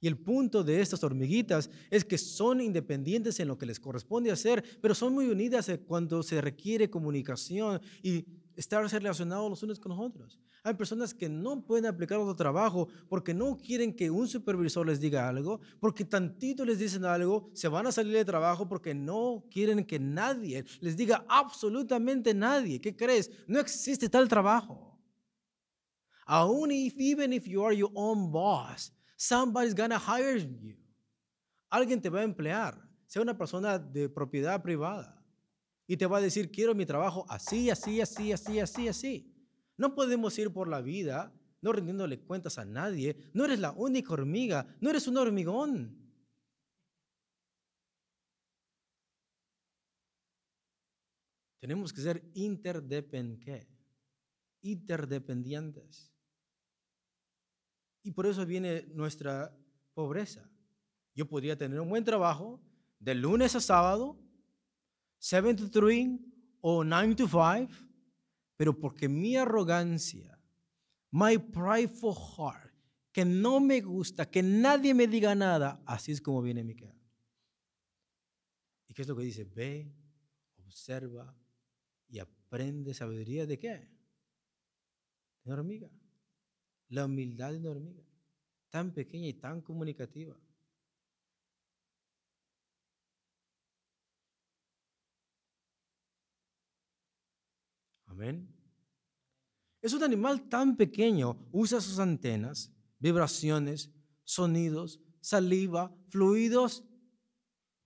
Y 0.00 0.08
el 0.08 0.18
punto 0.18 0.64
de 0.64 0.80
estas 0.80 1.04
hormiguitas 1.04 1.70
es 1.88 2.04
que 2.04 2.18
son 2.18 2.60
independientes 2.60 3.38
en 3.38 3.46
lo 3.46 3.56
que 3.56 3.66
les 3.66 3.78
corresponde 3.78 4.32
hacer, 4.32 4.80
pero 4.82 4.92
son 4.92 5.14
muy 5.14 5.28
unidas 5.28 5.70
cuando 5.86 6.24
se 6.24 6.40
requiere 6.40 6.90
comunicación 6.90 7.80
y 8.02 8.26
estar 8.56 8.84
relacionados 8.84 9.48
los 9.48 9.62
unos 9.62 9.80
con 9.80 9.90
los 9.90 10.00
otros. 10.00 10.38
Hay 10.62 10.74
personas 10.74 11.12
que 11.14 11.28
no 11.28 11.64
pueden 11.64 11.86
aplicar 11.86 12.18
otro 12.18 12.36
trabajo 12.36 12.88
porque 13.08 13.34
no 13.34 13.56
quieren 13.56 13.94
que 13.94 14.10
un 14.10 14.28
supervisor 14.28 14.86
les 14.86 15.00
diga 15.00 15.28
algo, 15.28 15.60
porque 15.80 16.04
tantito 16.04 16.64
les 16.64 16.78
dicen 16.78 17.04
algo, 17.04 17.50
se 17.54 17.68
van 17.68 17.86
a 17.86 17.92
salir 17.92 18.14
de 18.14 18.24
trabajo 18.24 18.68
porque 18.68 18.94
no 18.94 19.44
quieren 19.50 19.84
que 19.84 19.98
nadie 19.98 20.64
les 20.80 20.96
diga 20.96 21.24
absolutamente 21.28 22.34
nadie. 22.34 22.80
¿Qué 22.80 22.96
crees? 22.96 23.30
No 23.46 23.58
existe 23.58 24.08
tal 24.08 24.28
trabajo. 24.28 25.00
Aún 26.26 26.70
if, 26.70 26.94
even 26.98 27.32
if 27.32 27.46
you 27.46 27.64
are 27.64 27.76
your 27.76 27.90
own 27.94 28.30
boss, 28.30 28.92
somebody's 29.16 29.74
gonna 29.74 29.98
hire 29.98 30.38
you. 30.38 30.76
Alguien 31.68 32.00
te 32.00 32.10
va 32.10 32.20
a 32.20 32.24
emplear, 32.24 32.78
sea 33.06 33.22
una 33.22 33.36
persona 33.36 33.78
de 33.78 34.08
propiedad 34.08 34.62
privada 34.62 35.21
y 35.86 35.96
te 35.96 36.06
va 36.06 36.18
a 36.18 36.22
decir, 36.22 36.50
quiero 36.50 36.74
mi 36.74 36.86
trabajo 36.86 37.26
así, 37.28 37.70
así, 37.70 38.00
así, 38.00 38.32
así, 38.32 38.60
así, 38.60 38.88
así. 38.88 39.34
No 39.76 39.94
podemos 39.94 40.38
ir 40.38 40.52
por 40.52 40.68
la 40.68 40.80
vida 40.80 41.32
no 41.62 41.72
rindiéndole 41.72 42.20
cuentas 42.20 42.58
a 42.58 42.64
nadie. 42.64 43.16
No 43.32 43.44
eres 43.44 43.60
la 43.60 43.70
única 43.70 44.12
hormiga, 44.12 44.66
no 44.80 44.90
eres 44.90 45.06
un 45.06 45.16
hormigón. 45.16 45.96
Tenemos 51.60 51.92
que 51.92 52.00
ser 52.00 52.28
interdependientes. 52.34 53.68
Interdependientes. 54.62 56.12
Y 58.02 58.10
por 58.10 58.26
eso 58.26 58.44
viene 58.44 58.82
nuestra 58.88 59.56
pobreza. 59.94 60.50
Yo 61.14 61.28
podría 61.28 61.56
tener 61.56 61.80
un 61.80 61.88
buen 61.88 62.04
trabajo 62.04 62.60
de 62.98 63.14
lunes 63.14 63.54
a 63.54 63.60
sábado, 63.60 64.18
7 65.22 65.54
to 65.54 65.70
3 65.70 66.18
o 66.62 66.82
9 66.82 67.14
to 67.14 67.28
5, 67.28 67.70
pero 68.56 68.74
porque 68.76 69.08
mi 69.08 69.36
arrogancia, 69.36 70.36
my 71.12 71.38
prideful 71.38 72.12
heart, 72.12 72.74
que 73.12 73.24
no 73.24 73.60
me 73.60 73.80
gusta, 73.80 74.28
que 74.28 74.42
nadie 74.42 74.94
me 74.94 75.06
diga 75.06 75.36
nada, 75.36 75.80
así 75.86 76.10
es 76.10 76.20
como 76.20 76.42
viene 76.42 76.64
mi 76.64 76.74
queda. 76.74 76.98
¿Y 78.88 78.94
qué 78.94 79.02
es 79.02 79.08
lo 79.08 79.14
que 79.14 79.22
dice? 79.22 79.44
Ve, 79.44 79.94
observa 80.56 81.32
y 82.08 82.18
aprende 82.18 82.92
sabiduría 82.92 83.46
de 83.46 83.58
qué? 83.60 83.88
De 85.44 85.52
hormiga. 85.52 85.88
La 86.88 87.04
humildad 87.04 87.52
de 87.52 87.58
una 87.58 87.70
hormiga, 87.70 88.02
tan 88.70 88.92
pequeña 88.92 89.28
y 89.28 89.34
tan 89.34 89.60
comunicativa. 89.60 90.36
Amén. 98.12 98.46
Es 99.80 99.94
un 99.94 100.02
animal 100.02 100.48
tan 100.48 100.76
pequeño, 100.76 101.48
usa 101.50 101.80
sus 101.80 101.98
antenas, 101.98 102.70
vibraciones, 102.98 103.90
sonidos, 104.22 105.00
saliva, 105.20 105.90
fluidos. 106.10 106.84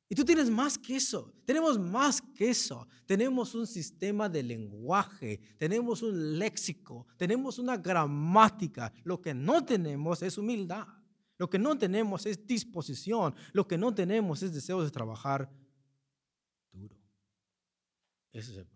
Y 0.08 0.14
tú 0.16 0.24
tienes 0.24 0.50
más 0.50 0.76
que 0.76 0.96
eso. 0.96 1.32
Tenemos 1.44 1.78
más 1.78 2.20
que 2.20 2.50
eso. 2.50 2.88
Tenemos 3.06 3.54
un 3.54 3.66
sistema 3.68 4.28
de 4.28 4.42
lenguaje, 4.42 5.40
tenemos 5.58 6.02
un 6.02 6.38
léxico, 6.38 7.06
tenemos 7.16 7.58
una 7.60 7.76
gramática. 7.76 8.92
Lo 9.04 9.20
que 9.22 9.32
no 9.32 9.64
tenemos 9.64 10.22
es 10.22 10.36
humildad. 10.38 10.86
Lo 11.38 11.48
que 11.48 11.58
no 11.58 11.78
tenemos 11.78 12.26
es 12.26 12.44
disposición. 12.46 13.34
Lo 13.52 13.66
que 13.66 13.78
no 13.78 13.94
tenemos 13.94 14.42
es 14.42 14.52
deseo 14.52 14.82
de 14.82 14.90
trabajar 14.90 15.50
duro. 16.72 16.96
Ese 18.32 18.50
es 18.50 18.58
el 18.58 18.75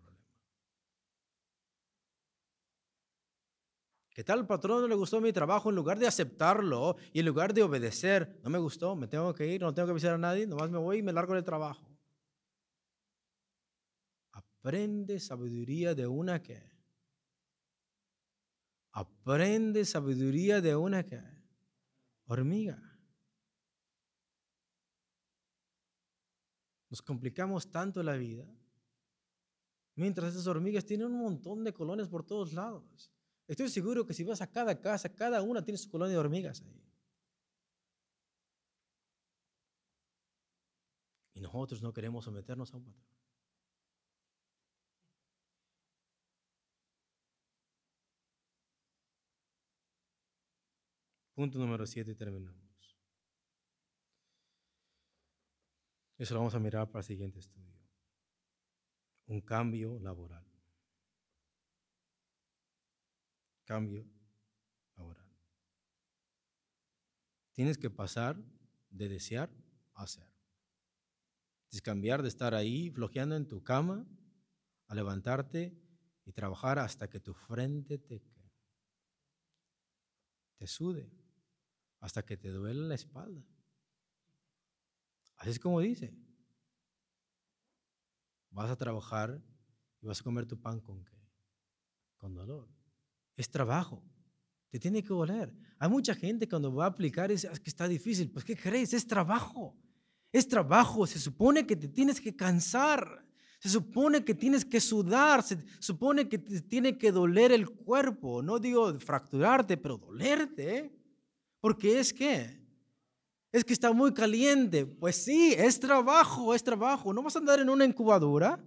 ¿Qué 4.21 4.25
tal 4.25 4.45
patrón 4.45 4.83
no 4.83 4.87
le 4.87 4.93
gustó 4.93 5.19
mi 5.19 5.33
trabajo? 5.33 5.71
En 5.71 5.75
lugar 5.75 5.97
de 5.97 6.05
aceptarlo 6.05 6.95
y 7.11 7.21
en 7.21 7.25
lugar 7.25 7.55
de 7.55 7.63
obedecer, 7.63 8.39
no 8.43 8.51
me 8.51 8.59
gustó, 8.59 8.95
me 8.95 9.07
tengo 9.07 9.33
que 9.33 9.47
ir, 9.47 9.61
no 9.61 9.73
tengo 9.73 9.87
que 9.87 9.93
avisar 9.93 10.13
a 10.13 10.17
nadie, 10.19 10.45
nomás 10.45 10.69
me 10.69 10.77
voy 10.77 10.99
y 10.99 11.01
me 11.01 11.11
largo 11.11 11.33
del 11.33 11.43
trabajo. 11.43 11.89
Aprende 14.31 15.19
sabiduría 15.19 15.95
de 15.95 16.05
una 16.05 16.39
que. 16.39 16.61
Aprende 18.91 19.85
sabiduría 19.85 20.61
de 20.61 20.75
una 20.75 21.03
que. 21.03 21.19
Hormiga. 22.27 22.79
Nos 26.91 27.01
complicamos 27.01 27.71
tanto 27.71 28.03
la 28.03 28.13
vida. 28.17 28.45
Mientras 29.95 30.35
esas 30.35 30.45
hormigas 30.45 30.85
tienen 30.85 31.07
un 31.07 31.23
montón 31.23 31.63
de 31.63 31.73
colonias 31.73 32.07
por 32.07 32.23
todos 32.23 32.53
lados. 32.53 33.11
Estoy 33.51 33.67
seguro 33.67 34.05
que 34.05 34.13
si 34.13 34.23
vas 34.23 34.41
a 34.41 34.49
cada 34.49 34.79
casa, 34.79 35.13
cada 35.13 35.41
una 35.41 35.61
tiene 35.61 35.77
su 35.77 35.89
colonia 35.89 36.13
de 36.13 36.19
hormigas 36.19 36.61
ahí. 36.61 36.81
Y 41.33 41.41
nosotros 41.41 41.81
no 41.81 41.91
queremos 41.91 42.23
someternos 42.23 42.73
a 42.73 42.77
un 42.77 42.85
patrón. 42.85 43.05
Punto 51.33 51.59
número 51.59 51.85
7 51.85 52.09
y 52.09 52.15
terminamos. 52.15 52.95
Eso 56.17 56.35
lo 56.35 56.39
vamos 56.39 56.55
a 56.55 56.59
mirar 56.59 56.87
para 56.87 57.01
el 57.01 57.05
siguiente 57.05 57.39
estudio. 57.39 57.75
Un 59.27 59.41
cambio 59.41 59.99
laboral. 59.99 60.50
Cambio 63.71 64.05
laboral. 64.97 65.25
Tienes 67.53 67.77
que 67.77 67.89
pasar 67.89 68.35
de 68.89 69.07
desear 69.07 69.49
a 69.93 70.03
hacer. 70.03 70.27
Es 71.71 71.81
cambiar 71.81 72.21
de 72.21 72.27
estar 72.27 72.53
ahí 72.53 72.89
flojeando 72.89 73.37
en 73.37 73.47
tu 73.47 73.63
cama 73.63 74.05
a 74.87 74.93
levantarte 74.93 75.73
y 76.25 76.33
trabajar 76.33 76.79
hasta 76.79 77.09
que 77.09 77.21
tu 77.21 77.33
frente 77.33 77.97
te, 77.97 78.21
te 80.57 80.67
sude 80.67 81.09
hasta 82.01 82.25
que 82.25 82.35
te 82.35 82.49
duele 82.49 82.81
la 82.89 82.95
espalda. 82.95 83.41
Así 85.37 85.51
es 85.51 85.59
como 85.59 85.79
dice. 85.79 86.13
Vas 88.49 88.69
a 88.69 88.75
trabajar 88.75 89.41
y 90.01 90.07
vas 90.07 90.19
a 90.19 90.23
comer 90.25 90.45
tu 90.45 90.59
pan 90.59 90.81
con 90.81 91.05
qué? 91.05 91.25
Con 92.17 92.35
dolor. 92.35 92.80
Es 93.35 93.49
trabajo. 93.49 94.03
Te 94.69 94.79
tiene 94.79 95.03
que 95.03 95.09
doler. 95.09 95.53
Hay 95.79 95.89
mucha 95.89 96.15
gente 96.15 96.47
cuando 96.47 96.73
va 96.73 96.85
a 96.85 96.89
aplicar 96.89 97.31
es 97.31 97.45
que 97.45 97.69
está 97.69 97.87
difícil. 97.87 98.31
Pues 98.31 98.45
¿qué 98.45 98.55
crees? 98.55 98.93
Es 98.93 99.05
trabajo. 99.05 99.75
Es 100.31 100.47
trabajo. 100.47 101.05
Se 101.05 101.19
supone 101.19 101.67
que 101.67 101.75
te 101.75 101.87
tienes 101.87 102.21
que 102.21 102.35
cansar. 102.35 103.25
Se 103.59 103.69
supone 103.69 104.23
que 104.23 104.33
tienes 104.33 104.63
que 104.63 104.79
sudar. 104.79 105.43
Se 105.43 105.57
supone 105.79 106.29
que 106.29 106.37
te 106.37 106.61
tiene 106.61 106.97
que 106.97 107.11
doler 107.11 107.51
el 107.51 107.69
cuerpo. 107.69 108.41
No 108.41 108.59
digo 108.59 108.97
fracturarte, 108.99 109.75
pero 109.75 109.97
dolerte. 109.97 110.97
Porque 111.59 111.99
es 111.99 112.13
que, 112.13 112.63
es 113.51 113.65
que 113.65 113.73
está 113.73 113.91
muy 113.91 114.13
caliente. 114.13 114.85
Pues 114.85 115.17
sí, 115.17 115.53
es 115.57 115.79
trabajo, 115.79 116.55
es 116.55 116.63
trabajo. 116.63 117.13
No 117.13 117.21
vas 117.21 117.35
a 117.35 117.39
andar 117.39 117.59
en 117.59 117.69
una 117.69 117.83
incubadora. 117.83 118.63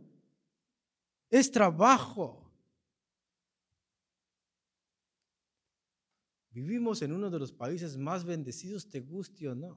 Es 1.31 1.51
trabajo. 1.51 2.44
Vivimos 6.55 7.03
en 7.03 7.13
uno 7.13 7.31
de 7.31 7.39
los 7.39 7.53
países 7.53 7.97
más 7.97 8.25
bendecidos, 8.25 8.89
te 8.89 9.01
guste 9.01 9.49
o 9.49 9.55
no. 9.55 9.77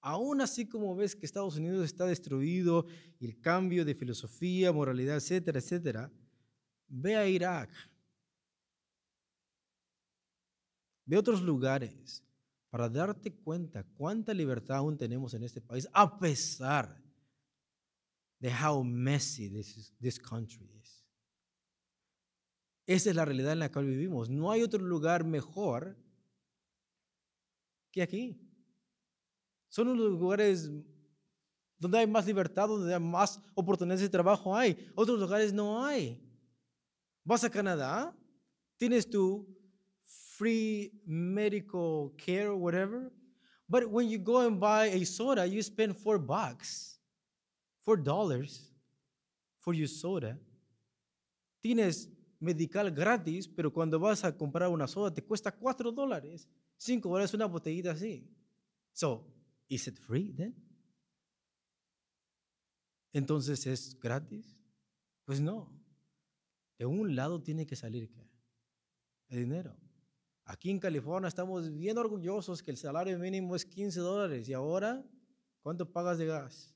Aún 0.00 0.40
así 0.40 0.68
como 0.68 0.94
ves 0.96 1.14
que 1.14 1.24
Estados 1.24 1.56
Unidos 1.56 1.84
está 1.84 2.04
destruido 2.04 2.86
el 3.20 3.40
cambio 3.40 3.84
de 3.84 3.94
filosofía, 3.94 4.72
moralidad, 4.72 5.16
etcétera, 5.16 5.60
etcétera, 5.60 6.12
ve 6.88 7.16
a 7.16 7.28
Irak 7.28 7.70
Ve 11.04 11.16
otros 11.16 11.42
lugares 11.42 12.22
para 12.70 12.88
darte 12.88 13.34
cuenta 13.34 13.84
cuánta 13.84 14.32
libertad 14.32 14.78
aún 14.78 14.96
tenemos 14.96 15.34
en 15.34 15.42
este 15.42 15.60
país, 15.60 15.86
a 15.92 16.18
pesar 16.18 17.02
de 18.38 18.50
how 18.50 18.82
messy 18.82 19.50
this, 19.50 19.92
this 20.00 20.18
country 20.18 20.66
is. 20.80 20.81
Esa 22.86 23.10
es 23.10 23.16
la 23.16 23.24
realidad 23.24 23.52
en 23.52 23.60
la 23.60 23.70
cual 23.70 23.86
vivimos. 23.86 24.28
No 24.28 24.50
hay 24.50 24.62
otro 24.62 24.82
lugar 24.82 25.24
mejor 25.24 25.96
que 27.90 28.02
aquí. 28.02 28.40
Son 29.68 29.86
los 29.88 29.96
lugares 29.96 30.70
donde 31.78 31.98
hay 31.98 32.06
más 32.06 32.26
libertad, 32.26 32.68
donde 32.68 32.94
hay 32.94 33.00
más 33.00 33.40
oportunidades 33.54 34.02
de 34.02 34.08
trabajo 34.08 34.54
hay. 34.56 34.90
Otros 34.94 35.18
lugares 35.18 35.52
no 35.52 35.84
hay. 35.84 36.20
Vas 37.24 37.44
a 37.44 37.50
Canadá, 37.50 38.16
tienes 38.76 39.08
tu 39.08 39.46
free 40.36 40.92
medical 41.06 42.12
care 42.16 42.50
whatever. 42.50 43.12
But 43.68 43.90
when 43.90 44.08
you 44.08 44.18
go 44.18 44.46
and 44.46 44.60
buy 44.60 44.86
a 44.86 45.04
soda, 45.04 45.46
you 45.46 45.62
spend 45.62 45.96
four 45.96 46.18
bucks, 46.18 46.98
four 47.80 47.96
dollars 47.96 48.70
for 49.60 49.72
your 49.72 49.88
soda. 49.88 50.38
Tienes 51.62 52.08
medical 52.42 52.90
gratis, 52.90 53.46
pero 53.46 53.72
cuando 53.72 54.00
vas 54.00 54.24
a 54.24 54.36
comprar 54.36 54.68
una 54.68 54.88
soda 54.88 55.14
te 55.14 55.22
cuesta 55.22 55.52
cuatro 55.52 55.92
dólares, 55.92 56.48
cinco 56.76 57.08
dólares 57.08 57.32
una 57.34 57.46
botellita 57.46 57.92
así. 57.92 58.28
So, 58.92 59.32
is 59.68 59.86
it 59.86 59.98
free 59.98 60.32
then? 60.32 60.54
Entonces 63.12 63.66
es 63.66 63.98
gratis? 64.00 64.58
Pues 65.24 65.40
no. 65.40 65.72
De 66.78 66.84
un 66.84 67.14
lado 67.14 67.40
tiene 67.40 67.64
que 67.64 67.76
salir 67.76 68.10
¿qué? 68.10 68.28
el 69.28 69.38
dinero. 69.38 69.76
Aquí 70.44 70.68
en 70.70 70.80
California 70.80 71.28
estamos 71.28 71.72
bien 71.72 71.96
orgullosos 71.96 72.62
que 72.62 72.72
el 72.72 72.76
salario 72.76 73.16
mínimo 73.18 73.54
es 73.54 73.64
15 73.64 74.00
dólares 74.00 74.48
y 74.48 74.52
ahora, 74.52 75.04
¿cuánto 75.62 75.92
pagas 75.92 76.18
de 76.18 76.26
gas? 76.26 76.74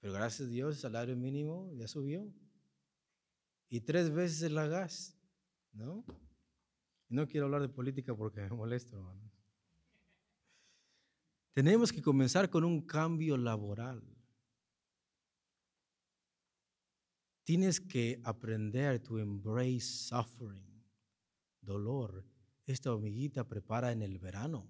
Pero 0.00 0.14
gracias 0.14 0.48
a 0.48 0.50
Dios 0.50 0.76
el 0.76 0.80
salario 0.80 1.16
mínimo 1.16 1.70
ya 1.74 1.86
subió. 1.86 2.32
Y 3.68 3.80
tres 3.80 4.10
veces 4.12 4.42
el 4.42 4.54
gas, 4.54 5.16
¿no? 5.72 6.04
No 7.08 7.26
quiero 7.26 7.46
hablar 7.46 7.62
de 7.62 7.68
política 7.68 8.14
porque 8.14 8.40
me 8.40 8.50
molesto, 8.50 8.96
hermano. 8.96 9.30
Tenemos 11.52 11.92
que 11.92 12.02
comenzar 12.02 12.50
con 12.50 12.64
un 12.64 12.82
cambio 12.82 13.36
laboral. 13.36 14.02
Tienes 17.44 17.80
que 17.80 18.20
aprender 18.24 19.00
to 19.00 19.18
embrace 19.18 19.80
suffering 19.80 20.68
dolor, 21.68 22.24
esta 22.66 22.92
hormiguita 22.92 23.46
prepara 23.46 23.92
en 23.92 24.02
el 24.02 24.18
verano, 24.18 24.66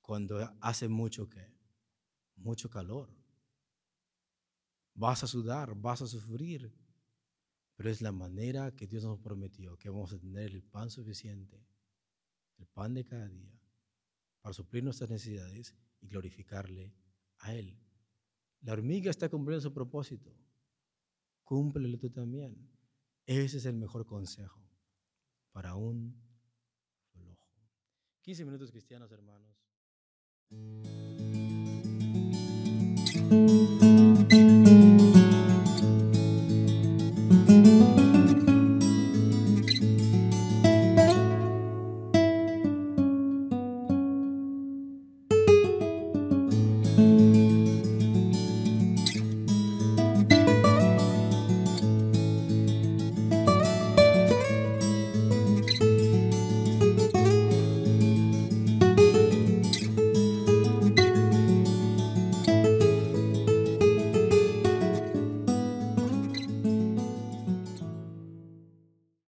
cuando 0.00 0.38
hace 0.60 0.88
mucho 0.88 1.28
que, 1.28 1.52
mucho 2.36 2.68
calor. 2.70 3.10
Vas 4.94 5.24
a 5.24 5.26
sudar, 5.26 5.74
vas 5.74 6.02
a 6.02 6.06
sufrir, 6.06 6.72
pero 7.76 7.90
es 7.90 8.00
la 8.00 8.12
manera 8.12 8.74
que 8.74 8.86
Dios 8.86 9.04
nos 9.04 9.18
prometió, 9.18 9.76
que 9.76 9.88
vamos 9.88 10.12
a 10.12 10.18
tener 10.18 10.52
el 10.52 10.62
pan 10.62 10.90
suficiente, 10.90 11.66
el 12.58 12.66
pan 12.66 12.94
de 12.94 13.04
cada 13.04 13.28
día, 13.28 13.60
para 14.40 14.52
suplir 14.52 14.84
nuestras 14.84 15.10
necesidades 15.10 15.74
y 16.00 16.08
glorificarle 16.08 16.94
a 17.38 17.54
Él. 17.54 17.78
La 18.60 18.72
hormiga 18.72 19.10
está 19.10 19.28
cumpliendo 19.28 19.60
su 19.60 19.72
propósito. 19.72 20.34
Cúmplelo 21.42 21.98
tú 21.98 22.10
también. 22.10 22.70
Ese 23.26 23.58
es 23.58 23.66
el 23.66 23.76
mejor 23.76 24.06
consejo 24.06 24.64
para 25.52 25.74
un 25.74 26.14
flojo. 27.12 27.50
15 28.22 28.44
minutos 28.44 28.70
cristianos, 28.70 29.10
hermanos. 29.12 29.54